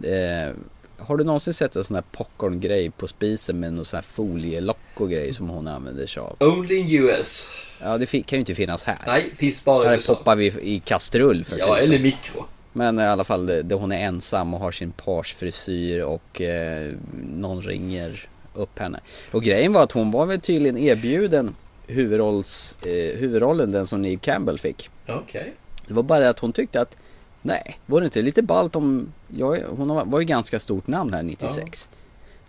Eh, 0.10 0.54
har 0.97 1.17
du 1.17 1.23
någonsin 1.23 1.54
sett 1.54 1.75
en 1.75 1.84
sån 1.84 1.95
här 1.95 2.04
popcorn-grej 2.12 2.89
på 2.91 3.08
spisen 3.08 3.60
med 3.60 3.73
någon 3.73 3.86
sån 3.86 3.97
här 3.97 4.01
folielock 4.04 4.77
och 4.93 5.10
grej 5.10 5.34
som 5.34 5.49
hon 5.49 5.67
använder 5.67 6.08
sig 6.08 6.21
av? 6.21 6.36
Only 6.39 6.75
in 6.75 7.04
US. 7.04 7.49
Ja, 7.82 7.97
det 7.97 8.06
kan 8.06 8.21
ju 8.30 8.39
inte 8.39 8.56
finnas 8.56 8.84
här. 8.84 8.97
Nej, 9.08 9.32
finns 9.36 9.63
bara 9.63 9.84
i 9.84 9.88
Här 9.88 9.93
USA. 9.95 10.15
poppar 10.15 10.36
vi 10.36 10.45
i 10.62 10.80
kastrull 10.86 11.45
för 11.45 11.58
Ja, 11.58 11.65
tusan. 11.75 11.80
eller 11.93 11.99
mikro. 12.04 12.45
Men 12.73 12.99
i 12.99 13.04
alla 13.04 13.23
fall, 13.23 13.45
det, 13.45 13.62
det 13.62 13.75
hon 13.75 13.91
är 13.91 14.06
ensam 14.06 14.54
och 14.54 14.60
har 14.60 14.71
sin 14.71 14.91
parsfrisyr 14.91 15.99
och 16.01 16.41
eh, 16.41 16.93
någon 17.36 17.62
ringer 17.62 18.27
upp 18.54 18.80
henne. 18.80 18.99
Och 19.32 19.43
grejen 19.43 19.73
var 19.73 19.84
att 19.84 19.91
hon 19.91 20.12
var 20.12 20.25
väl 20.25 20.41
tydligen 20.41 20.77
erbjuden 20.77 21.56
huvudrolls, 21.88 22.75
eh, 22.82 23.19
huvudrollen, 23.19 23.71
den 23.71 23.88
som 23.88 24.01
Neve 24.01 24.19
Campbell 24.21 24.60
fick. 24.60 24.89
Okej. 25.08 25.54
Det 25.88 25.93
var 25.93 26.04
bara 26.04 26.19
det 26.19 26.30
att 26.30 26.39
hon 26.39 26.54
tyckte 26.54 26.82
att 26.82 26.95
Nej, 27.41 27.80
var 27.86 28.01
det 28.01 28.06
inte 28.06 28.21
lite 28.21 28.41
ballt 28.41 28.75
om 28.75 29.13
jag, 29.27 29.58
Hon 29.77 30.10
var 30.12 30.19
ju 30.19 30.25
ganska 30.25 30.60
stort 30.60 30.88
namn 30.88 31.13
här 31.13 31.23
96 31.23 31.89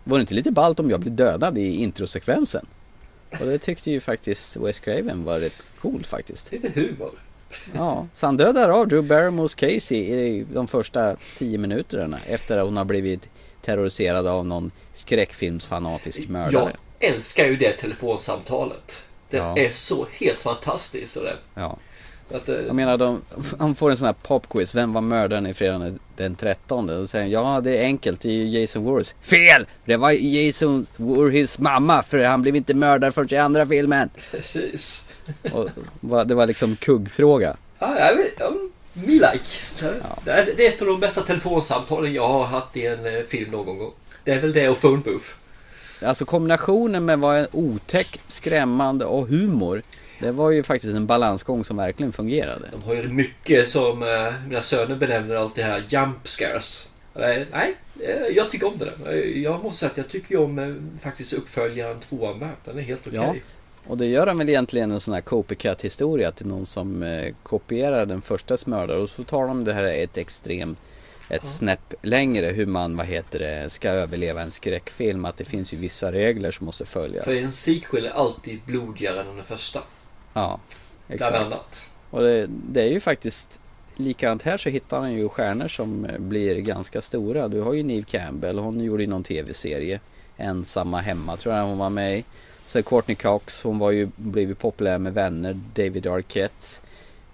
Var 0.05 0.19
det 0.19 0.21
inte 0.21 0.35
lite 0.35 0.51
ballt 0.53 0.81
om 0.81 0.91
jag 0.91 1.01
blev 1.01 1.15
dödad 1.15 1.59
i 1.59 1.77
introsekvensen? 1.77 2.67
Och 3.41 3.47
det 3.47 3.59
tyckte 3.59 3.91
ju 3.91 4.01
faktiskt 4.01 4.57
Wes 4.57 4.81
Craven 4.81 5.25
var 5.25 5.39
rätt 5.39 5.53
cool 5.81 6.05
faktiskt 6.05 6.53
Lite 6.53 6.71
humor. 6.81 7.11
Ja, 7.75 8.07
så 8.13 8.27
han 8.27 8.37
dödar 8.37 8.69
av 8.69 8.89
Drew 8.89 9.05
Barrymores 9.09 9.55
Casey 9.55 9.99
i 9.99 10.47
de 10.53 10.67
första 10.69 11.17
tio 11.39 11.59
minuterna 11.59 12.19
efter 12.27 12.59
att 12.59 12.65
hon 12.65 12.77
har 12.77 12.85
blivit 12.85 13.29
terroriserad 13.63 14.27
av 14.27 14.47
någon 14.47 14.71
skräckfilmsfanatisk 14.95 16.29
mördare 16.29 16.77
Jag 16.99 17.11
älskar 17.15 17.45
ju 17.47 17.57
det 17.57 17.73
telefonsamtalet. 17.73 19.05
Det 19.31 19.37
Ja. 19.37 19.59
är 19.59 19.71
så 19.71 20.07
helt 20.21 20.43
fantastiskt. 20.43 21.17
Och 21.17 21.25
det. 21.25 21.37
Ja. 21.55 21.79
Att, 22.35 22.49
eh, 22.49 22.55
Jag 22.55 22.75
menar, 22.75 22.97
de, 22.97 23.23
han 23.59 23.75
får 23.75 23.91
en 23.91 23.97
sån 23.97 24.07
här 24.07 24.15
popquiz. 24.23 24.75
Vem 24.75 24.93
var 24.93 25.01
mördaren 25.01 25.47
i 25.47 25.55
fredagen 25.55 25.99
den 26.17 26.35
13? 26.35 26.91
Och 26.91 27.09
säger 27.09 27.27
ja 27.27 27.61
det 27.65 27.77
är 27.79 27.85
enkelt, 27.85 28.21
det 28.21 28.29
är 28.31 28.61
Jason 28.61 28.85
Voorhees. 28.85 29.15
Fel! 29.21 29.67
Det 29.85 29.97
var 29.97 30.11
Jason 30.11 30.87
Voorhees 30.97 31.59
mamma, 31.59 32.03
för 32.03 32.25
han 32.25 32.43
blev 32.43 32.57
inte 32.57 32.75
mördad 32.75 33.15
förrän 33.15 33.35
i 33.35 33.37
andra 33.37 33.67
filmen. 33.67 34.11
Precis. 34.31 35.05
Och 35.53 35.69
det 36.27 36.35
var 36.35 36.47
liksom 36.47 36.77
kuggfråga. 36.77 37.57
Ja, 37.79 37.99
jag 37.99 38.17
vet, 38.17 38.39
me 38.93 39.13
like. 39.13 39.39
Det, 40.25 40.31
är, 40.31 40.49
det 40.57 40.67
är 40.67 40.73
ett 40.73 40.81
av 40.81 40.87
de 40.87 41.01
bästa 41.01 41.21
telefonsamtalen 41.21 42.13
jag 42.13 42.29
har 42.29 42.45
haft 42.45 42.77
i 42.77 42.87
en 42.87 43.07
eh, 43.17 43.23
film 43.23 43.51
någon 43.51 43.79
gång. 43.79 43.93
Det 44.25 44.33
är 44.33 44.41
väl 44.41 44.53
det 44.53 44.69
och 44.69 44.81
phone 44.81 45.03
booth. 45.05 45.27
Alltså 46.03 46.25
kombinationen 46.25 47.05
med 47.05 47.19
vad 47.19 47.39
en 47.39 47.47
otäck, 47.53 48.21
skrämmande 48.27 49.05
och 49.05 49.29
humor. 49.29 49.83
Det 50.23 50.33
var 50.33 50.51
ju 50.51 50.63
faktiskt 50.63 50.95
en 50.97 51.07
balansgång 51.07 51.65
som 51.65 51.77
verkligen 51.77 52.13
fungerade. 52.13 52.69
De 52.73 52.83
har 52.83 52.95
ju 52.95 53.09
mycket 53.09 53.69
som 53.69 54.03
eh, 54.03 54.33
mina 54.49 54.63
söner 54.63 54.97
benämner 54.97 55.35
allt 55.35 55.55
det 55.55 55.63
här 55.63 55.85
jump 55.89 56.29
scares. 56.29 56.89
Nej, 57.15 57.47
eh, 58.01 58.37
jag 58.37 58.51
tycker 58.51 58.67
om 58.67 58.79
den. 58.79 58.89
Eh, 59.07 59.43
Jag 59.43 59.63
måste 59.63 59.81
säga 59.81 59.91
att 59.91 59.97
jag 59.97 60.09
tycker 60.09 60.41
om 60.41 60.59
eh, 60.59 61.03
faktiskt 61.03 61.33
uppföljaren 61.33 62.01
tvåan 62.01 62.39
med. 62.39 62.51
Den 62.65 62.79
är 62.79 62.83
helt 62.83 63.07
okej. 63.07 63.21
Ja. 63.23 63.35
Och 63.87 63.99
det 63.99 64.07
gör 64.07 64.27
den 64.27 64.39
väl 64.39 64.49
egentligen 64.49 64.91
en 64.91 65.01
sån 65.01 65.15
här 65.15 65.21
copycat 65.21 65.83
historia 65.83 66.33
till 66.33 66.47
någon 66.47 66.67
som 66.67 67.05
kopierar 67.43 68.07
den 68.07 68.23
första 68.23 68.57
mördare 68.67 68.99
och 68.99 69.11
så 69.11 69.25
tar 69.25 69.47
de 69.47 69.65
det 69.65 69.73
här 69.73 69.85
ett 69.85 70.17
extrem 70.17 70.77
ett 71.29 71.47
snäpp 71.47 71.95
längre 72.03 72.47
hur 72.47 72.67
man, 72.67 72.97
vad 72.97 73.07
heter 73.07 73.39
det, 73.39 73.71
ska 73.71 73.89
överleva 73.89 74.43
en 74.43 74.51
skräckfilm. 74.51 75.25
Att 75.25 75.37
det 75.37 75.45
finns 75.45 75.75
ju 75.75 75.77
vissa 75.77 76.13
regler 76.13 76.51
som 76.51 76.67
måste 76.67 76.85
följas. 76.85 77.25
För 77.25 77.43
en 77.43 77.53
sequel 77.53 78.07
är 78.07 78.11
alltid 78.11 78.61
blodigare 78.67 79.21
än 79.21 79.37
den 79.37 79.45
första. 79.45 79.83
Ja, 80.33 80.61
Bland 81.07 81.21
exakt. 81.21 81.47
annat. 81.47 81.83
Och 82.11 82.21
det, 82.21 82.47
det 82.49 82.83
är 82.83 82.89
ju 82.89 83.01
faktiskt 83.01 83.61
likadant 83.97 84.43
här 84.43 84.57
så 84.57 84.69
hittar 84.69 85.01
han 85.01 85.13
ju 85.13 85.29
stjärnor 85.29 85.69
som 85.69 86.05
eh, 86.05 86.19
blir 86.19 86.57
ganska 86.57 87.01
stora. 87.01 87.49
Du 87.49 87.61
har 87.61 87.73
ju 87.73 87.83
Neve 87.83 88.03
Campbell, 88.03 88.59
hon 88.59 88.81
gjorde 88.81 89.03
ju 89.03 89.09
någon 89.09 89.25
tv-serie. 89.25 90.01
Ensamma 90.37 90.99
hemma 91.01 91.37
tror 91.37 91.55
jag 91.55 91.65
hon 91.65 91.79
var 91.79 91.91
med 91.91 92.19
i. 92.19 92.25
Sen 92.65 92.83
Courtney 92.83 93.15
Cox, 93.15 93.63
hon 93.63 93.79
var 93.79 93.91
ju 93.91 94.09
blivit 94.17 94.59
populär 94.59 94.99
med 94.99 95.15
vänner. 95.15 95.61
David 95.75 96.07
Arquette. 96.07 96.67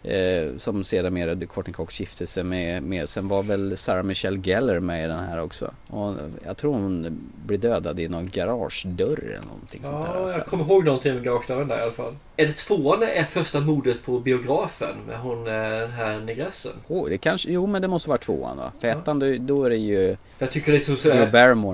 Eh, 0.02 0.56
som 0.58 0.84
sedermera 0.84 1.46
Cox 1.46 2.00
gifte 2.00 2.26
sig 2.26 2.44
med, 2.44 2.82
med. 2.82 3.08
Sen 3.08 3.28
var 3.28 3.42
väl 3.42 3.76
Sarah 3.76 4.02
Michelle 4.02 4.38
Gellar 4.38 4.80
med 4.80 5.04
i 5.04 5.08
den 5.08 5.18
här 5.18 5.42
också. 5.42 5.70
Och 5.86 6.14
jag 6.46 6.56
tror 6.56 6.72
hon 6.72 7.20
blir 7.46 7.58
dödad 7.58 8.00
i 8.00 8.08
någon 8.08 8.28
garagedörr 8.28 9.24
eller 9.24 9.46
någonting 9.46 9.80
sånt 9.84 10.06
där. 10.06 10.14
Ja, 10.14 10.32
jag 10.32 10.46
kommer 10.46 10.64
ihåg 10.64 10.84
någonting 10.84 11.14
med 11.14 11.24
garagedörren 11.24 11.68
där 11.68 11.78
i 11.78 11.82
alla 11.82 11.92
fall. 11.92 12.16
Är 12.36 12.46
det 12.46 12.56
tvåan 12.56 13.02
är 13.02 13.24
första 13.24 13.60
mordet 13.60 14.02
på 14.04 14.20
biografen 14.20 14.96
med 15.06 15.18
hon 15.18 15.46
eh, 15.46 15.52
den 15.52 15.90
här 15.90 16.20
negressen? 16.20 16.72
Oh, 16.88 17.08
det 17.08 17.18
kanske, 17.18 17.52
jo 17.52 17.66
men 17.66 17.82
det 17.82 17.88
måste 17.88 18.08
vara 18.08 18.18
tvåan 18.18 18.56
va? 18.56 18.72
För 18.80 18.88
ettan 18.88 19.18
då, 19.18 19.36
då 19.38 19.64
är 19.64 19.70
det 19.70 19.76
ju 19.76 20.16
Jag 20.38 20.50
tycker 20.50 20.72
det 20.72 20.78
är 20.78 20.80
så, 20.80 20.96
så. 20.96 21.08
Det 21.08 21.14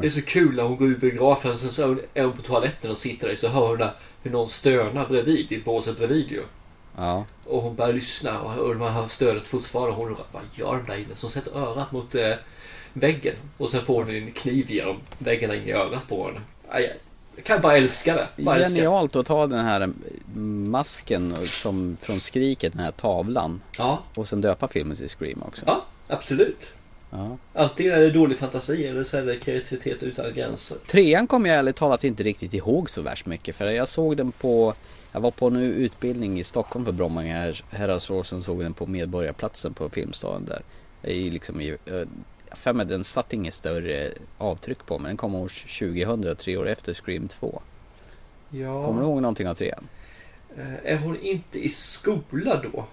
är 0.07 0.11
så 0.11 0.23
kul 0.23 0.57
när 0.57 0.63
hon 0.63 0.77
går 0.77 0.89
ur 0.89 0.99
biografen 0.99 1.59
sen 1.59 1.71
så 1.71 1.97
är 2.15 2.25
hon 2.25 2.33
på 2.33 2.43
toaletten 2.43 2.91
och 2.91 2.99
sitter 2.99 3.29
där 3.29 3.35
så 3.35 3.49
hör 3.49 3.69
hon 3.69 3.79
där 3.79 3.93
hur 4.23 4.31
någon 4.31 4.49
stönar 4.49 5.09
bredvid 5.09 5.53
i 5.53 5.63
båset 5.65 5.97
bredvid 5.99 6.31
ju. 6.31 6.43
Ja. 6.97 7.25
Och 7.47 7.63
hon 7.63 7.75
börjar 7.75 7.93
lyssna 7.93 8.41
och 8.41 8.71
och 8.71 8.77
man 8.77 8.93
hör 8.93 9.09
stödet 9.09 9.49
fortfarande. 9.49 9.91
Och 9.91 9.97
hon 9.97 10.17
vad 10.33 10.43
gör 10.55 10.77
de 10.77 10.93
där 10.93 10.99
inne? 10.99 11.15
Så 11.15 11.27
hon 11.27 11.31
sätter 11.31 11.59
örat 11.59 11.93
mot 11.93 12.15
eh, 12.15 12.35
väggen. 12.93 13.35
Och 13.57 13.71
sen 13.71 13.83
får 13.83 14.05
hon 14.05 14.15
en 14.15 14.33
kniv 14.33 14.71
genom 14.71 14.97
väggarna 15.19 15.55
in 15.55 15.69
i 15.69 15.73
örat 15.73 16.09
på 16.09 16.27
henne. 16.27 16.41
Jag 17.37 17.45
kan 17.45 17.61
bara 17.61 17.77
älska 17.77 18.15
det. 18.15 18.43
Bara 18.43 18.57
älska. 18.57 18.79
Genialt 18.79 19.17
att 19.17 19.27
ta 19.27 19.47
den 19.47 19.65
här 19.65 19.93
masken 20.71 21.47
som 21.47 21.97
från 22.01 22.21
skriket, 22.21 22.73
den 22.73 22.83
här 22.83 22.93
tavlan. 22.93 23.61
Ja. 23.79 24.03
Och 24.15 24.29
sen 24.29 24.41
döpa 24.41 24.69
filmen 24.69 24.97
till 24.97 25.09
Scream 25.09 25.43
också. 25.43 25.63
Ja, 25.67 25.85
absolut. 26.09 26.67
Ja. 27.11 27.37
Antingen 27.55 27.93
är 27.93 28.01
det 28.01 28.11
dålig 28.11 28.39
fantasi 28.39 28.87
eller 28.87 29.05
så 29.05 29.17
är 29.17 29.23
det 29.23 29.37
kreativitet 29.37 30.03
utan 30.03 30.35
gränser. 30.35 30.77
Trean 30.87 31.27
kommer 31.27 31.49
jag 31.49 31.59
ärligt 31.59 31.77
talat 31.77 32.05
inte 32.05 32.23
riktigt 32.23 32.55
ihåg 32.55 32.91
så 32.91 33.03
värst 33.03 33.27
mycket. 33.27 33.57
För 33.57 33.67
jag 33.67 33.89
såg 33.89 34.17
den 34.17 34.33
på 34.33 34.75
Jag 35.15 35.21
var 35.21 35.31
på 35.31 35.47
en 35.47 35.57
utbildning 35.57 36.39
i 36.41 36.45
Stockholm 36.45 36.85
på 36.85 36.93
Bromma 36.93 37.23
herrasår. 37.71 38.23
Sen 38.23 38.43
såg 38.43 38.61
den 38.63 38.75
på 38.75 38.87
Medborgarplatsen 38.87 39.75
på 39.75 39.89
Filmstaden 39.89 40.45
där. 40.45 40.63
I 41.11 41.31
liksom 41.31 41.61
i, 41.61 41.77
för 42.51 42.73
mig 42.73 42.87
den 42.87 43.05
satt 43.05 43.33
inget 43.33 43.55
större 43.55 44.13
avtryck 44.39 44.87
på 44.87 44.99
men 44.99 45.07
den 45.07 45.17
kom 45.17 45.35
år 45.35 45.49
2000, 45.79 46.37
tre 46.37 46.57
år 46.57 46.69
efter 46.69 46.95
Scream 46.95 47.29
2. 47.29 47.63
Ja. 48.51 48.85
Kommer 48.85 49.01
du 49.01 49.07
ihåg 49.07 49.23
någonting 49.23 49.49
av 49.49 49.55
trean? 49.55 49.89
Eh, 50.57 50.93
Är 50.93 50.99
hon 50.99 51.21
inte 51.21 51.65
i 51.65 51.69
skola 51.69 52.63
då? 52.73 52.87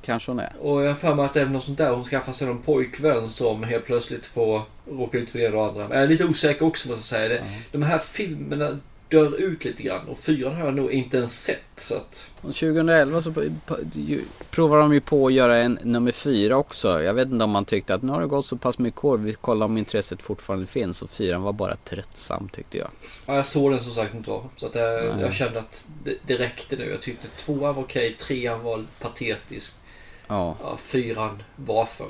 Kanske 0.00 0.30
hon 0.30 0.38
är. 0.38 0.52
Och 0.60 0.82
jag 0.82 0.88
har 0.88 0.94
för 0.94 1.14
mig 1.14 1.24
att 1.24 1.34
det 1.34 1.40
är 1.40 1.46
något 1.46 1.64
sånt 1.64 1.78
där. 1.78 1.90
Hon 1.94 2.04
skaffar 2.04 2.32
sig 2.32 2.46
någon 2.46 2.62
pojkvän 2.62 3.28
som 3.28 3.62
helt 3.62 3.84
plötsligt 3.84 4.26
får 4.26 4.62
råka 4.90 5.18
ut 5.18 5.30
för 5.30 5.38
det 5.38 5.44
ena 5.44 5.56
och 5.56 5.66
andra. 5.66 5.82
Jag 5.82 6.02
är 6.02 6.06
lite 6.06 6.24
osäker 6.24 6.66
också 6.66 6.88
måste 6.88 7.00
jag 7.00 7.04
säga. 7.04 7.28
Det. 7.28 7.44
De 7.72 7.82
här 7.82 7.98
filmerna 7.98 8.78
dör 9.08 9.36
ut 9.40 9.64
lite 9.64 9.82
grann. 9.82 10.08
Och 10.08 10.18
fyran 10.18 10.54
har 10.56 10.64
jag 10.64 10.74
nog 10.74 10.92
inte 10.92 11.16
ens 11.16 11.42
sett. 11.44 11.60
Så 11.76 11.94
att... 11.94 12.26
Och 12.36 12.54
2011 12.54 13.20
så 13.20 13.32
p- 13.32 13.40
p- 13.66 13.74
ju- 13.92 14.24
provar 14.50 14.78
de 14.78 14.94
ju 14.94 15.00
på 15.00 15.26
att 15.26 15.32
göra 15.32 15.58
en 15.58 15.78
nummer 15.82 16.10
fyra 16.12 16.56
också. 16.56 17.02
Jag 17.02 17.14
vet 17.14 17.28
inte 17.28 17.44
om 17.44 17.50
man 17.50 17.64
tyckte 17.64 17.94
att 17.94 18.02
nu 18.02 18.12
har 18.12 18.20
det 18.20 18.26
gått 18.26 18.46
så 18.46 18.56
pass 18.56 18.78
mycket 18.78 19.04
år. 19.04 19.18
Vi 19.18 19.32
kollar 19.32 19.66
om 19.66 19.78
intresset 19.78 20.22
fortfarande 20.22 20.66
finns. 20.66 21.02
Och 21.02 21.10
fyran 21.10 21.42
var 21.42 21.52
bara 21.52 21.76
tröttsam 21.76 22.48
tyckte 22.48 22.78
jag. 22.78 22.88
Ja, 23.26 23.36
jag 23.36 23.46
såg 23.46 23.70
den 23.70 23.80
som 23.80 23.92
sagt 23.92 24.14
inte 24.14 24.30
var. 24.30 24.44
Så 24.56 24.66
att 24.66 24.74
jag, 24.74 25.04
Nej. 25.04 25.20
jag 25.24 25.34
kände 25.34 25.58
att 25.58 25.84
det, 26.04 26.14
det 26.26 26.34
räckte 26.38 26.76
nu. 26.76 26.90
Jag 26.90 27.00
tyckte 27.00 27.28
tvåan 27.28 27.74
var 27.74 27.82
okej. 27.82 28.16
Trean 28.20 28.62
var 28.62 28.84
patetisk. 29.00 29.74
Ja. 30.28 30.56
Ja, 30.62 30.76
fyran 30.76 31.42
varför? 31.56 32.06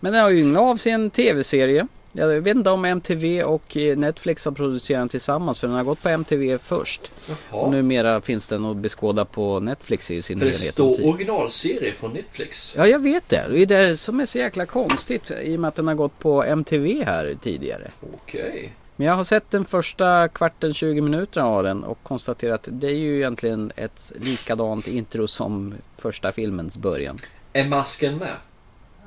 Men 0.00 0.12
den 0.12 0.22
har 0.22 0.30
ju 0.30 0.40
ynglat 0.40 0.62
av 0.62 0.76
sig 0.76 0.92
en 0.92 1.10
tv-serie. 1.10 1.86
Jag 2.16 2.40
vet 2.40 2.56
inte 2.56 2.70
om 2.70 2.84
MTV 2.84 3.42
och 3.44 3.76
eh, 3.76 3.96
Netflix 3.96 4.44
har 4.44 4.52
producerat 4.52 5.00
den 5.00 5.08
tillsammans 5.08 5.58
för 5.58 5.66
den 5.66 5.76
har 5.76 5.84
gått 5.84 6.02
på 6.02 6.08
MTV 6.08 6.58
först. 6.58 7.10
Jaha. 7.28 7.60
Och 7.60 7.70
numera 7.70 8.20
finns 8.20 8.48
den 8.48 8.64
att 8.64 8.76
beskåda 8.76 9.24
på 9.24 9.60
Netflix 9.60 10.10
i 10.10 10.22
sin 10.22 10.38
För 10.38 10.46
det 10.46 10.52
helhet. 10.52 10.72
står 10.72 11.06
originalserie 11.06 11.92
från 11.92 12.12
Netflix. 12.12 12.74
Ja, 12.76 12.86
jag 12.86 12.98
vet 12.98 13.28
det. 13.28 13.44
Det 13.50 13.62
är 13.62 13.66
det 13.66 13.96
som 13.96 14.20
är 14.20 14.26
så 14.26 14.38
jäkla 14.38 14.66
konstigt 14.66 15.30
i 15.42 15.56
och 15.56 15.60
med 15.60 15.68
att 15.68 15.74
den 15.74 15.88
har 15.88 15.94
gått 15.94 16.18
på 16.18 16.42
MTV 16.44 17.04
här 17.04 17.36
tidigare. 17.42 17.90
Okej. 18.14 18.72
Men 18.96 19.06
jag 19.06 19.14
har 19.14 19.24
sett 19.24 19.50
den 19.50 19.64
första 19.64 20.28
kvarten 20.28 20.74
20 20.74 21.00
minuterna 21.00 21.46
av 21.46 21.62
den 21.62 21.84
och 21.84 21.98
konstaterat 22.02 22.68
att 22.68 22.80
det 22.80 22.86
är 22.86 22.94
ju 22.94 23.16
egentligen 23.16 23.72
ett 23.76 24.12
likadant 24.20 24.86
intro 24.88 25.26
som 25.28 25.74
första 25.98 26.32
filmens 26.32 26.76
början. 26.78 27.18
Är 27.52 27.68
masken 27.68 28.18
med? 28.18 28.32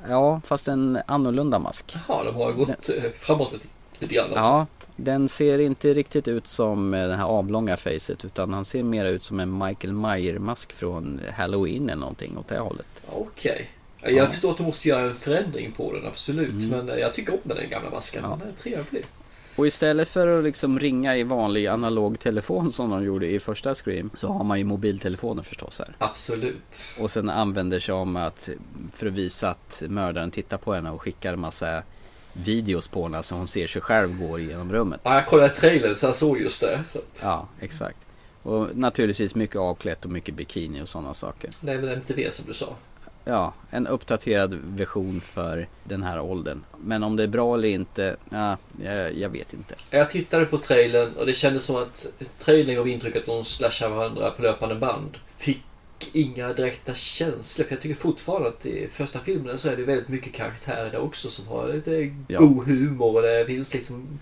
Ja, 0.08 0.40
fast 0.44 0.68
en 0.68 0.98
annorlunda 1.06 1.58
mask. 1.58 1.96
Ja, 2.08 2.24
de 2.24 2.34
har 2.36 2.52
gått 2.52 2.88
eh, 2.88 3.02
framåt 3.18 3.52
lite, 3.52 3.66
lite 3.98 4.14
grann 4.14 4.24
alltså. 4.24 4.40
Ja, 4.40 4.66
den 4.96 5.28
ser 5.28 5.58
inte 5.58 5.94
riktigt 5.94 6.28
ut 6.28 6.46
som 6.46 6.94
eh, 6.94 7.08
det 7.08 7.16
här 7.16 7.24
avlånga 7.24 7.76
facet 7.76 8.24
utan 8.24 8.52
han 8.52 8.64
ser 8.64 8.82
mer 8.82 9.04
ut 9.04 9.24
som 9.24 9.40
en 9.40 9.58
Michael 9.58 9.92
Myers-mask 9.92 10.72
från 10.72 11.20
Halloween 11.36 11.88
eller 11.88 12.00
någonting 12.00 12.38
åt 12.38 12.48
det 12.48 12.58
hållet. 12.58 12.86
Okej. 13.12 13.70
Jag 14.02 14.12
Ja. 14.12 14.26
förstår 14.26 14.50
att 14.50 14.56
de 14.56 14.62
måste 14.66 14.88
göra 14.88 15.02
en 15.02 15.14
förändring 15.14 15.72
på 15.72 15.92
den, 15.92 16.06
absolut. 16.06 16.50
Mm. 16.50 16.68
Men 16.68 16.88
eh, 16.88 16.96
jag 16.96 17.14
tycker 17.14 17.32
om 17.32 17.38
den 17.44 17.70
gamla 17.70 17.90
masken. 17.90 18.22
Ja. 18.24 18.38
Den 18.40 18.48
är 18.48 18.52
trevlig. 18.62 19.04
Och 19.58 19.66
istället 19.66 20.08
för 20.08 20.38
att 20.38 20.44
liksom 20.44 20.78
ringa 20.78 21.16
i 21.16 21.22
vanlig 21.22 21.66
analog 21.66 22.18
telefon 22.18 22.72
som 22.72 22.90
de 22.90 23.04
gjorde 23.04 23.26
i 23.26 23.40
första 23.40 23.74
Scream 23.74 24.10
så 24.14 24.28
har 24.28 24.44
man 24.44 24.58
ju 24.58 24.64
mobiltelefoner 24.64 25.42
förstås 25.42 25.78
här. 25.78 25.96
Absolut. 25.98 26.94
Och 27.00 27.10
sen 27.10 27.28
använder 27.30 27.80
sig 27.80 27.94
om 27.94 28.16
att 28.16 28.48
för 28.92 29.06
att 29.06 29.12
visa 29.12 29.50
att 29.50 29.82
mördaren 29.88 30.30
tittar 30.30 30.58
på 30.58 30.74
henne 30.74 30.90
och 30.90 31.02
skickar 31.02 31.32
en 31.32 31.40
massa 31.40 31.82
videos 32.32 32.88
på 32.88 33.02
henne 33.02 33.22
så 33.22 33.34
hon 33.34 33.48
ser 33.48 33.66
sig 33.66 33.82
själv 33.82 34.18
gå 34.18 34.38
igenom 34.38 34.72
rummet. 34.72 35.00
Ja, 35.02 35.14
jag 35.14 35.26
kollade 35.26 35.48
trailern 35.52 35.94
så 35.94 36.06
jag 36.06 36.16
såg 36.16 36.40
just 36.40 36.60
det. 36.60 36.84
Så 36.92 36.98
att, 36.98 37.20
Ja, 37.22 37.48
exakt. 37.60 37.98
Och 38.42 38.76
naturligtvis 38.76 39.34
mycket 39.34 39.56
avklätt 39.56 40.04
och 40.04 40.10
mycket 40.10 40.34
bikini 40.34 40.82
och 40.82 40.88
sådana 40.88 41.14
saker. 41.14 41.50
det 41.60 41.72
är 41.72 41.78
väl 41.78 41.88
MTV 41.88 42.30
som 42.30 42.46
du 42.46 42.52
sa. 42.52 42.76
Ja, 43.28 43.52
en 43.70 43.86
uppdaterad 43.86 44.54
version 44.64 45.20
för 45.20 45.68
den 45.84 46.02
här 46.02 46.20
åldern. 46.20 46.64
Men 46.78 47.02
om 47.02 47.16
det 47.16 47.22
är 47.22 47.26
bra 47.28 47.54
eller 47.54 47.68
inte, 47.68 48.16
ja, 48.30 48.56
jag, 48.84 49.14
jag 49.14 49.28
vet 49.28 49.52
inte. 49.52 49.74
Jag 49.90 50.10
tittade 50.10 50.44
på 50.44 50.58
trailern 50.58 51.12
och 51.16 51.26
det 51.26 51.34
kändes 51.34 51.64
som 51.64 51.76
att 51.76 52.06
trailern 52.38 52.76
gav 52.76 52.88
intrycket 52.88 53.20
att 53.20 53.26
de 53.26 53.44
slashar 53.44 53.88
varandra 53.88 54.30
på 54.30 54.42
löpande 54.42 54.74
band. 54.74 55.18
Fick 55.36 55.62
inga 56.12 56.52
direkta 56.52 56.94
känslor. 56.94 57.64
För 57.66 57.74
jag 57.74 57.82
tycker 57.82 57.94
fortfarande 57.96 58.48
att 58.48 58.66
i 58.66 58.88
första 58.92 59.18
filmen 59.18 59.58
så 59.58 59.68
är 59.68 59.76
det 59.76 59.82
väldigt 59.82 60.08
mycket 60.08 60.32
karaktärer 60.32 60.90
där 60.90 61.00
också 61.00 61.28
som 61.28 61.46
har 61.48 61.68
lite 61.72 62.14
Ja. 62.28 62.38
god 62.38 62.66
humor. 62.66 63.16
Och 63.16 63.22
det 63.22 63.46
finns 63.46 63.74
liksom 63.74 64.18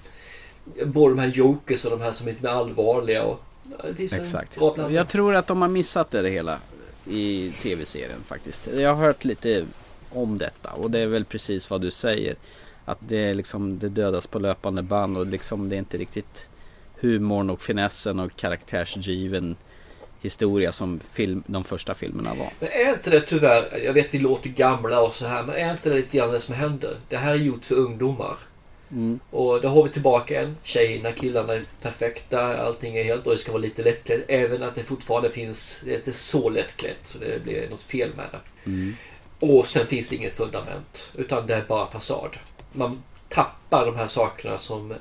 både 0.85 1.15
de 1.15 1.21
här 1.21 1.29
jokers 1.29 1.85
och 1.85 1.91
de 1.91 2.01
här 2.01 2.13
som 2.13 2.29
är 2.29 2.33
lite 2.33 2.45
mer 2.45 2.51
allvarliga. 2.51 3.23
Och, 3.23 3.41
det 3.89 3.95
finns 3.95 4.13
Exakt. 4.13 4.55
en 4.57 4.61
bra 4.61 4.75
blandning. 4.75 4.97
Jag 4.97 5.09
tror 5.09 5.35
att 5.35 5.47
de 5.47 5.63
har 5.63 5.69
missat 5.69 6.11
det 6.11 6.31
hela 6.31 6.59
i 7.09 7.53
tv-serien 7.63 8.23
faktiskt. 8.25 8.69
Jag 8.75 8.95
har 8.95 9.07
hört 9.07 9.25
lite 9.25 9.65
om 10.11 10.39
detta 10.39 10.71
och 10.71 10.91
det 10.91 10.99
är 10.99 11.07
väl 11.07 11.25
precis 11.25 11.71
vad 11.71 11.81
du 11.81 11.91
säger. 11.91 12.37
Att 12.85 12.99
det 13.09 13.17
är 13.17 13.35
liksom 13.35 13.79
det 13.79 13.89
dödas 13.89 14.27
på 14.27 14.39
löpande 14.39 14.83
band 14.83 15.19
och 15.19 15.27
liksom 15.27 15.69
det 15.69 15.77
är 15.77 15.79
inte 15.79 15.99
riktigt 15.99 16.49
humorn 17.01 17.51
och 17.51 17.63
finessen 17.63 18.21
och 18.21 18.37
karaktärsdriven 18.37 19.57
historia 20.21 20.73
som 20.73 21.01
film, 21.01 21.43
de 21.47 21.65
första 21.65 21.95
filmerna 21.95 22.35
var. 22.35 22.49
Men 22.61 22.69
är 22.73 22.93
inte 22.93 23.11
det 23.11 23.21
tyvärr, 23.21 23.79
jag 23.85 23.93
vet 23.93 24.15
vi 24.15 24.19
låter 24.19 24.51
gamla 24.51 25.01
och 25.01 25.13
så 25.13 25.27
här, 25.27 25.43
men 25.43 25.55
är 25.55 25.73
inte 25.73 25.89
det 25.89 25.97
lite 25.97 26.17
grann 26.17 26.31
det 26.31 26.41
som 26.41 26.55
händer? 26.55 26.97
Det 27.09 27.17
här 27.17 27.33
är 27.33 27.37
gjort 27.37 27.65
för 27.65 27.75
ungdomar. 27.75 28.37
Mm. 28.91 29.21
Och 29.31 29.61
då 29.61 29.69
har 29.69 29.83
vi 29.83 29.91
tillbaka 29.91 30.35
igen. 30.35 30.57
Tjejerna, 30.63 31.13
killarna 31.13 31.53
är 31.53 31.63
perfekta. 31.83 32.59
Allting 32.59 32.97
är 32.97 33.05
helt 33.05 33.27
och 33.27 33.33
det 33.33 33.39
ska 33.39 33.53
vara 33.53 33.63
lite 33.63 33.83
lättklätt. 33.83 34.25
Även 34.29 34.63
att 34.63 34.75
det 34.75 34.83
fortfarande 34.83 35.31
finns, 35.31 35.81
det 35.85 35.93
är 35.93 35.97
inte 35.97 36.13
så 36.13 36.49
lättklätt 36.49 36.99
så 37.03 37.19
det 37.19 37.43
blir 37.45 37.71
något 37.71 37.83
fel 37.83 38.11
med 38.17 38.27
det. 38.33 38.71
Mm. 38.71 38.97
Och 39.41 39.67
sen 39.67 39.87
finns 39.87 40.09
det 40.09 40.17
inget 40.17 40.37
fundament. 40.37 41.13
Utan 41.15 41.47
det 41.47 41.55
är 41.55 41.65
bara 41.69 41.87
fasad. 41.87 42.37
Man 42.73 43.03
tappar 43.29 43.87
de 43.87 43.97
här 43.97 44.07
sakerna 44.07 44.59
som 44.59 44.91
eh, 44.91 44.97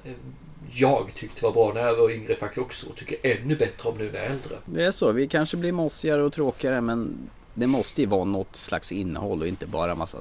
jag 0.71 1.11
tyckte 1.15 1.43
var 1.43 1.51
bra 1.51 1.73
när 1.73 1.81
jag 1.81 1.95
var 1.95 2.11
yngre 2.11 2.36
faktiskt 2.36 2.61
också. 2.61 2.89
Och 2.89 2.95
tycker 2.95 3.17
ännu 3.21 3.55
bättre 3.55 3.89
om 3.89 3.97
nu 3.97 4.11
när 4.11 4.19
jag 4.19 4.25
är 4.25 4.29
äldre. 4.29 4.57
Det 4.65 4.86
är 4.86 4.91
så, 4.91 5.11
vi 5.11 5.27
kanske 5.27 5.57
blir 5.57 5.71
mossigare 5.71 6.23
och 6.23 6.33
tråkigare 6.33 6.81
men 6.81 7.29
det 7.53 7.67
måste 7.67 8.01
ju 8.01 8.07
vara 8.07 8.23
något 8.23 8.55
slags 8.55 8.91
innehåll 8.91 9.41
och 9.41 9.47
inte 9.47 9.67
bara 9.67 9.95
massa 9.95 10.17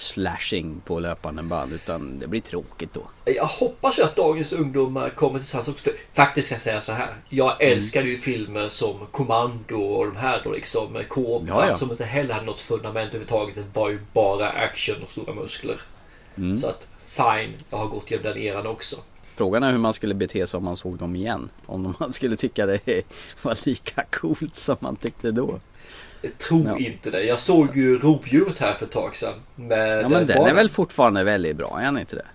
slashing 0.00 0.80
på 0.84 1.00
löpande 1.00 1.42
band 1.42 1.72
utan 1.72 2.18
det 2.18 2.26
blir 2.26 2.40
tråkigt 2.40 2.94
då. 2.94 3.02
Jag 3.24 3.44
hoppas 3.46 3.98
ju 3.98 4.02
att 4.02 4.16
dagens 4.16 4.52
ungdomar 4.52 5.10
kommer 5.10 5.38
till 5.38 5.48
sans 5.48 5.68
också. 5.68 5.90
Faktiskt 6.12 6.46
ska 6.46 6.54
jag 6.54 6.62
säga 6.62 6.80
så 6.80 6.92
här. 6.92 7.14
Jag 7.28 7.62
Mm. 7.62 7.72
älskade 7.78 8.08
ju 8.08 8.16
filmer 8.16 8.68
som 8.68 8.94
Kommando 9.10 9.76
och 9.80 10.06
de 10.06 10.16
här 10.16 10.40
då 10.44 10.52
liksom. 10.52 11.02
Cobra 11.08 11.48
Ja, 11.54 11.66
ja. 11.68 11.74
som 11.74 11.90
inte 11.90 12.04
heller 12.04 12.34
hade 12.34 12.46
något 12.46 12.60
fundament 12.60 13.08
överhuvudtaget. 13.08 13.54
Det 13.54 13.64
var 13.80 13.88
ju 13.90 13.98
bara 14.12 14.48
action 14.48 14.96
och 15.02 15.10
stora 15.10 15.34
muskler. 15.34 15.80
Mm. 16.36 16.56
Så 16.56 16.66
att 16.66 16.86
fine, 17.06 17.52
jag 17.70 17.78
har 17.78 17.86
gått 17.86 18.10
igenom 18.10 18.24
den 18.32 18.38
eran 18.42 18.66
också. 18.66 18.96
Frågan 19.36 19.62
är 19.62 19.70
hur 19.72 19.78
man 19.78 19.92
skulle 19.92 20.14
bete 20.14 20.46
sig 20.46 20.58
om 20.58 20.64
man 20.64 20.76
såg 20.76 20.96
dem 20.98 21.16
igen. 21.16 21.48
Om 21.66 21.94
man 22.00 22.12
skulle 22.12 22.36
tycka 22.36 22.66
det 22.66 22.80
var 23.42 23.66
lika 23.66 24.02
coolt 24.10 24.56
som 24.56 24.76
man 24.80 24.96
tyckte 24.96 25.30
då. 25.30 25.60
Jag 26.22 26.38
tror 26.38 26.66
Ja. 26.66 26.78
inte 26.78 27.10
det. 27.10 27.22
Jag 27.22 27.40
såg 27.40 27.76
ju 27.76 27.98
Rovdjuret 27.98 28.58
här 28.58 28.72
för 28.74 28.86
ett 28.86 28.92
tag 28.92 29.16
sedan. 29.16 29.34
Med 29.54 30.02
Ja 30.04 30.08
men 30.08 30.26
den 30.26 30.36
barnen. 30.36 30.46
är 30.50 30.54
väl 30.54 30.68
fortfarande 30.68 31.24
väldigt 31.24 31.56
bra, 31.56 31.78
är 31.80 31.84
den 31.84 31.98
inte 31.98 32.16
det? 32.16 32.26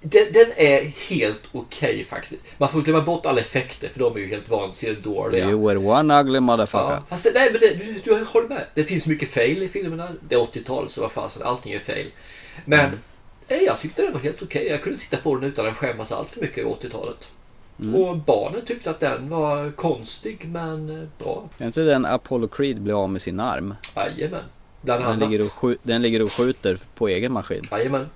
Den, 0.00 0.32
den 0.32 0.46
är 0.56 0.82
helt 1.10 1.42
okej 1.52 2.04
faktiskt. 2.10 2.34
Man 2.58 2.68
får 2.68 2.82
glömma 2.82 3.00
bort 3.00 3.26
alla 3.26 3.40
effekter 3.40 3.88
för 3.88 3.98
de 4.00 4.16
är 4.16 4.20
ju 4.20 4.26
helt 4.26 4.48
vansinnigt 4.48 5.04
dåliga. 5.04 5.50
You 5.50 5.66
were 5.68 5.78
one 5.78 6.20
ugly 6.20 6.40
motherfucker. 6.40 6.90
Ja, 6.94 7.02
fast 7.08 7.24
det, 7.24 7.30
nej, 7.34 7.50
men 7.52 7.60
det, 7.60 7.74
du, 7.74 8.00
du 8.04 8.24
håller 8.24 8.48
med. 8.48 8.64
Det 8.74 8.84
finns 8.84 9.06
mycket 9.06 9.28
fail 9.30 9.62
i 9.62 9.68
filmerna. 9.68 10.08
Det 10.28 10.34
är 10.34 10.38
80-tal 10.38 10.88
så 10.88 11.00
vad 11.00 11.12
fasen, 11.12 11.42
allting 11.42 11.72
är 11.72 11.78
fail. 11.78 12.06
Men 12.64 12.80
Mm. 12.80 12.98
eh, 13.48 13.58
jag 13.58 13.80
tyckte 13.80 14.02
den 14.02 14.12
var 14.12 14.20
helt 14.20 14.42
okej. 14.42 14.66
Jag 14.68 14.82
kunde 14.82 14.98
titta 14.98 15.16
på 15.16 15.34
den 15.34 15.44
utan 15.44 15.66
att 15.66 15.76
skämmas 15.76 16.12
allt 16.12 16.30
för 16.30 16.40
mycket 16.40 16.58
i 16.58 16.62
80-talet. 16.64 17.30
Mm. 17.80 17.94
Och 17.94 18.16
barnen 18.16 18.64
tyckte 18.64 18.90
att 18.90 19.00
den 19.00 19.28
var 19.28 19.70
konstig 19.70 20.48
men 20.48 20.90
eh, 21.02 21.08
bra. 21.18 21.48
Är 21.58 21.66
inte 21.66 21.80
den 21.82 22.04
Apollo 22.06 22.48
Creed 22.48 22.80
blir 22.80 23.02
av 23.02 23.10
med 23.10 23.22
sin 23.22 23.40
arm? 23.40 23.74
Jajamän. 23.96 24.40
Bland 24.82 25.00
Den 25.04 25.08
annat. 25.12 25.30
ligger, 25.30 25.44
och 25.62 25.74
den 25.82 26.02
ligger 26.02 26.22
och 26.22 26.32
skjuter 26.32 26.78
på 26.94 27.08
egen 27.08 27.32
maskin. 27.32 27.62
Jajamän. 27.70 28.06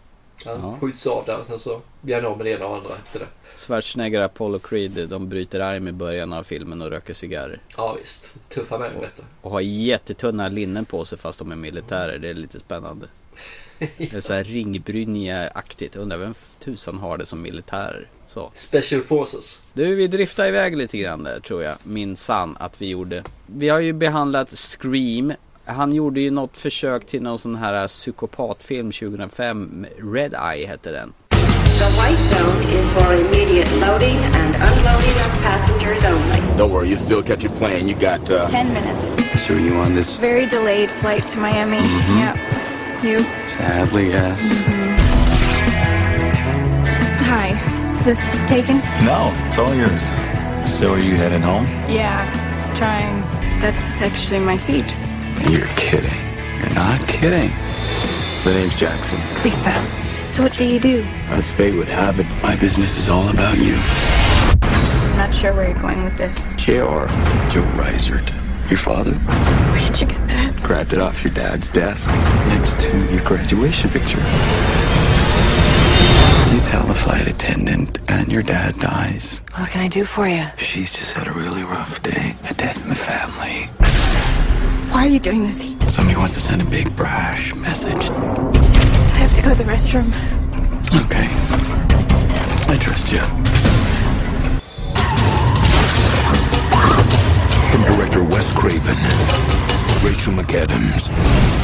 Han 0.46 0.60
Ja. 0.60 0.76
skjuts 0.80 1.06
av 1.06 1.24
där 1.26 1.38
och 1.40 1.46
sen 1.46 1.58
så 1.58 1.80
blir 2.00 2.14
han 2.14 2.26
av 2.26 2.36
med 2.36 2.46
det 2.46 2.50
ena 2.50 2.66
och 2.66 2.76
andra 2.76 2.90
efter 3.04 3.18
det. 3.18 3.26
Schwarzenegger 3.56 4.20
Apollo 4.20 4.58
Creed, 4.58 5.08
de 5.08 5.28
bryter 5.28 5.60
arm 5.60 5.88
i 5.88 5.92
början 5.92 6.32
av 6.32 6.42
filmen 6.42 6.82
och 6.82 6.90
röker 6.90 7.14
cigarrer. 7.14 7.60
Ja 7.76 7.96
visst. 8.00 8.34
Tuffa 8.48 8.78
män 8.78 9.00
vet 9.00 9.16
du. 9.16 9.22
Och 9.40 9.50
har 9.50 9.60
jättetunna 9.60 10.48
linnen 10.48 10.84
på 10.84 11.04
sig 11.04 11.18
fast 11.18 11.38
de 11.38 11.52
är 11.52 11.56
militärer. 11.56 12.18
Det 12.18 12.28
är 12.28 12.34
lite 12.34 12.60
spännande. 12.60 13.06
Det 13.78 14.12
är 14.14 14.20
så 14.20 14.32
här 14.34 14.44
ringbrynja-aktigt. 14.44 15.96
Undrar 15.96 16.18
vem 16.18 16.34
tusan 16.58 16.98
har 16.98 17.18
det 17.18 17.26
som 17.26 17.42
militärer. 17.42 18.08
Så. 18.34 18.50
Special 18.54 19.02
Forces. 19.02 19.62
Du, 19.72 19.94
vi 19.94 20.06
driftar 20.06 20.46
iväg 20.46 20.76
lite 20.76 20.98
grann 20.98 21.24
där 21.24 21.40
tror 21.40 21.62
jag. 21.62 21.74
Minsann 21.84 22.56
att 22.60 22.82
vi 22.82 22.88
gjorde. 22.88 23.22
Vi 23.46 23.68
har 23.68 23.80
ju 23.80 23.92
behandlat 23.92 24.50
Scream. 24.50 25.32
Han 25.64 25.92
gjorde 25.92 26.20
ju 26.20 26.30
något 26.30 26.58
försök 26.58 27.06
till 27.06 27.22
någon 27.22 27.38
sån 27.38 27.54
här 27.56 27.88
psykopatfilm 27.88 28.92
2005. 28.92 29.86
Red 30.14 30.34
Eye 30.34 30.66
hette 30.66 30.90
den. 30.90 31.12
The 31.30 31.86
white 31.86 32.22
zone 32.36 32.64
is 32.64 32.88
for 32.90 33.12
immediate 33.14 33.70
loading 33.80 34.16
and 34.16 34.54
unloading 34.54 35.16
of 35.26 35.42
passengers 35.42 36.04
only. 36.04 36.58
Don't 36.58 36.72
worry, 36.72 36.88
you 36.88 36.96
still 36.98 37.22
catch 37.22 37.44
your 37.44 37.54
plane. 37.54 37.88
You 37.88 37.94
got, 37.94 38.30
uh... 38.30 38.48
Ten 38.48 38.66
minutes. 38.68 39.46
So 39.46 39.54
are 39.54 39.60
you 39.60 39.74
on 39.80 39.94
this? 39.94 40.18
Very 40.20 40.46
delayed 40.46 40.90
flight 40.90 41.28
to 41.28 41.38
Miami. 41.40 41.78
Mhm. 41.78 42.18
Yep. 42.18 42.38
You? 43.04 43.18
Sadly, 43.46 44.10
yes. 44.10 44.64
Hi. 47.22 47.69
Is 48.00 48.06
this 48.06 48.42
taken? 48.48 48.78
No, 49.04 49.30
it's 49.46 49.58
all 49.58 49.74
yours. 49.74 50.04
So 50.70 50.94
are 50.94 51.00
you 51.00 51.16
heading 51.16 51.42
home? 51.42 51.66
Yeah. 51.88 52.24
Trying. 52.74 53.20
That's 53.60 54.00
actually 54.00 54.40
my 54.40 54.56
seat. 54.56 54.98
You're 55.50 55.66
kidding. 55.76 56.10
You're 56.58 56.74
not 56.74 57.06
kidding. 57.06 57.50
The 58.44 58.52
name's 58.54 58.74
Jackson. 58.74 59.18
Lisa. 59.44 59.74
So 60.30 60.42
what 60.42 60.56
do 60.56 60.64
you 60.64 60.80
do? 60.80 61.02
As 61.28 61.50
fate 61.50 61.74
would 61.74 61.88
have 61.88 62.18
it, 62.20 62.26
my 62.42 62.56
business 62.56 62.96
is 62.96 63.08
all 63.10 63.28
about 63.28 63.58
you. 63.58 63.74
I'm 63.76 65.16
not 65.18 65.34
sure 65.34 65.52
where 65.52 65.68
you're 65.70 65.82
going 65.82 66.02
with 66.04 66.16
this. 66.16 66.54
J.R. 66.54 67.06
Joe 67.50 67.62
Reisert. 67.76 68.30
Your 68.70 68.78
father 68.78 69.10
Where 69.12 69.80
did 69.80 70.00
you 70.00 70.06
get 70.06 70.28
that? 70.28 70.54
grabbed 70.62 70.92
it 70.92 71.00
off 71.00 71.24
your 71.24 71.34
dad's 71.34 71.70
desk 71.70 72.08
next 72.46 72.78
to 72.82 72.96
your 73.12 73.22
graduation 73.24 73.90
picture. 73.90 74.20
You 76.52 76.60
tell 76.60 76.84
the 76.84 76.94
flight 76.94 77.28
attendant, 77.28 77.98
and 78.08 78.30
your 78.30 78.42
dad 78.42 78.78
dies. 78.78 79.42
What 79.56 79.70
can 79.70 79.82
I 79.82 79.88
do 79.88 80.04
for 80.04 80.28
you? 80.28 80.44
She's 80.58 80.92
just 80.92 81.12
had 81.12 81.28
a 81.28 81.32
really 81.32 81.62
rough 81.62 82.02
day. 82.02 82.34
A 82.48 82.54
death 82.54 82.82
in 82.82 82.88
the 82.88 82.96
family. 82.96 83.68
Why 84.92 85.06
are 85.06 85.08
you 85.08 85.20
doing 85.20 85.44
this? 85.44 85.60
Somebody 85.88 86.16
wants 86.16 86.34
to 86.34 86.40
send 86.40 86.60
a 86.62 86.64
big 86.64 86.94
brash 86.96 87.54
message. 87.54 88.10
I 88.10 89.18
have 89.22 89.34
to 89.34 89.42
go 89.42 89.50
to 89.50 89.54
the 89.54 89.64
restroom. 89.64 90.08
Okay. 91.04 91.28
I 92.72 92.76
trust 92.76 93.12
you. 93.12 93.20
From 97.70 97.82
director 97.82 98.24
Wes 98.24 98.52
Craven, 98.52 98.96
Rachel 100.04 100.32
McAdams, 100.32 101.08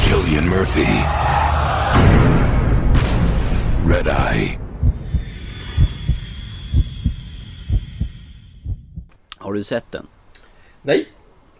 Killian 0.03 0.47
Murphy, 0.47 0.85
Red 3.85 4.07
Eye. 4.07 4.59
Har 9.37 9.53
du 9.53 9.63
sett 9.63 9.91
den? 9.91 10.07
Nej. 10.81 11.07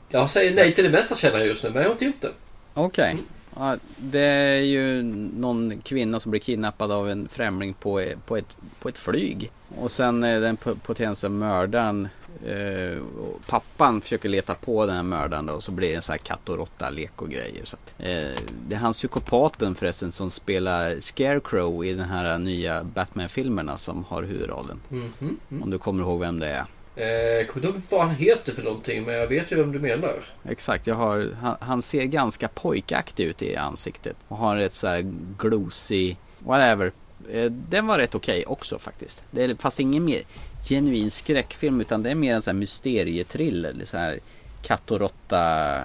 Jag 0.10 0.30
säger 0.30 0.56
nej 0.56 0.76
till 0.76 0.84
det 0.84 0.90
mesta 0.90 1.16
känner 1.16 1.38
jag 1.38 1.48
just 1.48 1.64
nu 1.64 1.70
men 1.70 1.82
jag 1.82 1.90
har 1.90 1.94
inte 1.94 2.06
gjort 2.06 2.22
det. 2.22 2.32
Okej. 2.74 3.18
Ja, 3.56 3.78
det 3.98 4.20
är 4.20 4.62
ju 4.62 5.04
någon 5.04 5.82
kvinna 5.82 6.20
som 6.20 6.32
blir 6.32 6.42
kidnappad 6.42 6.92
av 6.92 7.10
en 7.10 7.28
främling 7.28 7.74
på, 7.74 8.04
på, 8.26 8.38
ett, 8.38 8.56
på 8.80 8.90
ett 8.90 8.98
flyg. 8.98 9.52
Och 9.78 9.92
sen 9.92 10.24
är 10.24 10.42
den 10.42 10.58
po- 10.58 10.78
potentiella 10.86 11.36
mördaren 11.36 12.08
eh, 12.46 13.02
pappan 13.50 14.02
försöker 14.02 14.30
leta 14.30 14.56
på 14.56 14.86
den 14.86 14.96
här 14.96 15.04
mördaren 15.04 15.46
då, 15.46 15.54
och 15.54 15.64
så 15.64 15.72
blir 15.72 15.90
det 15.90 15.96
en 15.96 16.02
sån 16.02 16.14
här 16.14 16.18
katt 16.18 16.50
och 16.50 16.58
råtta 16.58 16.90
lek 16.90 17.22
och 17.22 17.30
grejer. 17.30 17.62
Så 17.66 17.76
att, 17.76 17.94
eh, 18.00 18.42
det 18.68 18.76
är 18.76 18.80
han 18.80 18.94
psykopaten 18.94 19.76
förresten 19.76 20.12
som 20.12 20.30
spelar 20.30 21.00
Scarecrow 21.00 21.86
i 21.86 21.94
den 21.94 22.10
här 22.10 22.38
nya 22.38 22.84
Batman-filmerna 22.84 23.78
som 23.78 24.04
har 24.04 24.24
huvudrollen. 24.24 24.80
Mhm. 24.90 25.38
Om 25.64 25.70
du 25.72 25.78
kommer 25.78 26.04
ihåg 26.04 26.20
vem 26.20 26.40
det 26.40 26.48
är. 26.48 26.66
Eh, 26.96 27.06
Jag 27.08 27.48
kommer 27.50 27.66
inte 27.68 27.78
ihåg 27.80 27.84
vad 27.92 28.08
han 28.08 28.16
heter 28.16 28.54
för 28.54 28.64
någonting 28.64 29.04
men 29.04 29.16
jag 29.16 29.28
vet 29.28 29.52
ju 29.52 29.56
vem 29.56 29.72
du 29.72 29.80
menar. 29.80 30.16
Exakt, 30.50 30.88
jag 30.88 30.96
har, 30.96 31.30
han, 31.42 31.56
han 31.60 31.82
ser 31.82 32.04
ganska 32.04 32.48
pojkaktig 32.48 33.24
ut 33.26 33.42
i 33.42 33.56
ansiktet. 33.56 34.16
Och 34.28 34.38
har 34.38 34.58
ett 34.58 34.74
så 34.74 34.88
här 34.88 35.14
glosy, 35.38 36.16
whatever. 36.40 36.92
Eh, 37.32 37.52
Den 37.52 37.88
var 37.88 37.98
rätt 37.98 38.16
okej 38.16 38.46
också 38.46 38.80
faktiskt. 38.80 39.24
Det 39.32 39.44
är 39.44 39.56
fast 39.60 39.80
ingen 39.80 40.06
mer 40.06 40.22
genuin 40.70 41.12
skräckfilm 41.12 41.82
utan 41.82 42.04
det 42.04 42.12
är 42.12 42.16
mer 42.16 42.36
en 42.36 42.42
sån 42.42 42.56
här 42.56 42.60
mysterietriller. 42.60 43.76
Så 43.86 43.98
här 43.98 44.20
katt 44.62 44.92
och 44.92 45.00
råtta 45.00 45.84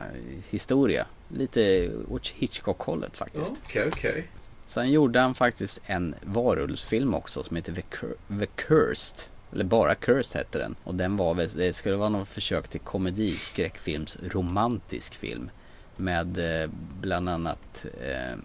historia. 0.51 1.07
Lite 1.29 1.91
åt 2.09 2.29
Hitchcock-hållet 2.29 3.19
faktiskt. 3.19 3.55
Okej, 3.65 3.89
okej. 3.89 4.29
Sen 4.67 4.91
gjorde 4.91 5.21
han 5.21 5.35
faktiskt 5.35 5.81
en 5.87 6.15
varulvsfilm 6.23 7.15
också 7.15 7.43
som 7.45 7.57
heter 7.57 7.73
The, 7.73 7.81
Cur- 7.81 8.39
The 8.41 8.47
Cursed. 8.47 9.19
Eller 9.53 9.65
bara 9.65 9.95
Cursed 9.95 10.39
hette 10.39 10.59
den. 10.59 10.75
Och 10.85 10.95
den 10.95 11.17
var 11.17 11.35
väl, 11.35 11.49
det 11.57 11.73
skulle 11.73 11.97
vara 11.97 12.09
något 12.09 12.29
försök 12.29 12.69
till 12.69 12.81
komedi, 12.81 13.33
skräckfilms, 13.33 14.19
romantisk 14.31 15.15
film. 15.15 15.51
Med 15.97 16.63
eh, 16.63 16.71
bland 17.01 17.29
annat 17.29 17.87
eh, 18.01 18.39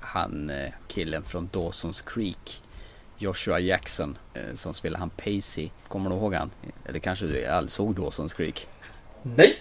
han 0.00 0.50
eh, 0.50 0.70
killen 0.88 1.22
från 1.22 1.48
Dawson's 1.52 2.04
Creek. 2.06 2.62
Joshua 3.18 3.60
Jackson 3.60 4.18
eh, 4.34 4.42
som 4.54 4.74
spelar 4.74 4.98
han 4.98 5.10
Pacey. 5.10 5.70
Kommer 5.88 6.10
du 6.10 6.16
ihåg 6.16 6.34
han? 6.34 6.50
Eller 6.88 6.98
kanske 6.98 7.26
du 7.26 7.46
aldrig 7.46 7.70
såg 7.72 7.98
Dawson's 7.98 8.36
Creek? 8.36 8.68
Nej. 9.22 9.58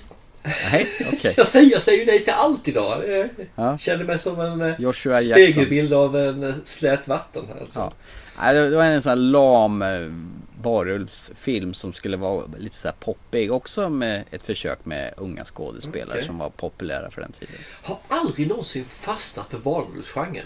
Nej, 0.72 0.88
okej. 1.14 1.34
Jag, 1.38 1.47
säger, 1.47 1.72
jag 1.72 1.84
säger 1.84 1.99
ju 1.99 2.06
nej 2.06 2.24
till 2.24 2.34
allt 2.34 2.68
idag. 2.68 3.10
Jag 3.10 3.30
Ja. 3.56 3.78
känner 3.78 4.04
mig 4.06 4.20
som 4.20 4.39
en 4.39 4.62
eh, 4.62 4.76
Joshua 4.80 5.14
Jackson. 5.22 5.51
spegelbild 5.54 5.93
av 5.93 6.18
en 6.18 6.43
eh, 6.43 6.54
slät 6.64 7.08
vatten. 7.08 7.45
här, 7.54 7.62
Alltså. 7.62 7.93
Ja. 8.41 8.54
Det 8.54 8.70
var 8.70 8.84
en 8.84 9.01
sån 9.04 9.10
här 9.10 9.16
lam 9.16 9.84
varulvsfilm 10.62 11.74
som 11.74 11.93
skulle 11.93 12.18
vara 12.18 12.45
lite 12.60 12.76
så 12.76 12.88
här 12.88 12.95
poppig. 12.99 13.51
Också 13.51 13.89
med 13.89 14.24
ett 14.32 14.43
försök 14.43 14.86
med 14.86 15.14
unga 15.18 15.45
skådespelare 15.45 16.12
Okej. 16.18 16.26
som 16.26 16.38
var 16.38 16.49
populära 16.49 17.12
för 17.12 17.22
den 17.22 17.32
tiden. 17.32 17.56
Har 17.84 17.97
aldrig 18.08 18.47
någonsin 18.47 18.86
fastnat 18.86 19.47
för 19.49 19.58
varulvsgenren. 19.58 20.45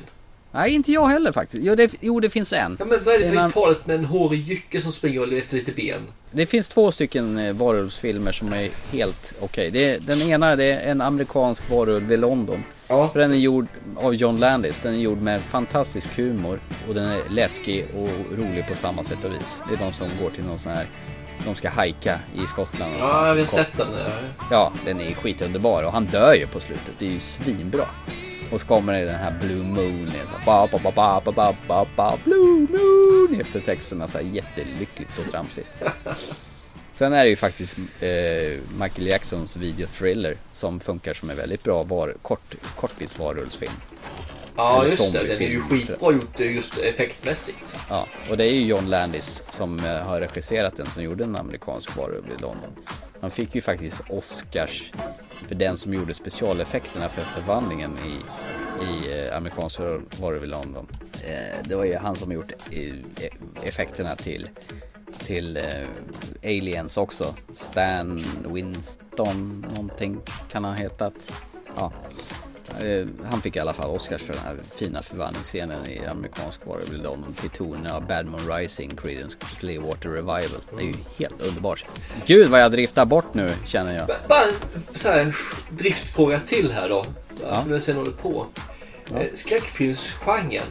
Nej, 0.58 0.74
inte 0.74 0.91
jag 0.91 1.08
heller 1.08 1.32
faktiskt. 1.32 1.64
Jo, 1.64 1.76
det, 1.76 1.91
jo, 2.01 2.20
det 2.20 2.30
finns 2.30 2.53
en. 2.53 2.76
Ja, 2.80 2.86
men 2.86 2.99
vad 3.03 3.16
är 3.16 3.20
det 3.20 3.28
för 3.28 3.36
man- 3.36 3.51
farligt 3.51 3.88
med 3.88 3.95
en 3.95 4.05
hårig 4.05 4.47
jycke 4.47 4.82
som 4.82 4.91
springer 4.91 5.22
och 5.22 5.34
efter 5.34 5.55
lite 5.55 5.72
ben? 5.72 6.01
Det 6.32 6.45
finns 6.45 6.70
två 6.70 6.91
stycken 6.91 7.38
eh, 7.38 7.53
varulvsfilmer 7.53 8.32
som 8.32 8.53
är 8.53 8.70
helt 8.91 9.34
okej. 9.39 9.68
Är- 9.84 9.99
Den 9.99 10.22
ena 10.22 10.55
det 10.55 10.64
är 10.66 10.91
en 10.91 11.01
amerikansk 11.01 11.70
varulv 11.72 12.12
i 12.12 12.18
London. 12.18 12.64
Ja, 12.88 13.12
den 13.14 13.32
är 13.32 13.36
gjord 13.36 13.68
av 13.95 14.16
John 14.16 14.39
Landis. 14.39 14.82
Den 14.82 14.93
är 14.93 14.97
gjord 14.99 15.22
med 15.22 15.41
fantastisk 15.41 16.16
humor. 16.18 16.60
Och 16.88 16.93
den 16.93 17.05
är 17.05 17.22
läskig 17.30 17.86
och 17.95 18.38
rolig 18.38 18.68
på 18.70 18.76
samma 18.76 19.03
sätt 19.03 19.24
och 19.26 19.32
vis. 19.32 19.58
Det 19.70 19.76
är 19.76 19.88
de 19.88 19.93
som 19.93 20.08
går 20.22 20.30
till 20.30 20.43
någon 20.43 20.60
sån 20.60 20.72
här... 20.72 20.86
De 21.45 21.55
ska 21.55 21.70
hajka 21.70 22.20
i 22.43 22.47
Skottland 22.47 22.91
Ja, 22.99 23.28
jag 23.28 23.36
har 23.36 23.45
sett 23.45 23.78
den. 23.78 23.88
Ja, 24.51 24.72
den 24.86 25.01
är 25.01 25.14
skitunderbar 25.14 25.84
och 25.84 25.91
han 25.91 26.05
dör 26.05 26.34
ju 26.34 26.47
på 26.47 26.60
slutet. 26.60 26.91
Det 26.99 27.08
är 27.08 27.12
ju 27.12 27.20
svinbra. 27.20 27.86
Och 28.52 28.62
så 28.62 28.68
kommer 28.68 28.93
det 28.93 29.06
den 29.06 29.16
här 29.16 29.34
Blue 29.41 29.64
Moon. 29.64 30.12
Så 30.26 30.45
ba, 30.45 30.68
ba, 30.72 30.80
ba, 30.84 30.91
ba, 30.91 31.22
ba, 31.22 31.32
ba, 31.32 31.56
ba, 31.68 31.86
ba, 31.95 32.18
Blue 32.24 32.68
Moon 32.70 33.41
efter 33.41 33.60
texterna. 33.60 34.08
Så 34.08 34.18
här 34.18 34.26
jättelyckligt 34.26 35.20
och 35.20 35.32
tramsigt. 35.32 35.68
Sen 36.91 37.14
är 37.14 37.24
det 37.24 37.30
ju 37.30 37.36
faktiskt 37.36 37.78
eh, 37.78 38.60
Michael 38.80 39.08
Jacksons 39.08 39.58
videothriller 39.58 40.38
som 40.52 40.80
funkar 40.80 41.14
som 41.14 41.30
en 41.30 41.38
väldigt 41.38 41.64
bra 41.64 41.84
var, 41.84 42.16
kort, 42.22 42.56
kortvis. 42.76 43.18
Ja, 43.20 43.32
Eller 44.76 44.84
just 44.84 45.14
det. 45.14 45.24
Den 45.24 45.41
är 45.41 45.50
ju 45.50 45.62
skitbra 45.62 46.12
gjort 46.12 46.39
just 46.39 46.78
effektmässigt. 46.78 47.78
Ja, 47.89 48.08
och 48.30 48.38
det 48.38 48.43
är 48.43 48.52
ju 48.52 48.66
John 48.66 48.89
Landis 48.89 49.43
som 49.50 49.80
eh, 49.80 50.00
har 50.00 50.20
regisserat 50.20 50.78
den 50.78 50.89
som 50.89 51.04
gjorde 51.04 51.24
en 51.24 51.36
amerikansk 51.36 51.98
varulv 51.98 52.26
i 52.38 52.41
London. 52.41 52.76
Han 53.22 53.32
fick 53.32 53.55
ju 53.55 53.61
faktiskt 53.61 54.03
Oscars 54.09 54.91
för 55.47 55.55
den 55.55 55.78
som 55.78 55.93
gjorde 55.93 56.13
specialeffekterna 56.13 57.09
för 57.09 57.24
förvandlingen 57.24 57.97
i, 57.97 58.20
i 58.86 59.26
eh, 59.28 59.38
amerikansk 59.38 59.80
det 60.32 60.43
i 60.43 60.47
London. 60.47 60.88
Eh, 61.28 61.68
det 61.68 61.76
var 61.76 61.86
ju 61.86 61.97
han 61.97 62.15
som 62.15 62.32
gjort 62.32 62.51
eh, 62.72 62.93
effekterna 63.63 64.15
till 64.15 64.49
till 65.20 65.57
eh, 65.57 65.63
Aliens 66.43 66.97
också. 66.97 67.36
Stan 67.53 68.24
Winston 68.45 69.65
någonting 69.74 70.18
kan 70.51 70.63
han 70.63 70.76
heta. 70.76 71.11
Ja. 71.76 71.91
Eh, 72.80 73.07
han 73.30 73.41
fick 73.41 73.55
i 73.55 73.59
alla 73.59 73.74
fall 73.74 73.89
Oscars 73.89 74.22
för 74.22 74.34
den 74.34 74.43
här 74.43 74.57
fina 74.76 75.01
förvandlingsscenen 75.01 75.86
i 75.86 76.05
amerikansk 76.05 76.65
varulv 76.65 76.93
i 76.93 76.97
London 76.97 77.34
till 77.34 77.49
tonerna 77.49 77.95
av 77.95 78.07
Bad 78.07 78.26
Moon 78.26 78.57
Rising, 78.57 78.95
Creedence 78.95 79.38
Clearwater 79.59 80.09
Revival. 80.09 80.61
Det 80.78 80.84
är 80.84 80.88
ju 80.88 80.93
helt 81.18 81.41
underbart. 81.41 81.86
Gud 82.26 82.49
vad 82.49 82.61
jag 82.61 82.72
driftar 82.72 83.05
bort 83.05 83.34
nu 83.34 83.51
känner 83.65 83.95
jag. 83.95 84.07
Bara 84.28 84.43
en 84.43 84.53
så 84.93 85.09
här 85.09 85.36
driftfråga 85.70 86.39
till 86.39 86.72
här 86.72 86.89
då. 86.89 87.05
Ja. 87.41 87.80
Sen 87.80 87.95
håller 87.97 88.11
på. 88.11 88.45
Ja. 89.11 89.20
Eh, 89.20 89.28
Skräckfilmsgenren. 89.34 90.63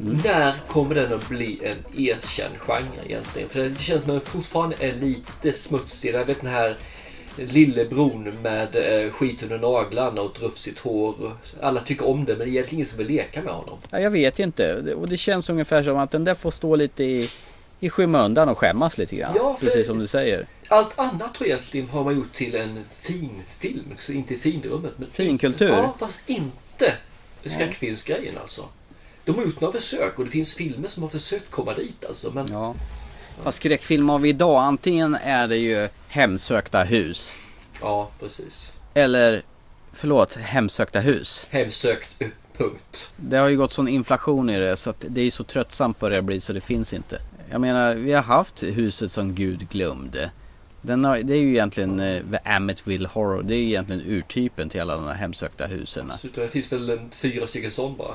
Mm. 0.00 0.20
När 0.24 0.54
kommer 0.68 0.94
den 0.94 1.12
att 1.12 1.28
bli 1.28 1.60
en 1.64 2.00
erkänd 2.00 2.54
genre 2.58 3.04
egentligen? 3.06 3.48
För 3.48 3.60
det 3.60 3.78
känns 3.78 4.04
som 4.04 4.16
att 4.16 4.22
den 4.24 4.32
fortfarande 4.32 4.76
är 4.80 4.92
lite 4.92 5.52
smutsig. 5.52 6.14
Jag 6.14 6.24
vet 6.24 6.40
den 6.40 6.50
här 6.50 6.78
lillebron 7.38 8.34
med 8.42 8.76
eh, 9.04 9.10
skit 9.12 9.42
under 9.42 9.58
naglarna 9.58 10.20
och 10.20 10.36
ett 10.36 10.42
rufsigt 10.42 10.78
hår. 10.78 11.36
Alla 11.62 11.80
tycker 11.80 12.06
om 12.08 12.24
det 12.24 12.32
men 12.36 12.38
det 12.38 12.44
är 12.44 12.48
egentligen 12.50 12.76
ingen 12.78 12.86
som 12.86 12.98
vill 12.98 13.06
leka 13.06 13.42
med 13.42 13.52
honom. 13.52 13.78
Ja, 13.90 14.00
jag 14.00 14.10
vet 14.10 14.38
inte. 14.38 14.94
Och 14.94 15.08
det 15.08 15.16
känns 15.16 15.50
ungefär 15.50 15.82
som 15.82 15.96
att 15.96 16.10
den 16.10 16.24
där 16.24 16.34
får 16.34 16.50
stå 16.50 16.76
lite 16.76 17.04
i, 17.04 17.30
i 17.80 17.90
skymundan 17.90 18.48
och 18.48 18.58
skämmas 18.58 18.98
lite 18.98 19.16
grann. 19.16 19.32
Ja, 19.36 19.56
Precis 19.60 19.86
som 19.86 19.98
du 19.98 20.06
säger. 20.06 20.46
Allt 20.68 20.98
annat 20.98 21.34
tror 21.34 21.48
jag 21.48 21.56
egentligen 21.56 21.88
har 21.88 22.04
man 22.04 22.16
gjort 22.16 22.32
till 22.32 22.54
en 22.54 22.84
fin 22.90 23.42
film. 23.58 23.94
Så 23.98 24.12
inte 24.12 24.34
i 24.34 24.38
finrummet. 24.38 24.92
Men 24.96 25.10
Finkultur? 25.10 25.68
Ja, 25.68 25.94
fast 25.98 26.20
inte 26.26 26.92
skräckfilmsgrejen 27.44 28.38
alltså. 28.38 28.64
De 29.24 29.34
har 29.36 29.44
gjort 29.44 29.60
några 29.60 29.72
försök 29.72 30.18
och 30.18 30.24
det 30.24 30.30
finns 30.30 30.54
filmer 30.54 30.88
som 30.88 31.02
har 31.02 31.10
försökt 31.10 31.50
komma 31.50 31.74
dit 31.74 32.04
alltså. 32.08 32.30
Men 32.30 32.46
Ja. 32.50 32.74
Fast 33.42 33.58
skräckfilm 33.58 34.10
av 34.10 34.26
idag, 34.26 34.62
antingen 34.62 35.14
är 35.14 35.48
det 35.48 35.56
ju 35.56 35.88
hemsökta 36.08 36.82
hus. 36.82 37.34
ja, 37.80 38.10
precis. 38.20 38.72
Eller, 38.94 39.42
förlåt, 39.92 40.34
hemsökta 40.34 41.00
hus. 41.00 41.46
Hemsökt, 41.50 42.08
eh, 42.18 42.28
punkt. 42.56 43.12
Det 43.16 43.36
har 43.36 43.48
ju 43.48 43.56
gått 43.56 43.72
sån 43.72 43.88
inflation 43.88 44.50
i 44.50 44.58
det 44.58 44.76
så 44.76 44.90
att 44.90 45.04
det 45.08 45.20
är 45.20 45.30
så 45.30 45.44
tröttsamt 45.44 45.98
på 45.98 46.08
det 46.08 46.22
blir 46.22 46.40
så 46.40 46.52
det 46.52 46.60
finns 46.60 46.92
inte. 46.92 47.18
Jag 47.50 47.60
menar, 47.60 47.94
vi 47.94 48.12
har 48.12 48.22
haft 48.22 48.62
huset 48.62 49.10
som 49.10 49.34
Gud 49.34 49.68
glömde. 49.68 50.30
Den 50.80 51.04
har, 51.04 51.16
det 51.16 51.34
är 51.34 51.38
ju 51.38 51.50
egentligen 51.50 52.00
eh, 52.00 52.22
The 52.30 52.50
Amityville 52.50 53.08
Horror. 53.08 53.42
Det 53.42 53.54
är 53.54 53.58
ju 53.58 53.66
egentligen 53.66 54.02
urtypen 54.06 54.68
till 54.68 54.80
alla 54.80 54.94
de 54.96 55.04
här 55.04 55.14
hemsökta 55.14 55.66
husen. 55.66 56.12
Det 56.34 56.48
finns 56.48 56.72
väl 56.72 56.90
en, 56.90 57.10
fyra 57.10 57.46
stycken 57.46 57.72
sån 57.72 57.96
bara. 57.96 58.14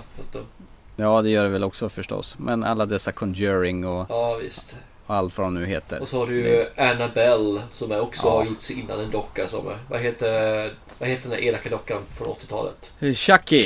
Ja, 0.95 1.21
det 1.21 1.29
gör 1.29 1.43
det 1.43 1.49
väl 1.49 1.63
också 1.63 1.89
förstås. 1.89 2.35
Men 2.39 2.63
alla 2.63 2.85
dessa 2.85 3.11
Conjuring 3.11 3.85
och, 3.85 4.05
Ja, 4.09 4.35
visst. 4.35 4.75
Och 5.11 5.17
allt 5.17 5.37
vad 5.37 5.47
de 5.47 5.53
nu 5.53 5.65
heter. 5.65 5.99
Och 6.01 6.07
så 6.07 6.19
har 6.19 6.27
du 6.27 6.35
ju 6.35 6.65
Annabelle 6.77 7.61
som 7.73 7.91
är 7.91 7.99
också 7.99 8.27
Ja. 8.27 8.31
har 8.37 8.45
gjorts 8.45 8.71
innan 8.71 8.99
en 8.99 9.11
docka 9.11 9.47
som 9.47 9.67
är, 9.67 9.77
vad 9.89 9.99
heter, 9.99 10.73
vad 10.99 11.09
heter 11.09 11.29
den 11.29 11.31
där 11.39 11.45
elaka 11.47 11.69
dockan 11.69 12.01
från 12.17 12.27
80-talet? 12.27 12.93
Eh, 12.99 13.13
Chucky, 13.13 13.63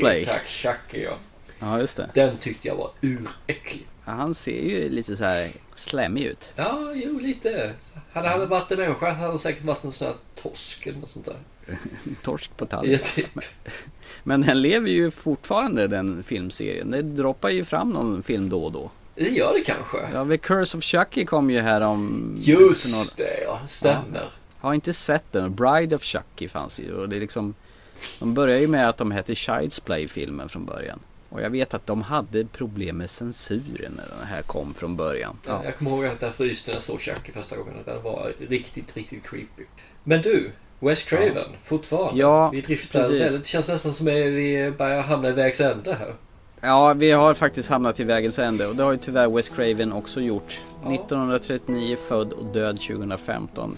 Play. 0.00 0.24
Tack, 0.26 0.46
Chucky 0.48 1.02
ja. 1.02 1.16
Ja, 1.58 1.78
just 1.80 1.96
det. 1.96 2.10
Den 2.14 2.36
tyckte 2.36 2.68
jag 2.68 2.76
var 2.76 2.90
uräcklig. 3.00 3.86
Ja, 4.04 4.12
han 4.12 4.34
ser 4.34 4.62
ju 4.62 4.88
lite 4.88 5.16
så 5.16 5.24
här 5.24 5.50
slemmig 5.74 6.22
ut. 6.24 6.52
Ja, 6.56 6.92
jo 6.94 7.18
lite. 7.18 7.72
Hade 8.12 8.28
han 8.28 8.48
varit 8.48 8.72
en 8.72 8.78
människa 8.78 9.10
hade 9.10 9.26
han 9.30 9.38
säkert 9.38 9.64
varit 9.64 9.84
en 9.84 9.92
sån 9.92 10.06
här 10.06 10.16
torsk 10.34 10.86
eller 10.86 10.98
något 10.98 11.10
sånt 11.10 11.24
där. 11.26 11.36
Torsk 12.22 12.56
på 12.56 12.64
Ja, 12.64 12.68
tallrik. 12.68 13.14
typ. 13.14 13.38
Men 14.22 14.40
den 14.42 14.62
lever 14.62 14.88
ju 14.90 15.10
fortfarande 15.10 15.86
den 15.86 16.22
filmserien. 16.22 16.90
Det 16.90 17.02
droppar 17.02 17.50
ju 17.50 17.64
fram 17.64 17.90
någon 17.90 18.22
film 18.22 18.48
då 18.48 18.64
och 18.64 18.72
då. 18.72 18.90
Det 19.14 19.28
gör 19.28 19.54
det 19.54 19.60
kanske. 19.60 19.96
Ja, 20.12 20.26
The 20.26 20.36
Curse 20.36 20.78
of 20.78 20.84
Chucky 20.84 21.24
kom 21.24 21.50
ju 21.50 21.60
här 21.60 21.80
om... 21.80 22.34
Just 22.38 23.16
det 23.16 23.42
ja, 23.44 23.60
stämmer. 23.66 24.28
Har 24.58 24.74
inte 24.74 24.92
sett 24.92 25.32
den. 25.32 25.54
Bride 25.54 25.96
of 25.96 26.02
Chucky 26.02 26.48
fanns 26.48 26.80
ju 26.80 26.94
och 26.94 27.08
det 27.08 27.16
är 27.16 27.20
liksom... 27.20 27.54
De 28.18 28.34
började 28.34 28.60
ju 28.60 28.68
med 28.68 28.88
att 28.88 28.96
de 28.96 29.10
hette 29.10 29.34
Child's 29.34 29.82
Play 29.84 30.08
filmen 30.08 30.48
från 30.48 30.66
början. 30.66 30.98
Och 31.28 31.42
jag 31.42 31.50
vet 31.50 31.74
att 31.74 31.86
de 31.86 32.02
hade 32.02 32.44
problem 32.44 32.96
med 32.96 33.10
censuren 33.10 33.92
när 33.96 34.18
den 34.18 34.26
här 34.26 34.42
kom 34.42 34.74
från 34.74 34.96
början. 34.96 35.36
Ja. 35.46 35.64
Jag 35.64 35.76
kommer 35.76 35.90
ihåg 35.90 36.06
att 36.06 36.22
jag 36.22 36.34
fryste 36.34 36.70
när 36.70 36.76
jag 36.76 36.82
såg 36.82 37.00
Chucky 37.00 37.32
första 37.32 37.56
gången. 37.56 37.74
Den 37.84 38.02
var 38.02 38.34
riktigt, 38.48 38.96
riktigt 38.96 39.24
creepy. 39.24 39.62
Men 40.04 40.22
du, 40.22 40.50
Wes 40.80 41.02
Craven, 41.02 41.48
fortfarande. 41.64 42.20
Ja, 42.20 42.50
vi 42.50 42.60
driftar 42.60 43.08
precis. 43.08 43.38
Det 43.38 43.46
känns 43.46 43.68
nästan 43.68 43.92
som 43.92 44.06
att 44.06 44.12
vi 44.12 44.72
börjar 44.78 45.02
hamna 45.02 45.28
i 45.28 45.32
vägs 45.32 45.60
ände 45.60 45.94
här. 45.94 46.14
Ja, 46.64 46.94
vi 46.94 47.10
har 47.10 47.34
faktiskt 47.34 47.68
hamnat 47.68 48.00
i 48.00 48.04
vägens 48.04 48.38
ände 48.38 48.66
och 48.66 48.76
det 48.76 48.82
har 48.82 48.92
ju 48.92 48.98
tyvärr 48.98 49.28
Wes 49.28 49.48
Craven 49.48 49.92
också 49.92 50.20
gjort. 50.20 50.60
1939 50.86 51.96
född 52.08 52.32
och 52.32 52.46
död 52.46 52.76
2015 52.80 53.76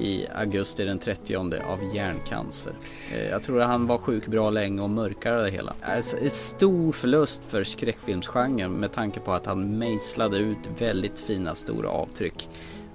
i 0.00 0.26
augusti 0.34 0.84
den 0.84 0.98
30 0.98 1.36
av 1.36 1.94
hjärncancer. 1.94 2.72
Eh, 3.14 3.28
Jag 3.28 3.42
tror 3.42 3.60
att 3.60 3.68
han 3.68 3.86
var 3.86 3.98
sjuk 3.98 4.26
bra 4.26 4.50
länge 4.50 4.82
och 4.82 4.90
mörkade 4.90 5.42
det 5.42 5.50
hela. 5.50 5.74
Alltså, 5.82 6.16
en 6.16 6.30
stor 6.30 6.92
förlust 6.92 7.42
för 7.48 7.64
skräckfilmsgenren 7.64 8.72
med 8.72 8.92
tanke 8.92 9.20
på 9.20 9.32
att 9.32 9.46
han 9.46 9.78
mejslade 9.78 10.38
ut 10.38 10.58
väldigt 10.78 11.20
fina 11.20 11.54
stora 11.54 11.88
avtryck 11.88 12.48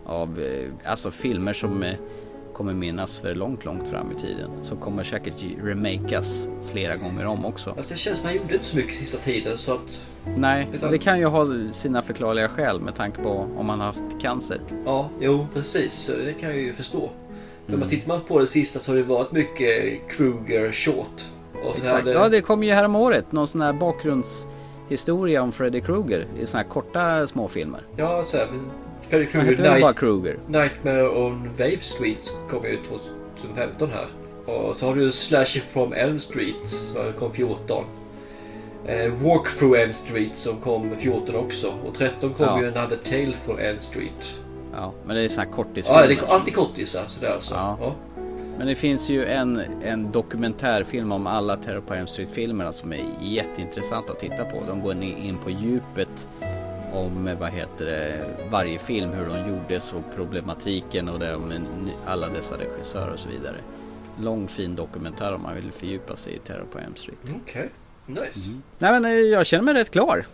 av 0.05 0.39
eh, 0.39 0.91
alltså 0.91 1.11
filmer 1.11 1.53
som 1.53 1.83
eh, 1.83 1.95
kommer 2.55 2.73
minnas 2.73 3.17
för 3.17 3.35
långt, 3.35 3.65
långt 3.65 3.87
fram 3.87 4.11
i 4.11 4.15
tiden. 4.15 4.49
Som 4.63 4.77
kommer 4.77 5.03
säkert 5.03 5.33
remakas 5.63 6.47
flera 6.71 6.95
gånger 6.95 7.25
om 7.25 7.45
också. 7.45 7.69
Alltså 7.77 7.93
det 7.93 7.99
känns 7.99 8.19
som 8.19 8.27
han 8.27 8.37
gjorde 8.37 8.53
inte 8.53 8.65
så 8.65 8.77
mycket 8.77 8.95
sista 8.95 9.17
tiden 9.17 9.57
så 9.57 9.73
att... 9.73 10.01
Nej, 10.37 10.67
Utan- 10.73 10.91
det 10.91 10.97
kan 10.97 11.19
ju 11.19 11.25
ha 11.25 11.45
sina 11.71 12.01
förklarliga 12.01 12.49
skäl 12.49 12.81
med 12.81 12.95
tanke 12.95 13.21
på 13.23 13.49
om 13.57 13.65
man 13.65 13.79
har 13.79 13.85
haft 13.85 14.03
cancer. 14.21 14.59
Ja, 14.85 15.09
jo 15.19 15.47
precis. 15.53 16.11
Det 16.25 16.33
kan 16.33 16.49
jag 16.49 16.57
ju 16.59 16.73
förstå. 16.73 17.09
För 17.65 17.69
Mm. 17.73 17.79
man 17.79 17.89
tittar 17.89 18.07
man 18.07 18.21
på 18.21 18.39
det 18.39 18.47
sista 18.47 18.79
så 18.79 18.91
har 18.91 18.97
det 18.97 19.03
varit 19.03 19.31
mycket 19.31 20.01
Kruger 20.09 20.71
short. 20.71 21.23
Exakt. 21.75 21.91
hade- 21.91 22.11
Ja, 22.11 22.29
det 22.29 22.41
kom 22.41 22.63
ju 22.63 22.71
här 22.71 22.85
om 22.85 22.95
året 22.95 23.31
någon 23.31 23.47
sån 23.47 23.61
här 23.61 23.73
bakgrundshistoria 23.73 25.41
om 25.43 25.51
Freddy 25.51 25.81
Krueger 25.81 26.27
i 26.39 26.45
såna 26.45 26.63
här 26.63 26.69
korta 26.69 27.27
småfilmer. 27.27 27.79
Ja, 27.97 28.23
så 28.25 28.37
här, 28.37 28.47
Freddy 29.09 29.25
Krueger 29.25 29.49
hette 29.49 29.63
väl 29.63 29.81
bara 29.81 29.93
Krueger? 29.93 30.37
Nightmare 30.47 31.09
on 31.09 31.49
Wave 31.57 31.79
Street 31.81 32.33
kom 32.49 32.65
ut 32.65 32.79
2015 33.39 33.89
här. 33.89 34.05
Och 34.53 34.75
så 34.75 34.85
har 34.87 34.95
du 34.95 35.11
Slasher 35.11 35.61
from 35.61 35.93
Elm 35.93 36.19
Street 36.19 36.67
som 36.67 37.13
kom 37.19 37.31
14. 37.31 37.83
Eh, 38.87 39.11
Walk 39.13 39.57
through 39.57 39.79
Elm 39.81 39.93
Street 39.93 40.35
som 40.37 40.57
kom 40.57 40.95
14 40.97 41.35
också. 41.35 41.73
Och 41.87 41.95
13 41.95 42.33
kom 42.33 42.45
Ja. 42.45 42.61
ju 42.61 42.67
Another 42.67 42.97
Tale 43.03 43.33
from 43.45 43.59
Elm 43.59 43.79
Street. 43.79 44.35
Ja, 44.73 44.93
men 45.05 45.15
det 45.15 45.21
är 45.21 45.29
såna 45.29 45.43
här 45.45 45.51
kortisfilmer. 45.51 46.01
Ja, 46.01 46.07
det 46.07 46.13
är 46.13 46.25
alltid 46.27 46.55
kortisar 46.55 47.03
sådär 47.07 47.29
alltså. 47.33 47.55
Ja. 47.55 47.77
Ja. 47.81 47.95
Men 48.57 48.67
det 48.67 48.75
finns 48.75 49.09
ju 49.09 49.25
en, 49.25 49.61
en 49.83 50.11
dokumentärfilm 50.11 51.11
om 51.11 51.27
alla 51.27 51.57
Terror 51.57 51.81
på 51.81 51.93
Elm 51.93 52.07
Street-filmerna 52.07 52.73
som 52.73 52.93
är 52.93 53.05
jätteintressant 53.21 54.09
att 54.09 54.19
titta 54.19 54.45
på. 54.45 54.57
De 54.67 54.81
går 54.81 54.93
in 55.03 55.37
på 55.43 55.49
djupet 55.49 56.27
om 56.95 57.35
vad 57.39 57.49
heter 57.51 57.85
det, 57.85 58.25
varje 58.51 58.79
film, 58.79 59.09
hur 59.09 59.25
de 59.25 59.49
gjordes 59.49 59.93
och 59.93 60.01
problematiken 60.15 61.09
och 61.09 61.19
det 61.19 61.37
med 61.37 61.61
alla 62.05 62.27
dessa 62.29 62.57
regissörer 62.57 63.13
och 63.13 63.19
så 63.19 63.29
vidare. 63.29 63.55
Lång 64.21 64.47
fin 64.47 64.75
dokumentär 64.75 65.33
om 65.33 65.41
man 65.41 65.55
vill 65.55 65.71
fördjupa 65.71 66.15
sig 66.15 66.33
i 66.35 66.39
Terror 66.39 66.65
på 66.71 66.79
Elm 66.79 66.95
Street. 66.95 67.17
Okej, 67.43 67.69
nice. 68.05 68.49
Nej 68.79 68.91
men 68.91 69.05
eh, 69.05 69.11
jag 69.11 69.45
känner 69.45 69.63
mig 69.63 69.73
rätt 69.73 69.91
klar. 69.91 70.25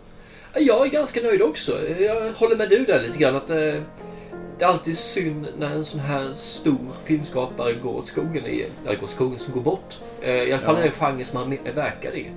Jag 0.54 0.86
är 0.86 0.90
ganska 0.90 1.20
nöjd 1.20 1.42
också. 1.42 1.88
Jag 1.98 2.32
håller 2.32 2.56
med 2.56 2.68
du 2.70 2.84
där 2.84 3.02
lite 3.02 3.18
grann 3.18 3.36
att 3.36 3.50
eh, 3.50 3.56
det 3.56 4.64
är 4.64 4.66
alltid 4.66 4.98
synd 4.98 5.46
när 5.58 5.70
en 5.70 5.84
sån 5.84 6.00
här 6.00 6.30
stor 6.34 6.78
filmskapare 7.04 7.72
går 7.72 7.96
åt 7.96 8.06
skogen 8.08 8.46
i, 8.46 8.66
eller 8.86 8.96
går 8.96 9.04
åt 9.04 9.10
skogen 9.10 9.38
som 9.38 9.54
går 9.54 9.60
bort. 9.60 9.98
Eh, 10.20 10.30
I 10.34 10.52
alla 10.52 10.62
fall 10.62 10.74
Ja. 10.74 10.80
i 10.80 10.84
den 10.84 10.92
genre 10.92 11.24
som 11.24 11.38
han 11.38 11.52
är- 11.64 11.72
verkar 11.72 12.14
i. 12.16 12.30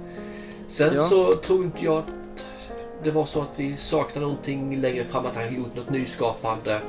Sen 0.67 0.93
Ja. 0.95 1.01
så 1.03 1.35
tror 1.35 1.63
inte 1.63 1.85
jag 1.85 1.97
att 1.97 2.05
det 3.05 3.11
var 3.11 3.25
så 3.25 3.41
att 3.41 3.51
vi 3.55 3.77
saknar 3.77 4.21
någonting 4.21 4.81
längre 4.81 5.03
fram 5.05 5.25
att 5.25 5.35
han 5.35 5.55
gjort 5.55 5.75
något 5.75 5.89
nyskapande. 5.89 6.79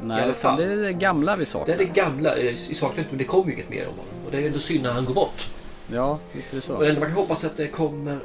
Nej, 0.00 0.28
utan 0.30 0.56
det 0.56 0.64
är 0.64 0.76
det 0.76 0.92
gamla 0.92 1.36
vi 1.36 1.40
Det 1.42 1.46
saknar. 1.46 1.74
är 1.74 1.78
det 1.78 1.84
gamla. 1.84 2.36
eh, 2.36 2.42
Vi 2.44 2.56
saknar 2.56 2.98
inte 2.98 3.10
men 3.10 3.18
det 3.18 3.24
kommer 3.24 3.46
ju 3.46 3.52
inget 3.52 3.68
mer 3.70 3.82
om 3.82 3.90
honom. 3.98 4.26
Och 4.26 4.30
det 4.32 4.38
är 4.38 4.46
ändå 4.46 4.58
synd 4.58 4.82
när 4.82 4.90
han 4.92 5.04
går 5.04 5.14
bort. 5.14 5.48
Ja, 5.92 6.18
visst 6.32 6.52
är 6.52 6.56
det 6.56 6.62
så. 6.62 6.82
Ändå 6.82 7.00
man 7.00 7.08
kan 7.08 7.16
hoppas 7.18 7.44
att 7.44 7.56
det 7.56 7.66
kommer 7.68 8.18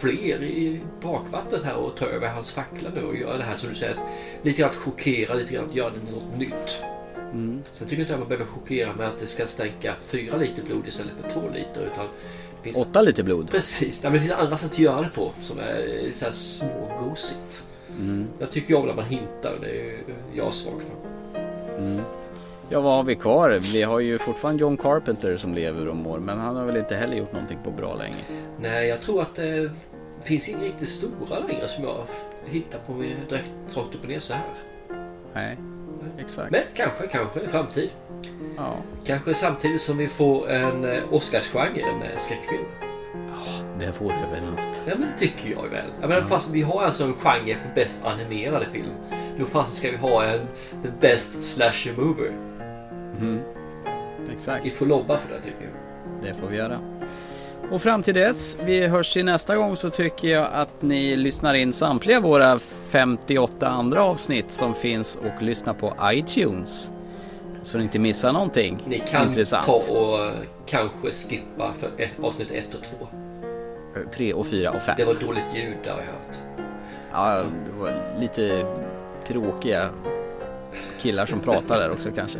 fler 0.00 0.42
i 0.42 0.80
bakvattnet 1.02 1.62
här 1.64 1.74
och 1.76 1.96
ta 1.96 2.06
över 2.06 2.28
hans 2.28 2.52
fackla 2.52 2.90
nu 2.94 3.02
och 3.04 3.16
göra 3.16 3.36
det 3.38 3.44
här 3.44 3.56
som 3.56 3.68
du 3.68 3.74
säger. 3.74 3.96
Lite 4.42 4.60
grann 4.60 4.70
att 4.70 4.76
chockera, 4.76 5.34
lite 5.34 5.54
grann 5.54 5.64
att 5.68 5.74
göra 5.74 5.90
det 5.90 6.12
något 6.12 6.38
nytt. 6.38 6.82
Mm. 7.32 7.62
Sen 7.72 7.88
tycker 7.88 7.96
jag 7.96 8.04
inte 8.04 8.12
att 8.14 8.20
man 8.20 8.28
behöver 8.28 8.46
chockera 8.46 8.92
med 8.92 9.08
att 9.08 9.18
det 9.18 9.26
ska 9.26 9.46
stänka 9.46 9.94
fyra 10.02 10.36
liter 10.36 10.62
blod 10.62 10.86
istället 10.88 11.12
för 11.22 11.30
två 11.30 11.40
liter. 11.54 11.80
Utan 11.92 12.04
det 12.04 12.43
finns... 12.64 12.86
Åtta 12.86 13.02
liter 13.02 13.22
blod. 13.22 13.50
Precis, 13.50 14.02
Nej, 14.02 14.12
men 14.12 14.20
det 14.20 14.26
finns 14.26 14.40
andra 14.40 14.56
sätt 14.56 14.72
att 14.72 14.78
göra 14.78 15.02
det 15.02 15.10
på 15.14 15.32
som 15.40 15.58
är 15.58 16.12
så 16.12 16.24
här 16.24 16.32
smågosigt. 16.32 17.62
Mm. 17.98 18.28
Jag 18.38 18.50
tycker 18.50 18.74
om 18.74 18.86
när 18.86 18.94
man 18.94 19.04
hintar, 19.04 19.58
det 19.60 19.80
är 19.80 19.98
jag 20.34 20.54
svag 20.54 20.82
för. 20.82 21.08
Mm. 21.78 22.00
Ja, 22.68 22.80
vad 22.80 22.96
har 22.96 23.04
vi 23.04 23.14
kvar? 23.14 23.50
Vi 23.50 23.82
har 23.82 24.00
ju 24.00 24.18
fortfarande 24.18 24.60
John 24.60 24.76
Carpenter 24.76 25.36
som 25.36 25.54
lever 25.54 25.88
och 25.88 25.96
mår, 25.96 26.18
men 26.18 26.38
han 26.38 26.56
har 26.56 26.64
väl 26.64 26.76
inte 26.76 26.96
heller 26.96 27.16
gjort 27.16 27.32
någonting 27.32 27.58
på 27.64 27.70
bra 27.70 27.94
länge. 27.94 28.16
Nej, 28.60 28.88
jag 28.88 29.00
tror 29.00 29.22
att 29.22 29.34
det 29.34 29.70
finns 30.22 30.48
inga 30.48 30.62
riktigt 30.64 30.88
stora 30.88 31.38
längre 31.48 31.68
som 31.68 31.84
jag 31.84 32.06
hittar 32.44 32.78
på 32.78 32.92
direkt 33.28 33.48
rakt 33.74 33.94
upp 33.94 34.02
och 34.02 34.08
ner 34.08 34.20
så 34.20 34.32
här. 34.32 34.44
Nej, 35.34 35.56
exakt. 36.18 36.50
Men 36.50 36.60
kanske, 36.74 37.06
kanske 37.06 37.40
i 37.40 37.46
framtid. 37.46 37.90
Ja. 38.56 38.76
Kanske 39.04 39.34
samtidigt 39.34 39.80
som 39.80 39.96
vi 39.98 40.06
får 40.06 40.50
en 40.50 40.84
eh, 40.84 41.02
Oscarsgenre 41.10 41.96
med 41.98 42.20
skräckfilm. 42.20 42.64
Det 43.78 44.00
vore 44.00 44.14
väl 44.32 44.44
något. 44.50 44.84
Ja 44.86 44.92
men 44.98 45.08
det 45.08 45.18
tycker 45.18 45.50
jag 45.50 45.68
väl. 45.68 45.90
Jag 46.00 46.08
menar, 46.08 46.22
fast 46.22 46.48
vi 46.50 46.62
har 46.62 46.82
alltså 46.82 47.04
en 47.04 47.14
genre 47.14 47.54
för 47.54 47.74
bäst 47.74 48.04
animerade 48.04 48.66
film. 48.72 48.92
Då 49.38 49.44
fast 49.44 49.76
ska 49.76 49.90
vi 49.90 49.96
ha 49.96 50.24
en 50.24 50.40
the 50.82 50.88
best 51.00 51.42
slasher 51.42 51.96
movie. 51.96 52.32
Mm. 53.20 53.40
Exakt. 54.32 54.66
Vi 54.66 54.70
får 54.70 54.86
lobba 54.86 55.18
för 55.18 55.34
det 55.34 55.40
tycker 55.40 55.62
jag. 55.62 55.72
Det 56.22 56.40
får 56.40 56.46
vi 56.48 56.56
göra. 56.56 56.78
Och 57.70 57.82
fram 57.82 58.02
till 58.02 58.14
dess, 58.14 58.56
vi 58.64 58.86
hörs 58.86 59.12
till 59.12 59.24
nästa 59.24 59.56
gång 59.56 59.76
så 59.76 59.90
tycker 59.90 60.28
jag 60.28 60.48
att 60.52 60.82
ni 60.82 61.16
lyssnar 61.16 61.54
in 61.54 61.72
samtliga 61.72 62.20
våra 62.20 62.58
58 62.58 63.68
andra 63.68 64.02
avsnitt 64.02 64.50
som 64.50 64.74
finns 64.74 65.16
och 65.16 65.42
lyssnar 65.42 65.74
på 65.74 65.96
iTunes. 66.04 66.90
Så 67.62 67.78
ni 67.78 67.84
inte 67.84 67.98
missar 67.98 68.32
någonting 68.32 68.78
Ni 68.86 68.98
kan 68.98 69.26
intressant. 69.28 69.66
ta 69.66 69.72
och 69.72 70.24
eh, 70.26 70.32
kanske 70.66 71.10
skippa 71.28 71.72
för 71.78 71.90
ett, 71.96 72.10
avsnitt 72.22 72.50
1 72.50 72.74
och 72.74 72.82
2. 72.82 73.06
Tre 74.14 74.32
och 74.32 74.46
fyra 74.46 74.70
och 74.70 74.82
fem. 74.82 74.94
Det 74.98 75.04
var 75.04 75.14
dåligt 75.14 75.44
ljud 75.54 75.76
där 75.84 75.90
har 75.90 75.98
jag 75.98 76.06
hört. 76.06 76.36
Ja, 77.12 77.42
det 77.66 77.80
var 77.80 78.20
lite 78.20 78.66
tråkiga 79.26 79.90
killar 81.00 81.26
som 81.26 81.40
pratade 81.40 81.80
där 81.82 81.90
också 81.90 82.10
kanske. 82.14 82.38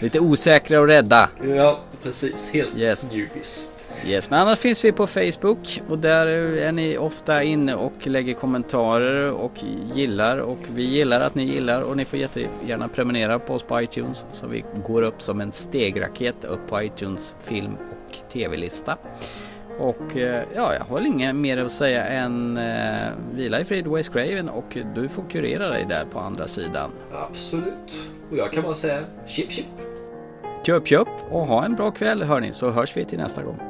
Lite 0.00 0.20
osäkra 0.20 0.80
och 0.80 0.86
rädda. 0.86 1.30
Ja, 1.56 1.80
precis. 2.02 2.50
Helt 2.52 2.76
Yes. 2.76 3.06
newbies. 3.12 3.68
Yes, 4.06 4.30
men 4.30 4.40
annars 4.40 4.58
finns 4.58 4.84
vi 4.84 4.92
på 4.92 5.06
Facebook 5.06 5.82
och 5.88 5.98
där 5.98 6.26
är 6.26 6.72
ni 6.72 6.98
ofta 6.98 7.42
inne 7.42 7.74
och 7.74 8.06
lägger 8.06 8.34
kommentarer 8.34 9.30
och 9.32 9.52
gillar 9.94 10.38
och 10.38 10.58
vi 10.74 10.82
gillar 10.82 11.20
att 11.20 11.34
ni 11.34 11.44
gillar 11.44 11.82
och 11.82 11.96
ni 11.96 12.04
får 12.04 12.18
jättegärna 12.18 12.88
prenumerera 12.88 13.38
på 13.38 13.54
oss 13.54 13.62
på 13.62 13.80
iTunes 13.82 14.26
så 14.32 14.46
vi 14.46 14.64
går 14.86 15.02
upp 15.02 15.22
som 15.22 15.40
en 15.40 15.52
stegraket 15.52 16.44
upp 16.44 16.68
på 16.68 16.82
iTunes 16.82 17.34
film 17.40 17.72
och 17.74 18.30
tv-lista. 18.32 18.96
Och 19.78 20.16
eh, 20.16 20.42
ja, 20.54 20.74
jag 20.74 20.84
har 20.84 21.00
inget 21.00 21.34
mer 21.36 21.58
att 21.58 21.72
säga 21.72 22.04
än 22.04 22.56
eh, 22.56 23.08
vila 23.34 23.60
i 23.60 23.64
frid 23.64 23.86
Wes 23.86 24.08
Craven 24.08 24.48
och 24.48 24.76
du 24.94 25.08
får 25.08 25.22
kurera 25.30 25.68
dig 25.68 25.86
där 25.88 26.04
på 26.04 26.18
andra 26.20 26.46
sidan. 26.46 26.90
Absolut. 27.12 28.10
Och 28.30 28.36
jag 28.36 28.52
kan 28.52 28.62
bara 28.62 28.74
säga 28.74 29.04
chip 29.26 29.52
chip. 29.52 29.66
Köp 30.68 30.86
köp 30.86 31.08
och 31.30 31.46
ha 31.46 31.64
en 31.64 31.74
bra 31.74 31.90
kväll 31.90 32.22
hörni 32.22 32.52
så 32.52 32.70
hörs 32.70 32.96
vi 32.96 33.04
till 33.04 33.18
nästa 33.18 33.42
gång. 33.42 33.67